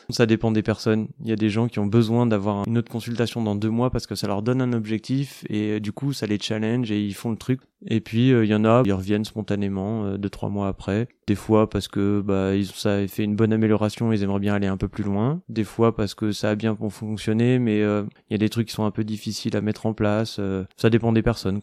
Ça 0.09 0.25
dépend 0.25 0.51
des 0.51 0.63
personnes. 0.63 1.07
Il 1.21 1.29
y 1.29 1.31
a 1.31 1.35
des 1.35 1.49
gens 1.49 1.67
qui 1.67 1.79
ont 1.79 1.85
besoin 1.85 2.25
d'avoir 2.25 2.67
une 2.67 2.77
autre 2.77 2.91
consultation 2.91 3.41
dans 3.41 3.55
deux 3.55 3.69
mois 3.69 3.89
parce 3.89 4.07
que 4.07 4.15
ça 4.15 4.27
leur 4.27 4.41
donne 4.41 4.61
un 4.61 4.73
objectif 4.73 5.45
et 5.49 5.71
euh, 5.73 5.79
du 5.79 5.91
coup 5.91 6.13
ça 6.13 6.25
les 6.25 6.39
challenge 6.39 6.91
et 6.91 7.01
ils 7.01 7.13
font 7.13 7.31
le 7.31 7.37
truc. 7.37 7.61
Et 7.85 8.01
puis 8.01 8.31
euh, 8.31 8.45
il 8.45 8.51
y 8.51 8.55
en 8.55 8.65
a, 8.65 8.83
ils 8.85 8.93
reviennent 8.93 9.25
spontanément 9.25 10.05
euh, 10.05 10.17
deux 10.17 10.29
trois 10.29 10.49
mois 10.49 10.67
après. 10.67 11.07
Des 11.27 11.35
fois 11.35 11.69
parce 11.69 11.87
que 11.87 12.21
bah 12.21 12.51
ça 12.73 12.95
a 12.95 13.07
fait 13.07 13.23
une 13.23 13.35
bonne 13.35 13.53
amélioration, 13.53 14.11
ils 14.11 14.23
aimeraient 14.23 14.39
bien 14.39 14.55
aller 14.55 14.67
un 14.67 14.77
peu 14.77 14.89
plus 14.89 15.03
loin. 15.03 15.41
Des 15.47 15.63
fois 15.63 15.95
parce 15.95 16.13
que 16.13 16.31
ça 16.31 16.49
a 16.49 16.55
bien 16.55 16.75
fonctionné, 16.89 17.59
mais 17.59 17.79
il 17.79 18.31
y 18.31 18.35
a 18.35 18.37
des 18.37 18.49
trucs 18.49 18.67
qui 18.67 18.73
sont 18.73 18.85
un 18.85 18.91
peu 18.91 19.03
difficiles 19.03 19.55
à 19.55 19.61
mettre 19.61 19.85
en 19.85 19.93
place. 19.93 20.39
ça 20.77 20.89
dépend 20.89 21.13
des 21.13 21.21
personnes. 21.21 21.59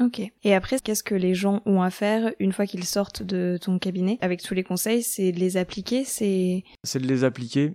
Ok. 0.00 0.20
Et 0.42 0.54
après, 0.54 0.78
qu'est-ce 0.80 1.04
que 1.04 1.14
les 1.14 1.34
gens 1.34 1.62
ont 1.66 1.82
à 1.82 1.90
faire 1.90 2.32
une 2.40 2.52
fois 2.52 2.66
qu'ils 2.66 2.84
sortent 2.84 3.22
de 3.22 3.58
ton 3.60 3.78
cabinet 3.78 4.18
avec 4.20 4.42
tous 4.42 4.54
les 4.54 4.64
conseils? 4.64 5.02
C'est 5.02 5.32
de 5.32 5.38
les 5.38 5.56
appliquer 5.56 6.04
C'est 6.04 6.64
C'est 6.82 7.00
de 7.00 7.06
les 7.06 7.24
appliquer. 7.24 7.74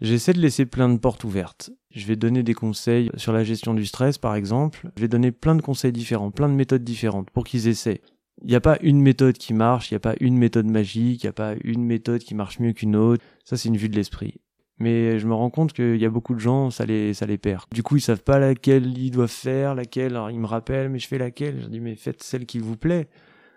J'essaie 0.00 0.32
de 0.32 0.40
laisser 0.40 0.66
plein 0.66 0.88
de 0.88 0.98
portes 0.98 1.24
ouvertes. 1.24 1.70
Je 1.90 2.06
vais 2.06 2.16
donner 2.16 2.42
des 2.42 2.54
conseils 2.54 3.10
sur 3.16 3.32
la 3.32 3.44
gestion 3.44 3.74
du 3.74 3.84
stress, 3.84 4.16
par 4.16 4.34
exemple. 4.34 4.90
Je 4.96 5.02
vais 5.02 5.08
donner 5.08 5.30
plein 5.30 5.54
de 5.54 5.60
conseils 5.60 5.92
différents, 5.92 6.30
plein 6.30 6.48
de 6.48 6.54
méthodes 6.54 6.84
différentes 6.84 7.30
pour 7.30 7.44
qu'ils 7.44 7.68
essaient. 7.68 8.00
Il 8.42 8.48
n'y 8.48 8.56
a 8.56 8.60
pas 8.60 8.78
une 8.80 9.02
méthode 9.02 9.36
qui 9.36 9.52
marche, 9.52 9.90
il 9.90 9.94
n'y 9.94 9.98
a 9.98 10.00
pas 10.00 10.14
une 10.20 10.38
méthode 10.38 10.66
magique, 10.66 11.22
il 11.22 11.26
n'y 11.26 11.30
a 11.30 11.34
pas 11.34 11.54
une 11.62 11.84
méthode 11.84 12.22
qui 12.22 12.34
marche 12.34 12.58
mieux 12.58 12.72
qu'une 12.72 12.96
autre. 12.96 13.22
Ça, 13.44 13.58
c'est 13.58 13.68
une 13.68 13.76
vue 13.76 13.90
de 13.90 13.96
l'esprit. 13.96 14.40
Mais 14.80 15.18
je 15.18 15.26
me 15.26 15.34
rends 15.34 15.50
compte 15.50 15.74
qu'il 15.74 15.96
y 15.96 16.06
a 16.06 16.10
beaucoup 16.10 16.34
de 16.34 16.40
gens, 16.40 16.70
ça 16.70 16.86
les, 16.86 17.12
ça 17.12 17.26
les 17.26 17.38
perd. 17.38 17.64
Du 17.72 17.82
coup, 17.82 17.96
ils 17.96 18.00
savent 18.00 18.22
pas 18.22 18.38
laquelle 18.38 18.96
ils 18.96 19.10
doivent 19.10 19.28
faire, 19.28 19.74
laquelle. 19.74 20.16
Alors, 20.16 20.30
ils 20.30 20.40
me 20.40 20.46
rappellent, 20.46 20.88
mais 20.88 20.98
je 20.98 21.06
fais 21.06 21.18
laquelle? 21.18 21.60
Je 21.60 21.68
dis, 21.68 21.80
mais 21.80 21.94
faites 21.96 22.22
celle 22.22 22.46
qui 22.46 22.58
vous 22.58 22.76
plaît. 22.76 23.08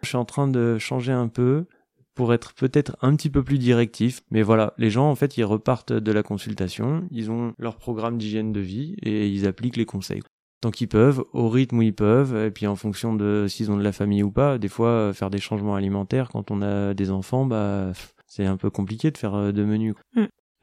Je 0.02 0.10
suis 0.10 0.18
en 0.18 0.26
train 0.26 0.50
de 0.50 0.78
changer 0.78 1.14
un 1.14 1.30
peu 1.30 1.66
pour 2.14 2.34
être 2.34 2.54
peut-être 2.54 2.98
un 3.02 3.16
petit 3.16 3.30
peu 3.30 3.42
plus 3.42 3.58
directif. 3.58 4.22
Mais 4.32 4.42
voilà, 4.42 4.74
les 4.78 4.90
gens, 4.90 5.10
en 5.10 5.16
fait, 5.16 5.38
ils 5.38 5.46
repartent 5.46 5.94
de 5.94 6.12
la 6.12 6.24
consultation, 6.24 7.08
ils 7.10 7.32
ont 7.32 7.54
leur 7.58 7.78
programme 7.78 8.18
d'hygiène 8.18 8.52
de 8.52 8.60
vie 8.60 8.96
et 9.02 9.28
ils 9.28 9.48
appliquent 9.48 9.78
les 9.78 9.86
conseils. 9.86 10.22
Tant 10.62 10.72
qu'ils 10.72 10.88
peuvent, 10.88 11.24
au 11.34 11.50
rythme 11.50 11.80
où 11.80 11.82
ils 11.82 11.96
peuvent, 11.96 12.36
et 12.36 12.52
puis 12.52 12.68
en 12.68 12.76
fonction 12.76 13.16
de 13.16 13.48
s'ils 13.50 13.72
ont 13.72 13.78
de 13.78 13.84
la 13.84 13.92
famille 13.92 14.24
ou 14.24 14.32
pas, 14.32 14.58
des 14.58 14.70
fois, 14.70 15.12
faire 15.14 15.30
des 15.30 15.40
changements 15.40 15.76
alimentaires 15.76 16.30
quand 16.30 16.52
on 16.52 16.62
a 16.62 16.94
des 16.94 17.12
enfants, 17.12 17.46
bah, 17.46 17.92
c'est 18.28 18.46
un 18.46 18.58
peu 18.58 18.70
compliqué 18.70 19.12
de 19.12 19.18
faire 19.18 19.36
euh, 19.36 19.52
de 19.52 19.64
menus. 19.64 19.96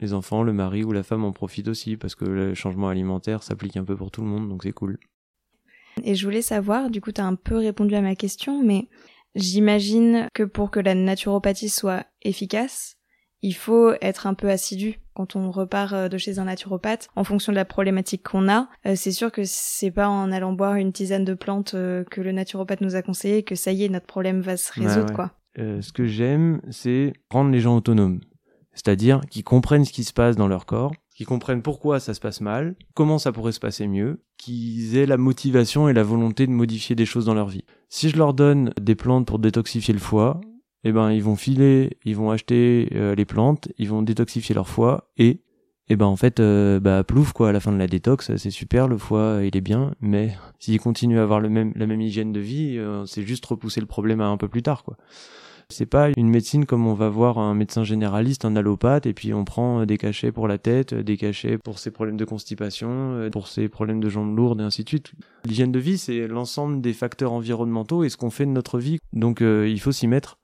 Les 0.01 0.13
enfants, 0.13 0.43
le 0.43 0.51
mari 0.51 0.83
ou 0.83 0.91
la 0.91 1.03
femme 1.03 1.23
en 1.23 1.31
profitent 1.31 1.67
aussi 1.67 1.95
parce 1.95 2.15
que 2.15 2.25
le 2.25 2.53
changement 2.55 2.89
alimentaire 2.89 3.43
s'applique 3.43 3.77
un 3.77 3.83
peu 3.83 3.95
pour 3.95 4.11
tout 4.11 4.21
le 4.21 4.27
monde, 4.27 4.49
donc 4.49 4.63
c'est 4.63 4.71
cool. 4.71 4.97
Et 6.03 6.15
je 6.15 6.25
voulais 6.25 6.41
savoir, 6.41 6.89
du 6.89 7.01
coup, 7.01 7.11
tu 7.11 7.21
as 7.21 7.25
un 7.25 7.35
peu 7.35 7.57
répondu 7.57 7.95
à 7.95 8.01
ma 8.01 8.15
question, 8.15 8.63
mais 8.63 8.89
j'imagine 9.35 10.27
que 10.33 10.43
pour 10.43 10.71
que 10.71 10.79
la 10.79 10.95
naturopathie 10.95 11.69
soit 11.69 12.05
efficace, 12.21 12.97
il 13.43 13.55
faut 13.55 13.93
être 14.01 14.27
un 14.27 14.33
peu 14.33 14.49
assidu 14.49 14.99
quand 15.13 15.35
on 15.35 15.51
repart 15.51 15.93
euh, 15.93 16.09
de 16.09 16.17
chez 16.17 16.39
un 16.39 16.45
naturopathe 16.45 17.09
en 17.15 17.23
fonction 17.23 17.51
de 17.51 17.57
la 17.57 17.65
problématique 17.65 18.23
qu'on 18.23 18.49
a. 18.49 18.69
Euh, 18.85 18.93
c'est 18.95 19.11
sûr 19.11 19.31
que 19.31 19.41
c'est 19.45 19.91
pas 19.91 20.07
en 20.07 20.31
allant 20.31 20.53
boire 20.53 20.75
une 20.75 20.93
tisane 20.93 21.25
de 21.25 21.33
plantes 21.33 21.71
que 21.71 22.21
le 22.21 22.31
naturopathe 22.31 22.81
nous 22.81 22.95
a 22.95 23.01
conseillé 23.01 23.43
que 23.43 23.55
ça 23.55 23.71
y 23.71 23.83
est, 23.83 23.89
notre 23.89 24.05
problème 24.05 24.41
va 24.41 24.57
se 24.57 24.71
résoudre, 24.73 25.13
quoi. 25.13 25.31
Euh, 25.59 25.81
ce 25.81 25.91
que 25.91 26.05
j'aime, 26.05 26.61
c'est 26.69 27.13
rendre 27.29 27.51
les 27.51 27.59
gens 27.59 27.75
autonomes. 27.75 28.21
C'est-à-dire 28.73 29.21
qu'ils 29.29 29.43
comprennent 29.43 29.85
ce 29.85 29.91
qui 29.91 30.03
se 30.03 30.13
passe 30.13 30.35
dans 30.35 30.47
leur 30.47 30.65
corps, 30.65 30.93
qu'ils 31.15 31.25
comprennent 31.25 31.61
pourquoi 31.61 31.99
ça 31.99 32.13
se 32.13 32.19
passe 32.19 32.41
mal, 32.41 32.75
comment 32.93 33.19
ça 33.19 33.31
pourrait 33.31 33.51
se 33.51 33.59
passer 33.59 33.87
mieux, 33.87 34.23
qu'ils 34.37 34.97
aient 34.97 35.05
la 35.05 35.17
motivation 35.17 35.89
et 35.89 35.93
la 35.93 36.03
volonté 36.03 36.47
de 36.47 36.51
modifier 36.51 36.95
des 36.95 37.05
choses 37.05 37.25
dans 37.25 37.33
leur 37.33 37.47
vie. 37.47 37.65
Si 37.89 38.09
je 38.09 38.17
leur 38.17 38.33
donne 38.33 38.73
des 38.79 38.95
plantes 38.95 39.27
pour 39.27 39.39
détoxifier 39.39 39.93
le 39.93 39.99
foie, 39.99 40.41
eh 40.83 40.91
ben 40.91 41.11
ils 41.11 41.23
vont 41.23 41.35
filer, 41.35 41.97
ils 42.05 42.15
vont 42.15 42.31
acheter 42.31 42.89
euh, 42.93 43.13
les 43.13 43.25
plantes, 43.25 43.67
ils 43.77 43.89
vont 43.89 44.01
détoxifier 44.01 44.55
leur 44.55 44.67
foie 44.67 45.11
et 45.17 45.41
et 45.89 45.95
ben 45.95 46.05
en 46.05 46.15
fait 46.15 46.39
euh, 46.39 46.79
bah 46.79 47.03
plouf 47.03 47.33
quoi 47.33 47.49
à 47.49 47.51
la 47.51 47.59
fin 47.59 47.71
de 47.71 47.77
la 47.77 47.87
détox 47.87 48.35
c'est 48.37 48.49
super 48.49 48.87
le 48.87 48.97
foie 48.97 49.41
il 49.43 49.57
est 49.57 49.61
bien 49.61 49.93
mais 49.99 50.33
s'il 50.57 50.79
continue 50.79 51.19
à 51.19 51.23
avoir 51.23 51.41
le 51.41 51.49
même 51.49 51.73
la 51.75 51.85
même 51.85 51.99
hygiène 51.99 52.31
de 52.31 52.39
vie 52.39 52.77
euh, 52.77 53.05
c'est 53.05 53.23
juste 53.23 53.45
repousser 53.45 53.81
le 53.81 53.87
problème 53.87 54.21
à 54.21 54.27
un 54.27 54.37
peu 54.37 54.47
plus 54.47 54.63
tard 54.63 54.83
quoi 54.83 54.95
c'est 55.71 55.85
pas 55.85 56.09
une 56.15 56.29
médecine 56.29 56.65
comme 56.65 56.85
on 56.85 56.93
va 56.93 57.09
voir 57.09 57.37
un 57.37 57.53
médecin 57.53 57.83
généraliste, 57.83 58.45
un 58.45 58.55
allopathe, 58.55 59.05
et 59.05 59.13
puis 59.13 59.33
on 59.33 59.45
prend 59.45 59.85
des 59.85 59.97
cachets 59.97 60.31
pour 60.31 60.47
la 60.47 60.57
tête, 60.57 60.93
des 60.93 61.17
cachets 61.17 61.57
pour 61.57 61.79
ses 61.79 61.91
problèmes 61.91 62.17
de 62.17 62.25
constipation, 62.25 63.29
pour 63.31 63.47
ses 63.47 63.69
problèmes 63.69 63.99
de 63.99 64.09
jambes 64.09 64.35
lourdes, 64.35 64.61
et 64.61 64.63
ainsi 64.63 64.83
de 64.83 64.89
suite. 64.89 65.13
L'hygiène 65.45 65.71
de 65.71 65.79
vie, 65.79 65.97
c'est 65.97 66.27
l'ensemble 66.27 66.81
des 66.81 66.93
facteurs 66.93 67.33
environnementaux 67.33 68.03
et 68.03 68.09
ce 68.09 68.17
qu'on 68.17 68.29
fait 68.29 68.45
de 68.45 68.51
notre 68.51 68.79
vie. 68.79 68.99
Donc 69.13 69.41
euh, 69.41 69.67
il 69.67 69.79
faut 69.79 69.91
s'y 69.91 70.07
mettre 70.07 70.37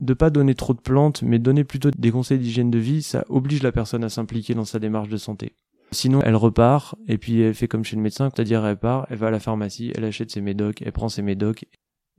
de 0.00 0.14
pas 0.14 0.30
donner 0.30 0.54
trop 0.54 0.74
de 0.74 0.80
plantes, 0.80 1.22
mais 1.22 1.38
donner 1.38 1.64
plutôt 1.64 1.90
des 1.90 2.10
conseils 2.10 2.38
d'hygiène 2.38 2.70
de 2.70 2.78
vie, 2.78 3.02
ça 3.02 3.24
oblige 3.28 3.62
la 3.62 3.72
personne 3.72 4.02
à 4.02 4.08
s'impliquer 4.08 4.54
dans 4.54 4.64
sa 4.64 4.78
démarche 4.78 5.08
de 5.08 5.16
santé. 5.16 5.52
Sinon, 5.92 6.20
elle 6.22 6.36
repart, 6.36 6.94
et 7.08 7.18
puis 7.18 7.40
elle 7.40 7.54
fait 7.54 7.68
comme 7.68 7.84
chez 7.84 7.96
le 7.96 8.02
médecin, 8.02 8.30
c'est-à-dire 8.32 8.64
elle 8.64 8.78
part, 8.78 9.06
elle 9.10 9.18
va 9.18 9.26
à 9.26 9.30
la 9.30 9.40
pharmacie, 9.40 9.92
elle 9.94 10.04
achète 10.04 10.30
ses 10.30 10.40
médocs, 10.40 10.82
elle 10.82 10.92
prend 10.92 11.08
ses 11.08 11.22
médocs, 11.22 11.66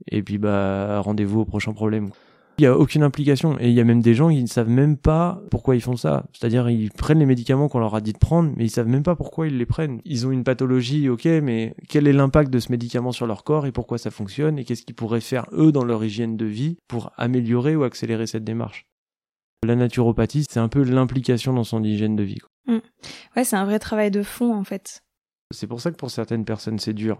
et 0.08 0.22
puis 0.22 0.38
bah 0.38 1.00
rendez-vous 1.00 1.40
au 1.40 1.44
prochain 1.44 1.72
problème. 1.72 2.10
Il 2.58 2.64
y 2.64 2.66
a 2.66 2.76
aucune 2.76 3.02
implication 3.02 3.58
et 3.58 3.68
il 3.68 3.74
y 3.74 3.80
a 3.80 3.84
même 3.84 4.02
des 4.02 4.14
gens 4.14 4.28
qui 4.28 4.42
ne 4.42 4.46
savent 4.46 4.68
même 4.68 4.98
pas 4.98 5.40
pourquoi 5.50 5.74
ils 5.74 5.80
font 5.80 5.96
ça. 5.96 6.26
C'est-à-dire 6.32 6.68
ils 6.68 6.90
prennent 6.90 7.18
les 7.18 7.26
médicaments 7.26 7.68
qu'on 7.68 7.78
leur 7.78 7.94
a 7.94 8.00
dit 8.00 8.12
de 8.12 8.18
prendre, 8.18 8.52
mais 8.56 8.64
ils 8.64 8.70
savent 8.70 8.88
même 8.88 9.02
pas 9.02 9.16
pourquoi 9.16 9.46
ils 9.46 9.56
les 9.56 9.66
prennent. 9.66 10.00
Ils 10.04 10.26
ont 10.26 10.30
une 10.30 10.44
pathologie, 10.44 11.08
ok, 11.08 11.24
mais 11.24 11.74
quel 11.88 12.06
est 12.06 12.12
l'impact 12.12 12.50
de 12.50 12.58
ce 12.58 12.70
médicament 12.70 13.10
sur 13.10 13.26
leur 13.26 13.42
corps 13.42 13.66
et 13.66 13.72
pourquoi 13.72 13.96
ça 13.96 14.10
fonctionne 14.10 14.58
et 14.58 14.64
qu'est-ce 14.64 14.82
qu'ils 14.82 14.94
pourraient 14.94 15.20
faire 15.20 15.46
eux 15.52 15.72
dans 15.72 15.84
leur 15.84 16.04
hygiène 16.04 16.36
de 16.36 16.44
vie 16.44 16.76
pour 16.88 17.10
améliorer 17.16 17.74
ou 17.74 17.84
accélérer 17.84 18.26
cette 18.26 18.44
démarche? 18.44 18.84
La 19.66 19.74
naturopathie, 19.74 20.44
c'est 20.48 20.60
un 20.60 20.68
peu 20.68 20.82
l'implication 20.82 21.54
dans 21.54 21.64
son 21.64 21.82
hygiène 21.82 22.16
de 22.16 22.22
vie. 22.22 22.40
Mmh. 22.66 22.78
Ouais, 23.36 23.44
c'est 23.44 23.56
un 23.56 23.64
vrai 23.64 23.78
travail 23.78 24.10
de 24.10 24.22
fond 24.22 24.54
en 24.54 24.64
fait. 24.64 25.02
C'est 25.52 25.66
pour 25.66 25.80
ça 25.80 25.90
que 25.90 25.96
pour 25.96 26.10
certaines 26.10 26.44
personnes 26.44 26.78
c'est 26.78 26.94
dur 26.94 27.18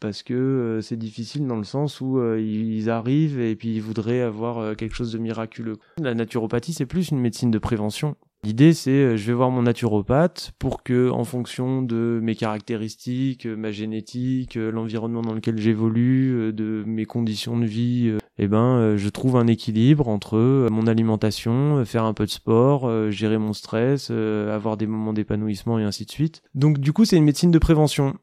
parce 0.00 0.22
que 0.22 0.34
euh, 0.34 0.80
c'est 0.80 0.96
difficile 0.96 1.46
dans 1.46 1.56
le 1.56 1.64
sens 1.64 2.00
où 2.00 2.18
euh, 2.18 2.40
ils 2.40 2.90
arrivent 2.90 3.40
et 3.40 3.56
puis 3.56 3.74
ils 3.74 3.82
voudraient 3.82 4.20
avoir 4.20 4.58
euh, 4.58 4.74
quelque 4.74 4.94
chose 4.94 5.12
de 5.12 5.18
miraculeux. 5.18 5.78
La 5.98 6.14
naturopathie, 6.14 6.72
c'est 6.72 6.86
plus 6.86 7.10
une 7.10 7.18
médecine 7.18 7.50
de 7.50 7.58
prévention. 7.58 8.16
L'idée, 8.44 8.72
c'est 8.72 9.16
je 9.16 9.26
vais 9.26 9.32
voir 9.32 9.50
mon 9.50 9.62
naturopathe 9.62 10.52
pour 10.60 10.84
que, 10.84 11.10
en 11.10 11.24
fonction 11.24 11.82
de 11.82 12.20
mes 12.22 12.36
caractéristiques, 12.36 13.46
ma 13.46 13.72
génétique, 13.72 14.54
l'environnement 14.54 15.22
dans 15.22 15.34
lequel 15.34 15.58
j'évolue, 15.58 16.52
de 16.52 16.84
mes 16.86 17.04
conditions 17.04 17.58
de 17.58 17.64
vie, 17.64 18.16
eh 18.38 18.46
ben, 18.46 18.96
je 18.96 19.08
trouve 19.08 19.34
un 19.34 19.48
équilibre 19.48 20.06
entre 20.06 20.68
mon 20.70 20.86
alimentation, 20.86 21.84
faire 21.84 22.04
un 22.04 22.14
peu 22.14 22.26
de 22.26 22.30
sport, 22.30 23.10
gérer 23.10 23.38
mon 23.38 23.52
stress, 23.52 24.12
avoir 24.12 24.76
des 24.76 24.86
moments 24.86 25.12
d'épanouissement 25.12 25.80
et 25.80 25.82
ainsi 25.82 26.06
de 26.06 26.12
suite. 26.12 26.42
Donc, 26.54 26.78
du 26.78 26.92
coup, 26.92 27.04
c'est 27.04 27.16
une 27.16 27.24
médecine 27.24 27.50
de 27.50 27.58
prévention. 27.58 28.14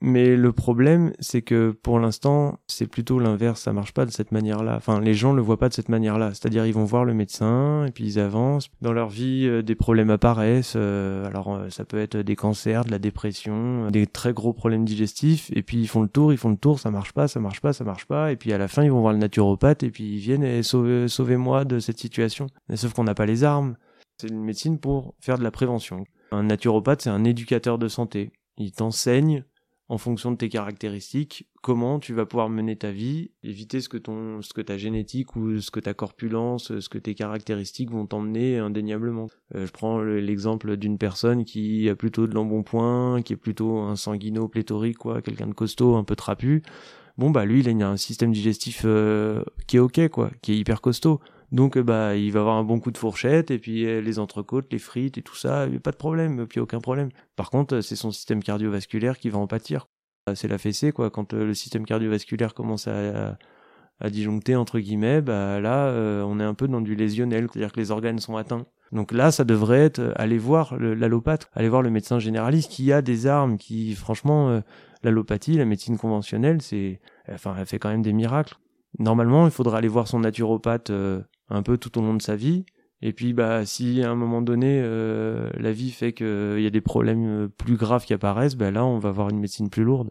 Mais 0.00 0.36
le 0.36 0.52
problème, 0.52 1.12
c'est 1.18 1.42
que 1.42 1.72
pour 1.72 1.98
l'instant, 1.98 2.60
c'est 2.68 2.86
plutôt 2.86 3.18
l'inverse, 3.18 3.62
ça 3.62 3.72
marche 3.72 3.92
pas 3.92 4.06
de 4.06 4.12
cette 4.12 4.30
manière-là. 4.30 4.76
Enfin, 4.76 5.00
les 5.00 5.14
gens 5.14 5.32
le 5.32 5.42
voient 5.42 5.58
pas 5.58 5.68
de 5.68 5.74
cette 5.74 5.88
manière-là. 5.88 6.34
C'est-à-dire, 6.34 6.66
ils 6.66 6.74
vont 6.74 6.84
voir 6.84 7.04
le 7.04 7.14
médecin, 7.14 7.84
et 7.84 7.90
puis 7.90 8.04
ils 8.04 8.20
avancent. 8.20 8.68
Dans 8.80 8.92
leur 8.92 9.08
vie, 9.08 9.46
euh, 9.46 9.62
des 9.62 9.74
problèmes 9.74 10.10
apparaissent. 10.10 10.74
Euh, 10.76 11.26
alors, 11.26 11.52
euh, 11.52 11.68
ça 11.70 11.84
peut 11.84 11.98
être 11.98 12.16
des 12.16 12.36
cancers, 12.36 12.84
de 12.84 12.92
la 12.92 13.00
dépression, 13.00 13.90
des 13.90 14.06
très 14.06 14.32
gros 14.32 14.52
problèmes 14.52 14.84
digestifs. 14.84 15.50
Et 15.52 15.62
puis, 15.62 15.78
ils 15.78 15.88
font 15.88 16.02
le 16.02 16.08
tour, 16.08 16.32
ils 16.32 16.38
font 16.38 16.50
le 16.50 16.56
tour, 16.56 16.78
ça 16.78 16.92
marche 16.92 17.12
pas, 17.12 17.26
ça 17.26 17.40
marche 17.40 17.60
pas, 17.60 17.72
ça 17.72 17.82
marche 17.82 18.06
pas. 18.06 18.30
Et 18.30 18.36
puis, 18.36 18.52
à 18.52 18.58
la 18.58 18.68
fin, 18.68 18.84
ils 18.84 18.92
vont 18.92 19.00
voir 19.00 19.12
le 19.12 19.18
naturopathe, 19.18 19.82
et 19.82 19.90
puis 19.90 20.04
ils 20.04 20.20
viennent 20.20 20.44
et 20.44 20.62
sauvez-moi 20.62 21.64
de 21.64 21.80
cette 21.80 21.98
situation. 21.98 22.46
Mais 22.68 22.76
sauf 22.76 22.92
qu'on 22.92 23.04
n'a 23.04 23.14
pas 23.14 23.26
les 23.26 23.42
armes. 23.42 23.76
C'est 24.20 24.30
une 24.30 24.44
médecine 24.44 24.78
pour 24.78 25.14
faire 25.20 25.38
de 25.38 25.44
la 25.44 25.50
prévention. 25.50 26.04
Un 26.30 26.44
naturopathe, 26.44 27.02
c'est 27.02 27.10
un 27.10 27.24
éducateur 27.24 27.78
de 27.78 27.88
santé. 27.88 28.32
Il 28.58 28.72
t'enseigne 28.72 29.44
en 29.88 29.96
fonction 29.96 30.30
de 30.30 30.36
tes 30.36 30.50
caractéristiques, 30.50 31.48
comment 31.62 31.98
tu 31.98 32.12
vas 32.12 32.26
pouvoir 32.26 32.50
mener 32.50 32.76
ta 32.76 32.90
vie, 32.90 33.30
éviter 33.42 33.80
ce 33.80 33.88
que 33.88 33.96
ton, 33.96 34.42
ce 34.42 34.52
que 34.52 34.60
ta 34.60 34.76
génétique 34.76 35.34
ou 35.34 35.60
ce 35.60 35.70
que 35.70 35.80
ta 35.80 35.94
corpulence, 35.94 36.78
ce 36.78 36.88
que 36.90 36.98
tes 36.98 37.14
caractéristiques 37.14 37.90
vont 37.90 38.06
t'emmener 38.06 38.58
indéniablement. 38.58 39.28
Euh, 39.54 39.66
je 39.66 39.72
prends 39.72 40.00
l'exemple 40.02 40.76
d'une 40.76 40.98
personne 40.98 41.44
qui 41.44 41.88
a 41.88 41.94
plutôt 41.94 42.26
de 42.26 42.34
l'embonpoint, 42.34 43.22
qui 43.22 43.32
est 43.32 43.36
plutôt 43.36 43.78
un 43.78 43.96
sanguino 43.96 44.46
pléthorique, 44.46 44.98
quoi, 44.98 45.22
quelqu'un 45.22 45.46
de 45.46 45.54
costaud, 45.54 45.96
un 45.96 46.04
peu 46.04 46.16
trapu. 46.16 46.62
Bon 47.16 47.30
bah 47.30 47.46
lui, 47.46 47.60
il 47.60 47.82
a 47.82 47.88
un 47.88 47.96
système 47.96 48.30
digestif 48.30 48.82
euh, 48.84 49.42
qui 49.66 49.78
est 49.78 49.80
ok, 49.80 50.08
quoi, 50.08 50.30
qui 50.42 50.52
est 50.52 50.56
hyper 50.56 50.80
costaud. 50.80 51.20
Donc 51.50 51.78
bah 51.78 52.14
il 52.14 52.30
va 52.30 52.40
avoir 52.40 52.56
un 52.56 52.64
bon 52.64 52.78
coup 52.78 52.90
de 52.90 52.98
fourchette 52.98 53.50
et 53.50 53.58
puis 53.58 53.86
euh, 53.86 54.00
les 54.00 54.18
entrecôtes, 54.18 54.66
les 54.70 54.78
frites 54.78 55.16
et 55.16 55.22
tout 55.22 55.34
ça, 55.34 55.66
pas 55.82 55.92
de 55.92 55.96
problème, 55.96 56.46
puis 56.46 56.60
aucun 56.60 56.80
problème. 56.80 57.08
Par 57.36 57.50
contre, 57.50 57.80
c'est 57.80 57.96
son 57.96 58.10
système 58.10 58.42
cardiovasculaire 58.42 59.18
qui 59.18 59.30
va 59.30 59.38
en 59.38 59.46
pâtir. 59.46 59.88
C'est 60.34 60.48
la 60.48 60.58
fessée 60.58 60.92
quoi. 60.92 61.08
Quand 61.08 61.32
euh, 61.32 61.46
le 61.46 61.54
système 61.54 61.86
cardiovasculaire 61.86 62.52
commence 62.52 62.86
à, 62.86 63.38
à, 63.98 64.10
disjoncter 64.10 64.56
entre 64.56 64.78
guillemets, 64.78 65.22
bah 65.22 65.58
là 65.58 65.86
euh, 65.86 66.22
on 66.22 66.38
est 66.38 66.44
un 66.44 66.52
peu 66.52 66.68
dans 66.68 66.82
du 66.82 66.94
lésionnel, 66.94 67.48
c'est-à-dire 67.50 67.72
que 67.72 67.80
les 67.80 67.90
organes 67.90 68.18
sont 68.18 68.36
atteints. 68.36 68.66
Donc 68.92 69.12
là, 69.12 69.30
ça 69.30 69.44
devrait 69.44 69.80
être 69.80 70.12
aller 70.16 70.38
voir 70.38 70.78
l'allopathe, 70.78 71.50
aller 71.54 71.68
voir 71.68 71.82
le 71.82 71.90
médecin 71.90 72.18
généraliste 72.18 72.70
qui 72.70 72.92
a 72.92 73.00
des 73.00 73.26
armes, 73.26 73.56
qui 73.58 73.94
franchement 73.94 74.62
l'allopathie, 75.02 75.58
la 75.58 75.66
médecine 75.66 75.98
conventionnelle, 75.98 76.62
c'est, 76.62 77.00
enfin, 77.30 77.54
elle 77.58 77.66
fait 77.66 77.78
quand 77.78 77.90
même 77.90 78.00
des 78.00 78.14
miracles. 78.14 78.56
Normalement, 78.98 79.44
il 79.46 79.50
faudra 79.50 79.76
aller 79.76 79.88
voir 79.88 80.08
son 80.08 80.20
naturopathe 80.20 80.90
un 81.50 81.62
peu 81.62 81.78
tout 81.78 81.98
au 81.98 82.02
long 82.02 82.14
de 82.14 82.22
sa 82.22 82.36
vie. 82.36 82.64
Et 83.00 83.12
puis, 83.12 83.32
bah, 83.32 83.64
si 83.64 84.02
à 84.02 84.10
un 84.10 84.16
moment 84.16 84.42
donné, 84.42 84.80
euh, 84.82 85.50
la 85.54 85.72
vie 85.72 85.90
fait 85.90 86.12
qu'il 86.12 86.60
y 86.60 86.66
a 86.66 86.70
des 86.70 86.80
problèmes 86.80 87.44
euh, 87.44 87.48
plus 87.48 87.76
graves 87.76 88.04
qui 88.04 88.12
apparaissent, 88.12 88.56
bah 88.56 88.70
là, 88.70 88.84
on 88.84 88.98
va 88.98 89.10
avoir 89.10 89.30
une 89.30 89.38
médecine 89.38 89.70
plus 89.70 89.84
lourde. 89.84 90.10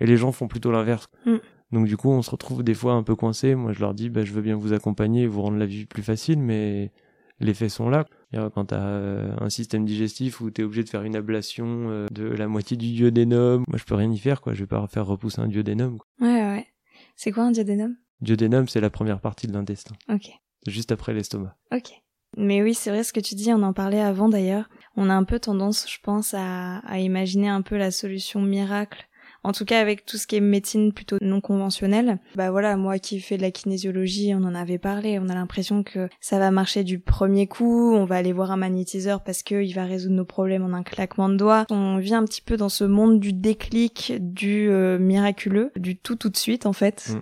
Et 0.00 0.06
les 0.06 0.16
gens 0.16 0.32
font 0.32 0.48
plutôt 0.48 0.72
l'inverse. 0.72 1.08
Mm. 1.24 1.36
Donc, 1.72 1.86
du 1.86 1.96
coup, 1.96 2.10
on 2.10 2.22
se 2.22 2.30
retrouve 2.30 2.64
des 2.64 2.74
fois 2.74 2.94
un 2.94 3.02
peu 3.02 3.14
coincé. 3.14 3.54
Moi, 3.54 3.72
je 3.72 3.80
leur 3.80 3.94
dis, 3.94 4.10
bah, 4.10 4.24
je 4.24 4.32
veux 4.32 4.42
bien 4.42 4.56
vous 4.56 4.72
accompagner 4.72 5.22
et 5.22 5.26
vous 5.26 5.42
rendre 5.42 5.58
la 5.58 5.66
vie 5.66 5.86
plus 5.86 6.02
facile, 6.02 6.40
mais 6.40 6.90
les 7.38 7.54
faits 7.54 7.70
sont 7.70 7.88
là. 7.88 8.06
Quand 8.54 8.66
tu 8.66 8.74
as 8.74 8.82
euh, 8.82 9.34
un 9.40 9.48
système 9.48 9.84
digestif 9.84 10.40
où 10.40 10.50
tu 10.50 10.60
es 10.60 10.64
obligé 10.64 10.82
de 10.82 10.88
faire 10.88 11.04
une 11.04 11.16
ablation 11.16 12.06
de 12.10 12.24
la 12.24 12.48
moitié 12.48 12.76
du 12.76 12.92
duodénum, 12.92 13.64
moi, 13.68 13.78
je 13.78 13.84
peux 13.84 13.94
rien 13.94 14.10
y 14.10 14.18
faire, 14.18 14.40
quoi. 14.40 14.52
Je 14.52 14.60
vais 14.60 14.66
pas 14.66 14.84
faire 14.88 15.06
repousser 15.06 15.40
un 15.40 15.48
duodénum. 15.48 15.98
Ouais, 16.20 16.42
ouais. 16.42 16.66
C'est 17.14 17.30
quoi 17.30 17.44
un 17.44 17.52
duodénum? 17.52 17.96
Duodénum, 18.20 18.68
c'est 18.68 18.80
la 18.80 18.90
première 18.90 19.20
partie 19.20 19.46
de 19.46 19.52
l'intestin. 19.52 19.94
Ok 20.08 20.30
juste 20.70 20.92
après 20.92 21.12
l'estomac. 21.12 21.56
Ok. 21.72 21.92
Mais 22.36 22.62
oui, 22.62 22.74
c'est 22.74 22.90
vrai 22.90 23.02
ce 23.02 23.12
que 23.12 23.20
tu 23.20 23.34
dis, 23.34 23.52
on 23.52 23.62
en 23.62 23.72
parlait 23.72 24.00
avant 24.00 24.28
d'ailleurs. 24.28 24.68
On 24.96 25.10
a 25.10 25.14
un 25.14 25.24
peu 25.24 25.38
tendance, 25.38 25.86
je 25.90 25.98
pense, 26.02 26.34
à, 26.34 26.80
imaginer 26.98 27.48
un 27.48 27.62
peu 27.62 27.76
la 27.76 27.90
solution 27.90 28.40
miracle 28.40 29.08
En 29.42 29.52
tout 29.52 29.64
cas, 29.64 29.80
avec 29.80 30.04
tout 30.04 30.16
ce 30.18 30.26
qui 30.26 30.36
est 30.36 30.40
médecine 30.40 30.92
plutôt 30.92 31.16
non 31.20 31.40
conventionnelle, 31.40 32.18
bah 32.34 32.50
voilà, 32.50 32.76
moi 32.76 32.98
qui 32.98 33.20
fais 33.20 33.36
de 33.36 33.42
la 33.42 33.50
kinésiologie, 33.50 34.34
on 34.34 34.44
en 34.44 34.54
avait 34.54 34.78
parlé, 34.78 35.18
on 35.18 35.28
a 35.28 35.34
l'impression 35.34 35.82
que 35.82 36.08
ça 36.20 36.38
va 36.38 36.50
marcher 36.50 36.84
du 36.84 36.98
premier 36.98 37.46
coup, 37.46 37.94
on 37.94 38.04
va 38.04 38.16
aller 38.16 38.32
voir 38.32 38.50
un 38.50 38.56
magnétiseur 38.56 39.22
parce 39.22 39.42
qu'il 39.42 39.74
va 39.74 39.84
résoudre 39.84 40.16
nos 40.16 40.24
problèmes 40.24 40.64
en 40.64 40.74
un 40.74 40.82
claquement 40.82 41.28
de 41.28 41.36
doigts. 41.36 41.64
On 41.70 41.98
vit 41.98 42.14
un 42.14 42.24
petit 42.24 42.42
peu 42.42 42.56
dans 42.56 42.70
ce 42.70 42.84
monde 42.84 43.20
du 43.20 43.32
déclic, 43.32 44.14
du 44.18 44.68
euh, 44.70 44.98
miraculeux, 44.98 45.72
du 45.76 45.96
tout 45.96 46.16
tout 46.16 46.28
de 46.28 46.36
suite 46.36 46.66
en 46.66 46.72
fait. 46.72 47.10
Mm. 47.10 47.20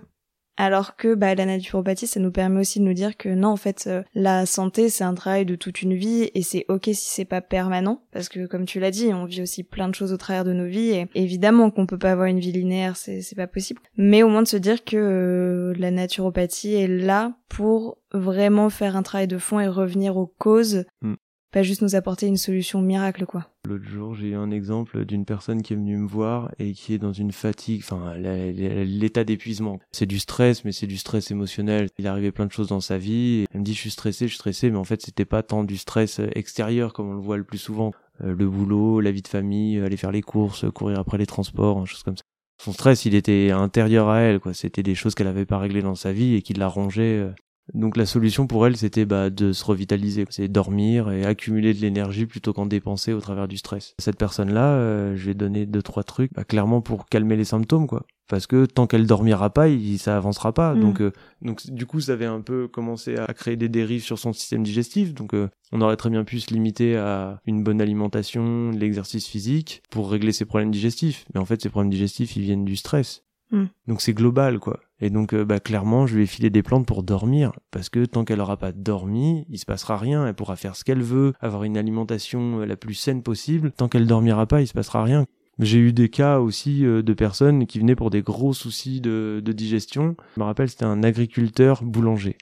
Alors 0.57 0.95
que 0.95 1.15
bah, 1.15 1.35
la 1.35 1.45
naturopathie, 1.45 2.07
ça 2.07 2.19
nous 2.19 2.31
permet 2.31 2.61
aussi 2.61 2.79
de 2.79 2.85
nous 2.85 2.93
dire 2.93 3.17
que 3.17 3.29
non, 3.29 3.49
en 3.49 3.55
fait, 3.57 3.85
euh, 3.87 4.03
la 4.13 4.45
santé, 4.45 4.89
c'est 4.89 5.03
un 5.03 5.13
travail 5.13 5.45
de 5.45 5.55
toute 5.55 5.81
une 5.81 5.95
vie 5.95 6.29
et 6.33 6.41
c'est 6.43 6.65
ok 6.69 6.85
si 6.85 6.95
c'est 6.95 7.25
pas 7.25 7.41
permanent, 7.41 8.01
parce 8.11 8.29
que 8.29 8.45
comme 8.45 8.65
tu 8.65 8.79
l'as 8.79 8.91
dit, 8.91 9.13
on 9.13 9.25
vit 9.25 9.41
aussi 9.41 9.63
plein 9.63 9.89
de 9.89 9.95
choses 9.95 10.13
au 10.13 10.17
travers 10.17 10.45
de 10.45 10.53
nos 10.53 10.65
vies 10.65 10.91
et 10.91 11.07
évidemment 11.15 11.71
qu'on 11.71 11.85
peut 11.85 11.97
pas 11.97 12.11
avoir 12.11 12.27
une 12.27 12.39
vie 12.39 12.53
linéaire, 12.53 12.95
c'est 12.95 13.35
pas 13.35 13.47
possible. 13.47 13.81
Mais 13.97 14.23
au 14.23 14.29
moins 14.29 14.43
de 14.43 14.47
se 14.47 14.57
dire 14.57 14.85
que 14.85 14.95
euh, 14.95 15.73
la 15.77 15.91
naturopathie 15.91 16.75
est 16.75 16.87
là 16.87 17.33
pour 17.49 17.97
vraiment 18.13 18.69
faire 18.69 18.95
un 18.95 19.03
travail 19.03 19.27
de 19.27 19.37
fond 19.37 19.59
et 19.59 19.67
revenir 19.67 20.15
aux 20.15 20.27
causes 20.27 20.85
mm 21.01 21.15
pas 21.55 21.63
juste 21.63 21.81
nous 21.81 21.95
apporter 21.95 22.27
une 22.27 22.35
solution 22.35 22.81
miracle 22.81 23.25
quoi. 23.25 23.47
L'autre 23.65 23.85
jour, 23.85 24.13
j'ai 24.13 24.31
eu 24.31 24.35
un 24.35 24.51
exemple 24.51 25.05
d'une 25.05 25.23
personne 25.23 25.61
qui 25.61 25.71
est 25.71 25.77
venue 25.77 25.95
me 25.95 26.05
voir 26.05 26.51
et 26.59 26.73
qui 26.73 26.93
est 26.93 26.97
dans 26.97 27.13
une 27.13 27.31
fatigue, 27.31 27.81
enfin 27.81 28.13
l'état 28.17 29.23
d'épuisement. 29.23 29.79
C'est 29.93 30.05
du 30.05 30.19
stress, 30.19 30.65
mais 30.65 30.73
c'est 30.73 30.85
du 30.85 30.97
stress 30.97 31.31
émotionnel. 31.31 31.87
Il 31.97 32.07
arrivé 32.07 32.33
plein 32.33 32.45
de 32.45 32.51
choses 32.51 32.67
dans 32.67 32.81
sa 32.81 32.97
vie. 32.97 33.45
Elle 33.53 33.61
me 33.61 33.65
dit 33.65 33.73
je 33.73 33.79
suis 33.79 33.89
stressé, 33.89 34.25
je 34.25 34.33
suis 34.33 34.39
stressé, 34.39 34.69
mais 34.69 34.77
en 34.77 34.83
fait 34.83 35.01
c'était 35.01 35.23
pas 35.23 35.43
tant 35.43 35.63
du 35.63 35.77
stress 35.77 36.19
extérieur 36.35 36.91
comme 36.91 37.07
on 37.07 37.13
le 37.13 37.21
voit 37.21 37.37
le 37.37 37.45
plus 37.45 37.57
souvent. 37.57 37.93
Euh, 38.21 38.35
le 38.35 38.49
boulot, 38.49 38.99
la 38.99 39.11
vie 39.11 39.21
de 39.21 39.27
famille, 39.29 39.79
aller 39.79 39.95
faire 39.95 40.11
les 40.11 40.21
courses, 40.21 40.65
courir 40.73 40.99
après 40.99 41.17
les 41.17 41.25
transports, 41.25 41.77
hein, 41.77 41.85
choses 41.85 42.03
comme 42.03 42.17
ça. 42.17 42.23
Son 42.61 42.73
stress, 42.73 43.05
il 43.05 43.15
était 43.15 43.51
intérieur 43.51 44.09
à 44.09 44.19
elle, 44.19 44.41
quoi. 44.41 44.53
C'était 44.53 44.83
des 44.83 44.95
choses 44.95 45.15
qu'elle 45.15 45.27
avait 45.27 45.45
pas 45.45 45.57
réglées 45.57 45.81
dans 45.81 45.95
sa 45.95 46.11
vie 46.11 46.35
et 46.35 46.41
qui 46.41 46.53
la 46.53 46.67
rongeaient 46.67 47.19
euh, 47.19 47.31
donc 47.73 47.97
la 47.97 48.05
solution 48.05 48.47
pour 48.47 48.67
elle, 48.67 48.77
c'était 48.77 49.05
bah, 49.05 49.29
de 49.29 49.51
se 49.51 49.65
revitaliser, 49.65 50.25
c'est 50.29 50.47
dormir 50.47 51.11
et 51.11 51.25
accumuler 51.25 51.73
de 51.73 51.79
l'énergie 51.79 52.25
plutôt 52.25 52.53
qu'en 52.53 52.65
dépenser 52.65 53.13
au 53.13 53.19
travers 53.19 53.47
du 53.47 53.57
stress. 53.57 53.95
Cette 53.97 54.17
personne-là, 54.17 54.75
euh, 54.75 55.15
je 55.15 55.31
ai 55.31 55.33
donné 55.33 55.65
deux 55.65 55.81
trois 55.81 56.03
trucs, 56.03 56.31
bah, 56.33 56.43
clairement 56.43 56.81
pour 56.81 57.07
calmer 57.07 57.35
les 57.35 57.45
symptômes, 57.45 57.87
quoi. 57.87 58.05
Parce 58.27 58.47
que 58.47 58.65
tant 58.65 58.87
qu'elle 58.87 59.05
dormira 59.05 59.51
pas, 59.51 59.67
il, 59.67 59.99
ça 59.99 60.17
avancera 60.17 60.51
pas. 60.51 60.73
Mm. 60.73 60.79
Donc, 60.79 61.01
euh, 61.01 61.11
donc 61.41 61.69
du 61.69 61.85
coup, 61.85 61.99
ça 61.99 62.13
avait 62.13 62.25
un 62.25 62.41
peu 62.41 62.67
commencé 62.67 63.17
à 63.17 63.31
créer 63.33 63.55
des 63.55 63.69
dérives 63.69 64.03
sur 64.03 64.17
son 64.17 64.33
système 64.33 64.63
digestif. 64.63 65.13
Donc, 65.13 65.33
euh, 65.33 65.47
on 65.71 65.81
aurait 65.81 65.97
très 65.97 66.09
bien 66.09 66.23
pu 66.23 66.39
se 66.39 66.51
limiter 66.51 66.97
à 66.97 67.39
une 67.45 67.63
bonne 67.63 67.81
alimentation, 67.81 68.71
l'exercice 68.71 69.27
physique 69.27 69.83
pour 69.91 70.09
régler 70.09 70.31
ses 70.31 70.45
problèmes 70.45 70.71
digestifs. 70.71 71.25
Mais 71.33 71.39
en 71.39 71.45
fait, 71.45 71.61
ces 71.61 71.69
problèmes 71.69 71.91
digestifs, 71.91 72.35
ils 72.35 72.43
viennent 72.43 72.65
du 72.65 72.75
stress. 72.75 73.23
Mm. 73.51 73.65
Donc 73.87 74.01
c'est 74.01 74.13
global, 74.13 74.59
quoi. 74.59 74.79
Et 75.01 75.09
donc, 75.09 75.33
euh, 75.33 75.43
bah, 75.43 75.59
clairement, 75.59 76.07
je 76.07 76.15
lui 76.15 76.23
ai 76.23 76.27
filé 76.27 76.49
des 76.49 76.63
plantes 76.63 76.85
pour 76.85 77.03
dormir, 77.03 77.51
parce 77.71 77.89
que 77.89 78.05
tant 78.05 78.23
qu'elle 78.23 78.39
aura 78.39 78.57
pas 78.57 78.71
dormi, 78.71 79.45
il 79.49 79.59
se 79.59 79.65
passera 79.65 79.97
rien. 79.97 80.25
Elle 80.25 80.33
pourra 80.33 80.55
faire 80.55 80.75
ce 80.75 80.83
qu'elle 80.83 81.01
veut, 81.01 81.33
avoir 81.41 81.63
une 81.63 81.77
alimentation 81.77 82.61
euh, 82.61 82.65
la 82.65 82.77
plus 82.77 82.93
saine 82.93 83.21
possible. 83.21 83.71
Tant 83.71 83.89
qu'elle 83.89 84.07
dormira 84.07 84.45
pas, 84.45 84.61
il 84.61 84.67
se 84.67 84.73
passera 84.73 85.03
rien. 85.03 85.25
J'ai 85.59 85.79
eu 85.79 85.93
des 85.93 86.09
cas 86.09 86.39
aussi 86.39 86.85
euh, 86.85 87.01
de 87.01 87.13
personnes 87.13 87.65
qui 87.65 87.79
venaient 87.79 87.95
pour 87.95 88.09
des 88.09 88.21
gros 88.21 88.53
soucis 88.53 89.01
de, 89.01 89.41
de 89.43 89.51
digestion. 89.51 90.15
Je 90.35 90.39
me 90.39 90.45
rappelle, 90.45 90.69
c'était 90.69 90.85
un 90.85 91.03
agriculteur 91.03 91.83
boulanger. 91.83 92.37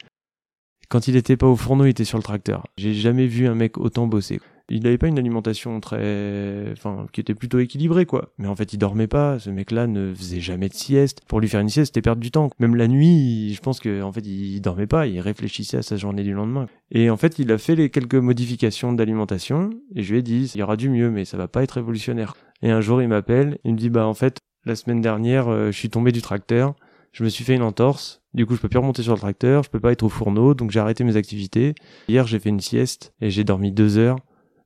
Quand 0.90 1.08
il 1.08 1.16
était 1.16 1.38
pas 1.38 1.48
au 1.48 1.56
fourneau, 1.56 1.86
il 1.86 1.90
était 1.90 2.04
sur 2.04 2.20
le 2.20 2.24
tracteur. 2.24 2.68
J'ai 2.78 2.94
jamais 2.94 3.26
vu 3.26 3.48
un 3.48 3.56
mec 3.56 3.80
autant 3.80 4.06
bosser 4.06 4.40
il 4.74 4.84
n'avait 4.84 4.98
pas 4.98 5.08
une 5.08 5.20
alimentation 5.20 5.80
très, 5.80 6.66
enfin, 6.72 7.06
qui 7.12 7.22
était 7.22 7.36
plutôt 7.36 7.60
équilibrée, 7.60 8.08
quoi. 8.08 8.30
Mais 8.40 8.48
en 8.48 8.56
fait, 8.56 8.74
il 8.74 8.78
dormait 8.78 9.08
pas. 9.08 9.38
Ce 9.38 9.52
mec-là 9.52 9.86
ne 9.86 10.14
faisait 10.16 10.40
jamais 10.40 10.68
de 10.68 10.74
sieste. 10.74 11.22
Pour 11.28 11.40
lui 11.40 11.48
faire 11.48 11.60
une 11.60 11.70
sieste, 11.70 11.94
c'était 11.94 12.02
perdre 12.02 12.22
du 12.22 12.32
temps. 12.32 12.50
Même 12.60 12.76
la 12.76 12.88
nuit, 12.88 13.54
je 13.54 13.62
pense 13.62 13.80
que, 13.80 14.02
en 14.02 14.12
fait, 14.12 14.26
il 14.26 14.60
dormait 14.62 14.88
pas. 14.88 15.06
Il 15.06 15.20
réfléchissait 15.20 15.78
à 15.78 15.82
sa 15.84 15.96
journée 15.96 16.24
du 16.24 16.34
lendemain. 16.34 16.66
Et 16.90 17.12
en 17.12 17.18
fait, 17.18 17.38
il 17.38 17.52
a 17.52 17.60
fait 17.60 17.76
les 17.76 17.92
quelques 17.92 18.16
modifications 18.16 18.94
d'alimentation. 18.94 19.70
Et 19.96 20.02
je 20.02 20.12
lui 20.12 20.20
ai 20.20 20.24
dit, 20.24 20.52
il 20.56 20.60
y 20.60 20.64
aura 20.64 20.76
du 20.76 20.90
mieux, 20.90 21.12
mais 21.12 21.24
ça 21.24 21.38
va 21.38 21.48
pas 21.48 21.62
être 21.62 21.74
révolutionnaire. 21.74 22.36
Et 22.64 22.72
un 22.72 22.82
jour, 22.82 23.00
il 23.00 23.08
m'appelle. 23.08 23.60
Il 23.64 23.74
me 23.74 23.78
dit, 23.78 23.92
bah, 23.92 24.08
en 24.08 24.16
fait, 24.16 24.40
la 24.66 24.76
semaine 24.76 25.02
dernière, 25.02 25.50
euh, 25.50 25.68
je 25.68 25.78
suis 25.78 25.90
tombé 25.92 26.12
du 26.12 26.24
tracteur. 26.24 26.74
Je 27.12 27.24
me 27.24 27.30
suis 27.30 27.44
fait 27.44 27.54
une 27.54 27.62
entorse. 27.62 28.24
Du 28.34 28.48
coup, 28.48 28.56
je 28.56 28.62
peux 28.62 28.70
plus 28.70 28.80
remonter 28.80 29.04
sur 29.04 29.14
le 29.14 29.20
tracteur. 29.20 29.62
Je 29.62 29.70
peux 29.70 29.80
pas 29.80 29.92
être 29.92 30.02
au 30.02 30.10
fourneau. 30.10 30.56
Donc, 30.56 30.72
j'ai 30.72 30.80
arrêté 30.80 31.04
mes 31.04 31.16
activités. 31.16 31.76
Hier, 32.08 32.26
j'ai 32.26 32.40
fait 32.40 32.50
une 32.50 32.60
sieste 32.60 33.14
et 33.22 33.30
j'ai 33.30 33.44
dormi 33.44 33.72
deux 33.72 34.00
heures. 34.00 34.18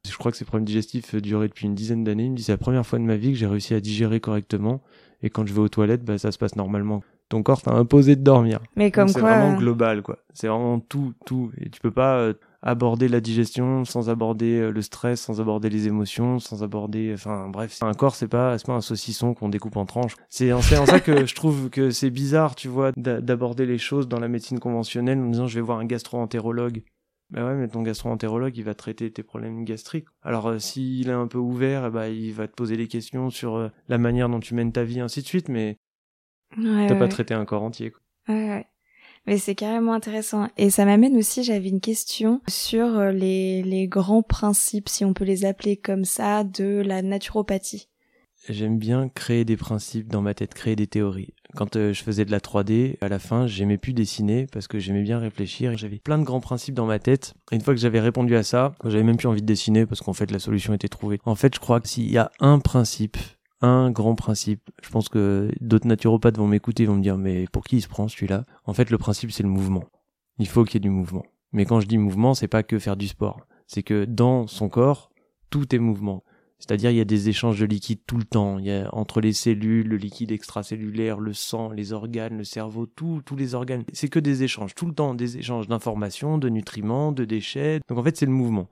Je 0.10 0.17
crois 0.17 0.32
que 0.32 0.38
ces 0.38 0.46
problèmes 0.46 0.65
digestifs 0.65 1.15
duraient 1.15 1.48
depuis 1.48 1.65
une 1.65 1.76
dizaine 1.76 2.04
d'années. 2.04 2.26
Il 2.26 2.32
me 2.32 2.36
dit 2.36 2.43
c'est 2.43 2.52
la 2.52 2.58
première 2.58 2.86
fois 2.86 3.00
de 3.00 3.04
ma 3.04 3.15
vie 3.15 3.32
que 3.32 3.38
j'ai 3.38 3.48
réussi 3.48 3.74
à 3.74 3.80
digérer 3.80 4.20
correctement. 4.20 4.82
Et 5.24 5.30
quand 5.30 5.46
je 5.46 5.54
vais 5.54 5.62
aux 5.62 5.70
toilettes, 5.70 6.04
bah, 6.04 6.17
ça 6.17 6.32
se 6.32 6.38
passe 6.38 6.56
normalement. 6.56 7.04
Ton 7.30 7.43
corps 7.43 7.62
t'a 7.62 7.72
imposé 7.72 8.15
de 8.15 8.22
dormir. 8.22 8.60
Mais 8.76 8.89
comme 8.89 9.10
C'est 9.10 9.20
vraiment 9.20 9.54
euh, 9.54 9.58
global, 9.58 10.02
quoi. 10.02 10.20
C'est 10.34 10.48
vraiment 10.48 10.80
tout, 10.80 11.13
tout. 11.26 11.52
Et 11.60 11.70
tu 11.70 11.82
peux 11.82 11.91
pas 11.91 12.20
euh, 12.20 12.34
aborder 12.62 13.10
la 13.10 13.20
digestion 13.20 13.84
sans 13.84 14.10
aborder 14.10 14.60
euh, 14.60 14.72
le 14.72 14.82
stress, 14.82 15.22
sans 15.22 15.41
aborder 15.41 15.70
les 15.70 15.88
émotions, 15.88 16.39
sans 16.39 16.63
aborder, 16.63 17.12
enfin, 17.13 17.50
bref. 17.50 17.78
Un 17.82 17.93
corps, 17.93 18.15
c'est 18.15 18.30
pas, 18.30 18.56
pas 18.58 18.74
un 18.74 18.82
saucisson 18.82 19.34
qu'on 19.34 19.50
découpe 19.50 19.76
en 19.76 19.86
tranches. 19.86 20.15
C'est 20.30 20.54
en, 20.54 20.60
en 20.60 20.86
ça 20.86 21.02
que 21.02 21.26
je 21.26 21.36
trouve 21.36 21.70
que 21.70 21.89
c'est 21.89 22.12
bizarre, 22.12 22.56
tu 22.56 22.70
vois, 22.70 22.91
d'aborder 22.96 23.65
les 23.65 23.78
choses 23.78 24.08
dans 24.08 24.20
la 24.20 24.30
médecine 24.30 24.60
conventionnelle 24.60 25.20
en 25.20 25.28
disant 25.28 25.48
je 25.48 25.56
vais 25.56 25.65
voir 25.65 25.80
un 25.80 25.86
gastro-entérologue 25.86 26.84
bah 27.30 27.46
ouais, 27.46 27.56
mais 27.56 27.68
ton 27.68 27.82
gastro-entérologue, 27.82 28.56
il 28.56 28.63
va 28.63 28.74
traiter 28.74 29.12
tes 29.12 29.24
problèmes 29.24 29.66
gastriques. 29.66 30.08
Alors, 30.22 30.48
euh, 30.48 30.60
s'il 30.60 31.10
est 31.10 31.13
un 31.13 31.28
peu 31.28 31.38
ouvert, 31.38 31.92
bah, 31.92 32.08
il 32.08 32.34
va 32.34 32.48
te 32.48 32.54
poser 32.54 32.78
des 32.78 32.88
questions 32.88 33.30
sur 33.30 33.56
euh, 33.56 33.70
la 33.90 33.98
manière 33.98 34.30
dont 34.30 34.40
tu 34.40 34.54
mènes 34.54 34.72
ta 34.72 34.84
vie, 34.84 35.02
ainsi 35.02 35.22
de 35.22 35.28
suite, 35.28 35.50
mais 35.50 35.78
ouais, 36.58 36.88
t'as 36.88 36.96
pas 36.96 37.10
traité 37.10 37.34
un 37.34 37.44
corps 37.46 37.63
entier. 37.63 37.92
Quoi. 37.92 38.02
Ouais, 38.34 38.50
ouais. 38.50 38.66
Mais 39.26 39.38
c'est 39.38 39.56
carrément 39.56 39.92
intéressant. 39.92 40.48
Et 40.58 40.70
ça 40.70 40.86
m'amène 40.86 41.18
aussi, 41.18 41.44
j'avais 41.44 41.68
une 41.68 41.82
question 41.82 42.42
sur 42.48 42.98
euh, 42.98 43.12
les, 43.12 43.62
les 43.62 43.88
grands 43.90 44.24
principes, 44.24 44.88
si 44.88 45.04
on 45.04 45.13
peut 45.13 45.26
les 45.26 45.44
appeler 45.44 45.76
comme 45.76 46.06
ça, 46.06 46.46
de 46.46 46.82
la 46.86 47.02
naturopathie. 47.02 47.90
J'aime 48.48 48.78
bien 48.78 49.10
créer 49.10 49.44
des 49.44 49.58
principes 49.58 50.08
dans 50.08 50.22
ma 50.22 50.34
tête, 50.34 50.54
créer 50.54 50.78
des 50.78 50.88
théories. 50.88 51.34
Quand 51.58 51.76
euh, 51.76 51.91
je 51.91 52.04
faisais 52.04 52.24
de 52.24 52.30
la 52.30 52.39
3D, 52.39 52.98
à 53.02 53.10
la 53.10 53.17
fin, 53.17 53.48
j'aimais 53.48 53.80
plus 53.80 53.93
dessiner 53.93 54.46
parce 54.46 54.67
que 54.67 54.78
j'aimais 54.78 55.02
bien 55.02 55.17
réfléchir. 55.17 55.76
J'avais 55.76 55.98
plein 55.98 56.20
de 56.20 56.24
grands 56.24 56.39
principes 56.39 56.76
dans 56.76 56.86
ma 56.86 57.00
tête. 57.00 57.34
Une 57.52 57.62
fois 57.62 57.74
que 57.74 57.80
j'avais 57.80 58.00
répondu 58.00 58.36
à 58.36 58.43
ça, 58.43 58.76
j'avais 58.84 59.02
même 59.02 59.17
plus 59.17 59.28
envie 59.28 59.41
de 59.41 59.48
dessiner 59.48 59.88
parce 59.88 60.02
qu'en 60.02 60.13
fait, 60.13 60.30
la 60.30 60.38
solution 60.38 60.76
était 60.76 60.88
trouvée. 60.88 61.20
En 61.26 61.34
fait, 61.34 61.56
je 61.56 61.60
crois 61.60 61.82
que 61.82 61.88
s'il 61.88 62.12
y 62.12 62.20
a 62.20 62.30
un 62.39 62.60
principe, 62.60 63.17
un 63.62 63.89
grand 63.89 64.13
principe, 64.13 64.70
je 64.84 64.89
pense 64.89 65.10
que 65.10 65.50
d'autres 65.60 65.88
naturopathes 65.88 66.38
vont 66.38 66.46
m'écouter, 66.46 66.86
vont 66.86 66.98
me 66.98 67.02
dire, 67.02 67.17
mais 67.17 67.48
pour 67.52 67.63
qui 67.63 67.78
il 67.78 67.82
se 67.82 67.88
prend 67.88 68.08
celui-là? 68.08 68.43
En 68.65 68.76
fait, 68.76 68.91
le 68.91 69.00
principe, 69.00 69.32
c'est 69.32 69.41
le 69.41 69.50
mouvement. 69.50 69.86
Il 70.38 70.48
faut 70.48 70.63
qu'il 70.63 70.76
y 70.76 70.78
ait 70.78 70.80
du 70.82 70.91
mouvement. 70.91 71.26
Mais 71.54 71.65
quand 71.65 71.80
je 71.80 71.88
dis 71.88 71.98
mouvement, 71.98 72.36
c'est 72.36 72.48
pas 72.48 72.62
que 72.62 72.78
faire 72.78 72.98
du 72.98 73.08
sport. 73.08 73.48
C'est 73.65 73.82
que 73.82 74.06
dans 74.06 74.46
son 74.46 74.70
corps, 74.70 75.10
tout 75.50 75.74
est 75.74 75.80
mouvement. 75.80 76.24
C'est-à-dire 76.60 76.89
il 76.89 76.98
y 76.98 77.02
a 77.02 77.06
des 77.06 77.30
échanges 77.30 77.60
de 77.60 77.65
liquide 77.65 78.00
tout 78.08 78.17
le 78.17 78.24
temps. 78.24 78.58
Il 78.58 78.65
y 78.65 78.72
a 78.72 78.89
entre 78.93 79.22
les 79.22 79.34
cellules, 79.34 79.88
le 79.88 79.98
liquide 79.98 80.32
extracellulaire, 80.32 81.20
le 81.20 81.34
sang, 81.34 81.72
les 81.72 81.93
organes, 81.93 82.38
le 82.38 82.43
cerveau, 82.43 82.88
tout, 82.88 83.22
tous 83.26 83.36
les 83.36 83.54
organes. 83.54 83.84
C'est 83.93 84.10
que 84.10 84.20
des 84.20 84.43
échanges 84.43 84.74
tout 84.74 84.88
le 84.88 84.93
temps, 84.93 85.13
des 85.13 85.38
échanges 85.38 85.67
d'informations, 85.67 86.38
de 86.38 86.50
nutriments, 86.50 87.12
de 87.12 87.26
déchets. 87.26 87.80
Donc 87.88 88.00
en 88.00 88.04
fait 88.04 88.17
c'est 88.17 88.26
le 88.26 88.32
mouvement. 88.32 88.70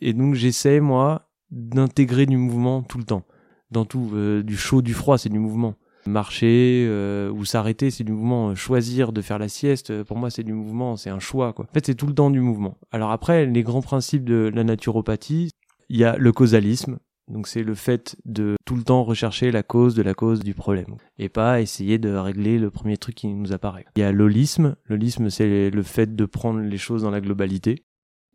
Et 0.00 0.14
donc 0.14 0.34
j'essaie 0.34 0.80
moi 0.80 1.28
d'intégrer 1.50 2.26
du 2.26 2.36
mouvement 2.36 2.82
tout 2.82 2.98
le 2.98 3.04
temps. 3.04 3.24
Dans 3.70 3.84
tout, 3.84 4.10
euh, 4.14 4.42
du 4.42 4.56
chaud, 4.56 4.80
du 4.80 4.94
froid, 4.94 5.18
c'est 5.18 5.28
du 5.28 5.38
mouvement. 5.38 5.74
Marcher 6.06 6.86
euh, 6.88 7.30
ou 7.30 7.44
s'arrêter, 7.44 7.90
c'est 7.90 8.04
du 8.04 8.12
mouvement. 8.12 8.54
Choisir 8.54 9.12
de 9.12 9.20
faire 9.20 9.38
la 9.38 9.48
sieste, 9.48 10.02
pour 10.04 10.16
moi, 10.16 10.30
c'est 10.30 10.42
du 10.42 10.54
mouvement, 10.54 10.96
c'est 10.96 11.10
un 11.10 11.18
choix. 11.18 11.52
Quoi. 11.52 11.66
En 11.68 11.72
fait, 11.74 11.84
c'est 11.84 11.94
tout 11.94 12.06
le 12.06 12.14
temps 12.14 12.30
du 12.30 12.40
mouvement. 12.40 12.78
Alors 12.92 13.10
après, 13.10 13.44
les 13.44 13.62
grands 13.62 13.82
principes 13.82 14.24
de 14.24 14.50
la 14.54 14.64
naturopathie, 14.64 15.50
il 15.88 15.96
y 15.96 16.04
a 16.04 16.16
le 16.16 16.32
causalisme, 16.32 16.98
donc 17.28 17.46
c'est 17.46 17.62
le 17.62 17.74
fait 17.74 18.16
de 18.24 18.56
tout 18.64 18.74
le 18.74 18.82
temps 18.82 19.04
rechercher 19.04 19.50
la 19.50 19.62
cause 19.62 19.94
de 19.94 20.02
la 20.02 20.14
cause 20.14 20.40
du 20.40 20.54
problème 20.54 20.96
et 21.18 21.28
pas 21.28 21.60
essayer 21.60 21.98
de 21.98 22.10
régler 22.14 22.58
le 22.58 22.70
premier 22.70 22.96
truc 22.96 23.14
qui 23.14 23.28
nous 23.28 23.52
apparaît. 23.52 23.84
Il 23.96 24.00
y 24.00 24.02
a 24.02 24.12
l'holisme, 24.12 24.76
l'holisme 24.86 25.30
c'est 25.30 25.70
le 25.70 25.82
fait 25.82 26.14
de 26.16 26.24
prendre 26.24 26.60
les 26.60 26.78
choses 26.78 27.02
dans 27.02 27.10
la 27.10 27.20
globalité. 27.20 27.84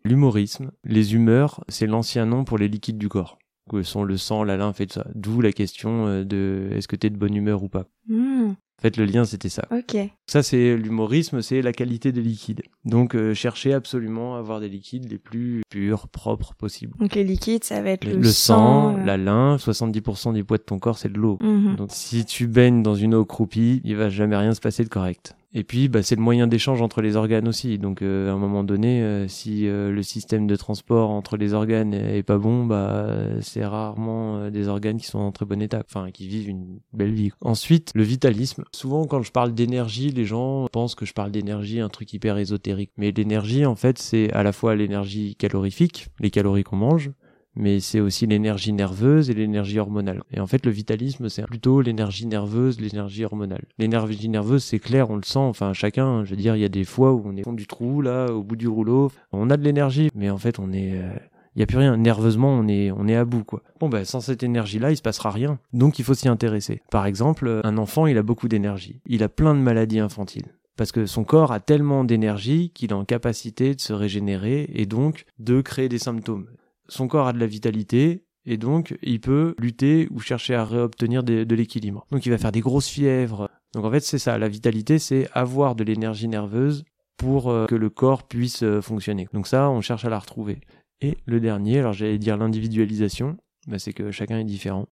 L'humorisme, 0.05 0.71
les 0.83 1.15
humeurs, 1.15 1.63
c'est 1.69 1.87
l'ancien 1.87 2.25
nom 2.25 2.43
pour 2.43 2.57
les 2.57 2.67
liquides 2.67 2.97
du 2.97 3.07
corps, 3.07 3.39
que 3.69 3.83
sont 3.83 4.03
le 4.03 4.17
sang, 4.17 4.43
la 4.43 4.57
lymphe 4.57 4.81
et 4.81 4.87
tout 4.87 4.95
ça. 4.95 5.07
D'où 5.15 5.39
la 5.39 5.53
question 5.53 6.07
euh, 6.07 6.23
de 6.25 6.69
est-ce 6.71 6.89
que 6.89 6.97
tu 6.97 7.07
es 7.07 7.09
de 7.09 7.15
bonne 7.15 7.35
humeur 7.35 7.63
ou 7.63 7.69
pas. 7.69 7.85
Hmm. 8.09 8.53
En 8.83 8.87
fait, 8.87 8.97
le 8.97 9.05
lien, 9.05 9.23
c'était 9.23 9.47
ça. 9.47 9.63
Ok. 9.71 9.95
Ça, 10.27 10.43
c'est 10.43 10.75
l'humorisme, 10.75 11.41
c'est 11.41 11.61
la 11.61 11.71
qualité 11.71 12.11
des 12.11 12.21
liquides. 12.21 12.63
Donc, 12.83 13.15
euh, 13.15 13.33
chercher 13.33 13.71
absolument 13.73 14.35
à 14.35 14.39
avoir 14.39 14.59
des 14.59 14.67
liquides 14.67 15.09
les 15.09 15.17
plus 15.17 15.61
purs, 15.69 16.09
propres 16.09 16.53
possibles. 16.53 16.93
Donc, 16.99 17.15
les 17.15 17.23
liquides, 17.23 17.63
ça 17.63 17.81
va 17.81 17.91
être 17.91 18.03
le, 18.03 18.17
le 18.17 18.29
sang, 18.29 18.97
euh. 18.97 19.05
la 19.05 19.15
lymphe, 19.15 19.65
70% 19.65 20.33
du 20.33 20.43
poids 20.43 20.57
de 20.57 20.63
ton 20.63 20.79
corps, 20.79 20.97
c'est 20.97 21.07
de 21.07 21.17
l'eau. 21.17 21.37
Mhm. 21.41 21.77
Donc, 21.77 21.91
si 21.93 22.25
tu 22.25 22.45
baignes 22.47 22.83
dans 22.83 22.95
une 22.95 23.15
eau 23.15 23.23
croupie, 23.23 23.79
il 23.85 23.95
va 23.95 24.09
jamais 24.09 24.35
rien 24.35 24.53
se 24.53 24.59
passer 24.59 24.83
de 24.83 24.89
correct. 24.89 25.33
Et 25.55 25.63
puis, 25.63 25.87
bah, 25.87 26.01
c'est 26.01 26.15
le 26.15 26.21
moyen 26.21 26.47
d'échange 26.47 26.81
entre 26.81 27.01
les 27.01 27.15
organes 27.15 27.47
aussi. 27.47 27.77
Donc, 27.77 28.01
euh, 28.01 28.29
à 28.29 28.33
un 28.33 28.37
moment 28.37 28.63
donné, 28.63 29.03
euh, 29.03 29.27
si 29.27 29.67
euh, 29.67 29.91
le 29.91 30.01
système 30.01 30.47
de 30.47 30.55
transport 30.55 31.11
entre 31.11 31.37
les 31.37 31.53
organes 31.53 31.93
est 31.93 32.23
pas 32.23 32.39
bon, 32.39 32.65
bah, 32.65 33.07
c'est 33.41 33.63
rarement 33.63 34.49
des 34.49 34.67
organes 34.67 34.97
qui 34.97 35.05
sont 35.05 35.19
en 35.19 35.31
très 35.31 35.45
bon 35.45 35.61
état, 35.61 35.83
enfin, 35.87 36.09
qui 36.09 36.27
vivent 36.27 36.49
une 36.49 36.79
belle 36.91 37.13
vie. 37.13 37.31
Ensuite, 37.41 37.91
le 37.93 38.03
vitalisme. 38.03 38.63
Souvent, 38.73 39.05
quand 39.05 39.21
je 39.21 39.31
parle 39.31 39.53
d'énergie, 39.53 40.09
les 40.09 40.25
gens 40.25 40.67
pensent 40.71 40.95
que 40.95 41.05
je 41.05 41.13
parle 41.13 41.31
d'énergie, 41.31 41.79
un 41.79 41.89
truc 41.89 42.11
hyper 42.13 42.37
ésotérique. 42.39 42.91
Mais 42.97 43.11
l'énergie, 43.11 43.65
en 43.67 43.75
fait, 43.75 43.99
c'est 43.99 44.33
à 44.33 44.41
la 44.41 44.53
fois 44.53 44.75
l'énergie 44.75 45.35
calorifique, 45.35 46.07
les 46.19 46.31
calories 46.31 46.63
qu'on 46.63 46.77
mange, 46.77 47.11
mais 47.55 47.79
c'est 47.79 47.99
aussi 47.99 48.25
l'énergie 48.25 48.73
nerveuse 48.73 49.29
et 49.29 49.33
l'énergie 49.33 49.79
hormonale. 49.79 50.23
Et 50.31 50.39
en 50.39 50.47
fait, 50.47 50.65
le 50.65 50.71
vitalisme, 50.71 51.29
c'est 51.29 51.43
plutôt 51.43 51.81
l'énergie 51.81 52.25
nerveuse, 52.25 52.79
l'énergie 52.79 53.25
hormonale. 53.25 53.65
L'énergie 53.77 54.29
nerveuse, 54.29 54.63
c'est 54.63 54.79
clair, 54.79 55.09
on 55.09 55.15
le 55.15 55.23
sent, 55.23 55.39
enfin 55.39 55.73
chacun, 55.73 56.23
je 56.23 56.31
veux 56.31 56.35
dire, 56.35 56.55
il 56.55 56.61
y 56.61 56.65
a 56.65 56.69
des 56.69 56.83
fois 56.83 57.13
où 57.13 57.21
on 57.25 57.35
est 57.35 57.41
au 57.41 57.43
fond 57.43 57.53
du 57.53 57.67
trou, 57.67 58.01
là, 58.01 58.27
au 58.27 58.43
bout 58.43 58.55
du 58.55 58.67
rouleau, 58.67 59.11
on 59.31 59.49
a 59.49 59.57
de 59.57 59.63
l'énergie, 59.63 60.09
mais 60.15 60.29
en 60.29 60.37
fait, 60.37 60.59
on 60.59 60.71
est... 60.71 60.97
Euh, 60.97 61.13
il 61.55 61.59
y 61.59 61.63
a 61.63 61.67
plus 61.67 61.77
rien. 61.77 61.97
Nerveusement, 61.97 62.49
on 62.49 62.67
est, 62.67 62.89
on 62.89 63.07
est 63.07 63.15
à 63.15 63.25
bout, 63.25 63.43
quoi. 63.43 63.61
Bon, 63.79 63.87
ben, 63.87 64.05
sans 64.05 64.21
cette 64.21 64.41
énergie-là, 64.41 64.89
il 64.89 64.97
se 64.97 65.03
passera 65.03 65.29
rien. 65.29 65.59
Donc, 65.71 65.99
il 65.99 66.05
faut 66.05 66.15
s'y 66.15 66.27
intéresser. 66.27 66.81
Par 66.89 67.05
exemple, 67.05 67.61
un 67.63 67.77
enfant, 67.77 68.07
il 68.07 68.17
a 68.17 68.23
beaucoup 68.23 68.47
d'énergie. 68.47 69.01
Il 69.05 69.21
a 69.21 69.29
plein 69.29 69.53
de 69.53 69.59
maladies 69.59 69.99
infantiles 69.99 70.47
parce 70.75 70.91
que 70.91 71.05
son 71.05 71.23
corps 71.23 71.51
a 71.51 71.59
tellement 71.59 72.03
d'énergie 72.03 72.71
qu'il 72.73 72.89
est 72.89 72.95
en 72.95 73.05
capacité 73.05 73.75
de 73.75 73.81
se 73.81 73.93
régénérer 73.93 74.67
et 74.73 74.87
donc 74.87 75.25
de 75.37 75.61
créer 75.61 75.89
des 75.89 75.99
symptômes 75.99 76.47
son 76.87 77.07
corps 77.07 77.27
a 77.27 77.33
de 77.33 77.39
la 77.39 77.47
vitalité 77.47 78.25
et 78.45 78.57
donc 78.57 78.97
il 79.01 79.19
peut 79.21 79.55
lutter 79.57 80.07
ou 80.11 80.19
chercher 80.19 80.55
à 80.55 80.65
réobtenir 80.65 81.23
de, 81.23 81.55
l'équilibre. 81.55 82.05
Donc 82.11 82.25
il 82.25 82.29
va 82.29 82.37
faire 82.37 82.51
des 82.51 82.59
grosses 82.59 82.89
fièvres. 82.89 83.49
Donc 83.73 83.85
en 83.85 83.91
fait 83.91 84.01
c'est 84.01 84.19
ça, 84.19 84.37
la 84.37 84.49
vitalité 84.49 84.99
c'est 84.99 85.29
avoir 85.33 85.75
de 85.75 85.83
l'énergie 85.83 86.27
nerveuse 86.27 86.83
pour 87.17 87.49
euh, 87.49 87.65
que 87.67 87.75
le 87.75 87.89
corps 87.89 88.23
puisse 88.23 88.63
euh, 88.63 88.81
fonctionner. 88.81 89.27
Donc 89.33 89.47
ça 89.47 89.69
on 89.69 89.81
cherche 89.81 90.05
à 90.05 90.09
la 90.09 90.19
retrouver. 90.19 90.59
Et 91.01 91.17
le 91.25 91.39
dernier, 91.39 91.79
alors 91.79 91.93
j'allais 91.93 92.17
dire 92.17 92.37
l'individualisation, 92.37 93.37
bah, 93.67 93.79
c'est 93.79 93.93
que 93.93 94.11
chacun 94.11 94.39
est 94.39 94.45
différent. 94.45 94.87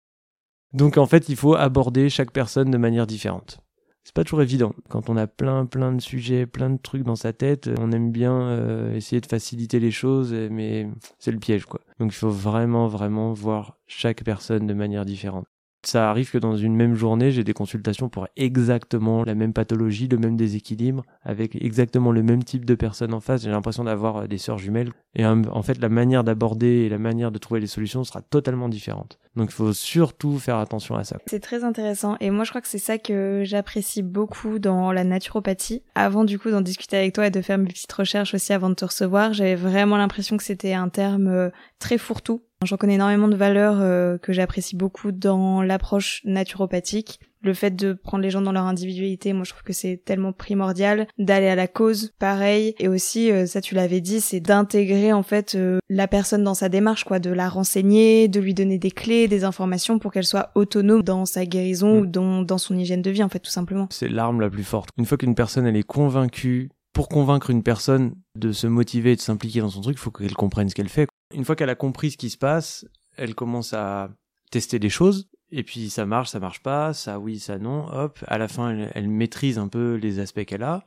Donc 0.74 0.98
en 0.98 1.06
fait 1.06 1.30
il 1.30 1.36
faut 1.36 1.56
aborder 1.56 2.10
chaque 2.10 2.32
personne 2.32 2.70
de 2.70 2.78
manière 2.78 3.08
différente 3.08 3.60
c'est 4.08 4.16
pas 4.16 4.24
toujours 4.24 4.42
évident. 4.42 4.74
Quand 4.88 5.10
on 5.10 5.18
a 5.18 5.28
plein 5.28 5.66
plein 5.66 5.92
de 5.92 6.00
sujets, 6.00 6.46
plein 6.46 6.70
de 6.70 6.78
trucs 6.78 7.04
dans 7.04 7.18
sa 7.18 7.34
tête, 7.34 7.70
on 7.78 7.92
aime 7.92 8.10
bien 8.10 8.42
euh, 8.42 8.96
essayer 8.96 9.20
de 9.20 9.26
faciliter 9.26 9.82
les 9.82 9.92
choses, 9.92 10.32
mais 10.34 10.88
c'est 11.20 11.34
le 11.34 11.40
piège 11.40 11.66
quoi. 11.66 11.82
Donc 12.00 12.14
il 12.14 12.16
faut 12.16 12.30
vraiment 12.30 12.88
vraiment 12.88 13.34
voir 13.34 13.76
chaque 13.86 14.24
personne 14.24 14.66
de 14.66 14.74
manière 14.74 15.04
différente. 15.04 15.46
Ça 15.88 16.10
arrive 16.10 16.30
que 16.30 16.38
dans 16.38 16.58
une 16.58 16.76
même 16.76 16.96
journée, 16.96 17.32
j'ai 17.32 17.46
des 17.46 17.54
consultations 17.54 18.10
pour 18.10 18.28
exactement 18.36 19.24
la 19.24 19.36
même 19.36 19.54
pathologie, 19.54 20.10
le 20.10 20.18
même 20.18 20.36
déséquilibre, 20.36 21.06
avec 21.24 21.56
exactement 21.56 22.12
le 22.12 22.24
même 22.24 22.44
type 22.44 22.66
de 22.66 22.76
personne 22.76 23.14
en 23.14 23.22
face. 23.22 23.44
J'ai 23.44 23.52
l'impression 23.52 23.86
d'avoir 23.86 24.18
euh, 24.18 24.28
des 24.28 24.38
sœurs 24.38 24.58
jumelles. 24.58 24.92
Et 25.16 25.26
en 25.26 25.62
fait, 25.64 25.80
la 25.80 25.88
manière 25.88 26.26
d'aborder 26.26 26.68
et 26.68 26.90
la 26.90 26.98
manière 26.98 27.32
de 27.32 27.38
trouver 27.38 27.62
les 27.62 27.68
solutions 27.68 28.04
sera 28.04 28.22
totalement 28.22 28.68
différente. 28.68 29.18
Donc 29.38 29.50
il 29.50 29.54
faut 29.54 29.72
surtout 29.72 30.40
faire 30.40 30.58
attention 30.58 30.96
à 30.96 31.04
ça. 31.06 31.18
C'est 31.28 31.40
très 31.40 31.64
intéressant 31.64 32.18
et 32.20 32.32
moi 32.32 32.44
je 32.44 32.50
crois 32.50 32.62
que 32.62 32.68
c'est 32.68 32.78
ça 32.80 32.98
que 32.98 33.44
j'apprécie 33.46 34.02
beaucoup 34.02 34.60
dans 34.60 34.92
la 34.92 35.04
naturopathie. 35.04 35.84
Avant 35.96 36.24
du 36.24 36.38
coup 36.38 36.50
d'en 36.50 36.62
discuter 36.62 36.98
avec 36.98 37.14
toi 37.14 37.28
et 37.28 37.32
de 37.32 37.42
faire 37.42 37.58
mes 37.58 37.68
petites 37.68 37.92
recherches 37.92 38.34
aussi 38.34 38.52
avant 38.52 38.70
de 38.70 38.76
te 38.76 38.86
recevoir, 38.86 39.34
j'avais 39.34 39.56
vraiment 39.56 39.98
l'impression 39.98 40.38
que 40.38 40.44
c'était 40.44 40.74
un 40.74 40.90
terme 40.90 41.28
euh, 41.28 41.50
très 41.80 41.98
fourre-tout 41.98 42.42
J'en 42.66 42.78
connais 42.78 42.96
énormément 42.96 43.28
de 43.28 43.36
valeurs 43.36 43.78
euh, 43.82 44.18
que 44.18 44.34
j'apprécie 44.34 44.76
beaucoup 44.76 45.12
dans 45.12 45.62
l'approche 45.62 46.22
naturopathique. 46.26 47.20
Le 47.44 47.54
fait 47.54 47.76
de 47.76 47.94
prendre 47.94 48.24
les 48.24 48.32
gens 48.32 48.42
dans 48.42 48.52
leur 48.52 48.64
individualité, 48.64 49.32
moi 49.32 49.44
je 49.44 49.52
trouve 49.52 49.64
que 49.64 49.74
c'est 49.74 50.02
tellement 50.04 50.34
primordial. 50.34 51.08
D'aller 51.20 51.48
à 51.48 51.56
la 51.56 51.68
cause, 51.68 52.14
pareil. 52.18 52.74
Et 52.80 52.88
aussi, 52.88 53.32
euh, 53.32 53.46
ça 53.46 53.62
tu 53.62 53.76
l'avais 53.76 54.02
dit, 54.02 54.22
c'est 54.22 54.40
d'intégrer 54.40 55.14
en 55.14 55.22
fait 55.22 55.54
euh, 55.54 55.78
la 55.88 56.08
personne 56.08 56.44
dans 56.44 56.56
sa 56.56 56.68
démarche, 56.68 57.04
quoi, 57.04 57.20
de 57.20 57.30
la 57.30 57.48
renseigner, 57.48 58.28
de 58.28 58.40
lui 58.40 58.56
donner 58.56 58.80
des 58.80 58.92
clés, 58.92 59.28
des 59.28 59.44
informations 59.44 60.00
pour 60.00 60.12
qu'elle 60.12 60.26
soit 60.26 60.50
autonome 60.56 61.04
dans 61.04 61.26
sa 61.26 61.46
guérison 61.46 61.96
mm. 61.96 62.00
ou 62.00 62.06
dans, 62.08 62.42
dans 62.42 62.58
son 62.58 62.78
hygiène 62.78 63.04
de 63.04 63.12
vie, 63.12 63.24
en 63.24 63.30
fait, 63.30 63.40
tout 63.40 63.52
simplement. 63.52 63.88
C'est 63.92 64.10
l'arme 64.10 64.42
la 64.42 64.50
plus 64.50 64.64
forte. 64.64 64.90
Une 64.98 65.06
fois 65.06 65.18
qu'une 65.18 65.36
personne 65.36 65.68
elle 65.68 65.78
est 65.78 65.84
convaincue 65.84 66.72
pour 66.92 67.08
convaincre 67.08 67.52
une 67.52 67.62
personne 67.62 68.16
de 68.36 68.52
se 68.52 68.66
motiver 68.66 69.12
et 69.12 69.16
de 69.16 69.22
s'impliquer 69.22 69.60
dans 69.60 69.70
son 69.70 69.82
truc, 69.82 69.98
il 69.98 70.02
faut 70.02 70.10
qu'elle 70.10 70.34
comprenne 70.34 70.68
ce 70.68 70.74
qu'elle 70.74 70.90
fait. 70.90 71.08
Une 71.34 71.46
fois 71.46 71.56
qu'elle 71.56 71.70
a 71.70 71.76
compris 71.76 72.12
ce 72.12 72.18
qui 72.18 72.30
se 72.30 72.38
passe, 72.38 72.86
elle 73.18 73.36
commence 73.36 73.74
à 73.74 74.10
tester 74.52 74.80
des 74.80 74.90
choses. 74.90 75.30
Et 75.52 75.64
puis 75.64 75.90
ça 75.90 76.06
marche, 76.06 76.30
ça 76.30 76.40
marche 76.40 76.62
pas, 76.62 76.94
ça 76.94 77.20
oui, 77.20 77.40
ça 77.40 77.58
non, 77.58 77.88
hop. 77.92 78.20
À 78.28 78.38
la 78.38 78.48
fin, 78.48 78.90
elle, 78.94 79.08
maîtrise 79.08 79.58
un 79.58 79.68
peu 79.68 79.96
les 79.96 80.20
aspects 80.20 80.44
qu'elle 80.44 80.64
a, 80.64 80.84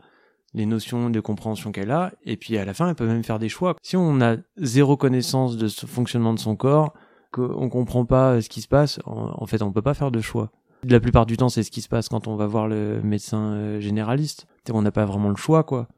les 0.52 0.66
notions 0.66 1.08
de 1.08 1.20
compréhension 1.20 1.72
qu'elle 1.72 1.90
a, 1.90 2.12
et 2.24 2.36
puis 2.36 2.58
à 2.58 2.64
la 2.64 2.74
fin, 2.74 2.88
elle 2.88 2.94
peut 2.94 3.06
même 3.06 3.24
faire 3.24 3.38
des 3.38 3.48
choix. 3.48 3.76
Si 3.82 3.96
on 3.96 4.20
a 4.20 4.36
zéro 4.58 4.96
connaissance 4.96 5.56
de 5.56 5.68
ce 5.68 5.86
fonctionnement 5.86 6.34
de 6.34 6.38
son 6.38 6.56
corps, 6.56 6.92
qu'on 7.32 7.68
comprend 7.68 8.04
pas 8.04 8.42
ce 8.42 8.48
qui 8.48 8.60
se 8.60 8.68
passe, 8.68 8.98
en, 9.06 9.46
fait, 9.46 9.62
on 9.62 9.72
peut 9.72 9.82
pas 9.82 9.94
faire 9.94 10.10
de 10.10 10.20
choix. 10.20 10.50
La 10.82 11.00
plupart 11.00 11.26
du 11.26 11.36
temps, 11.36 11.48
c'est 11.48 11.62
ce 11.62 11.70
qui 11.70 11.80
se 11.80 11.88
passe 11.88 12.08
quand 12.08 12.26
on 12.26 12.36
va 12.36 12.46
voir 12.46 12.66
le 12.66 13.00
médecin 13.02 13.52
euh, 13.52 13.80
généraliste. 13.80 14.46
On 14.72 14.82
n'a 14.82 14.90
pas 14.90 15.04
vraiment 15.04 15.28
le 15.28 15.36
choix, 15.36 15.62
quoi. 15.62 15.88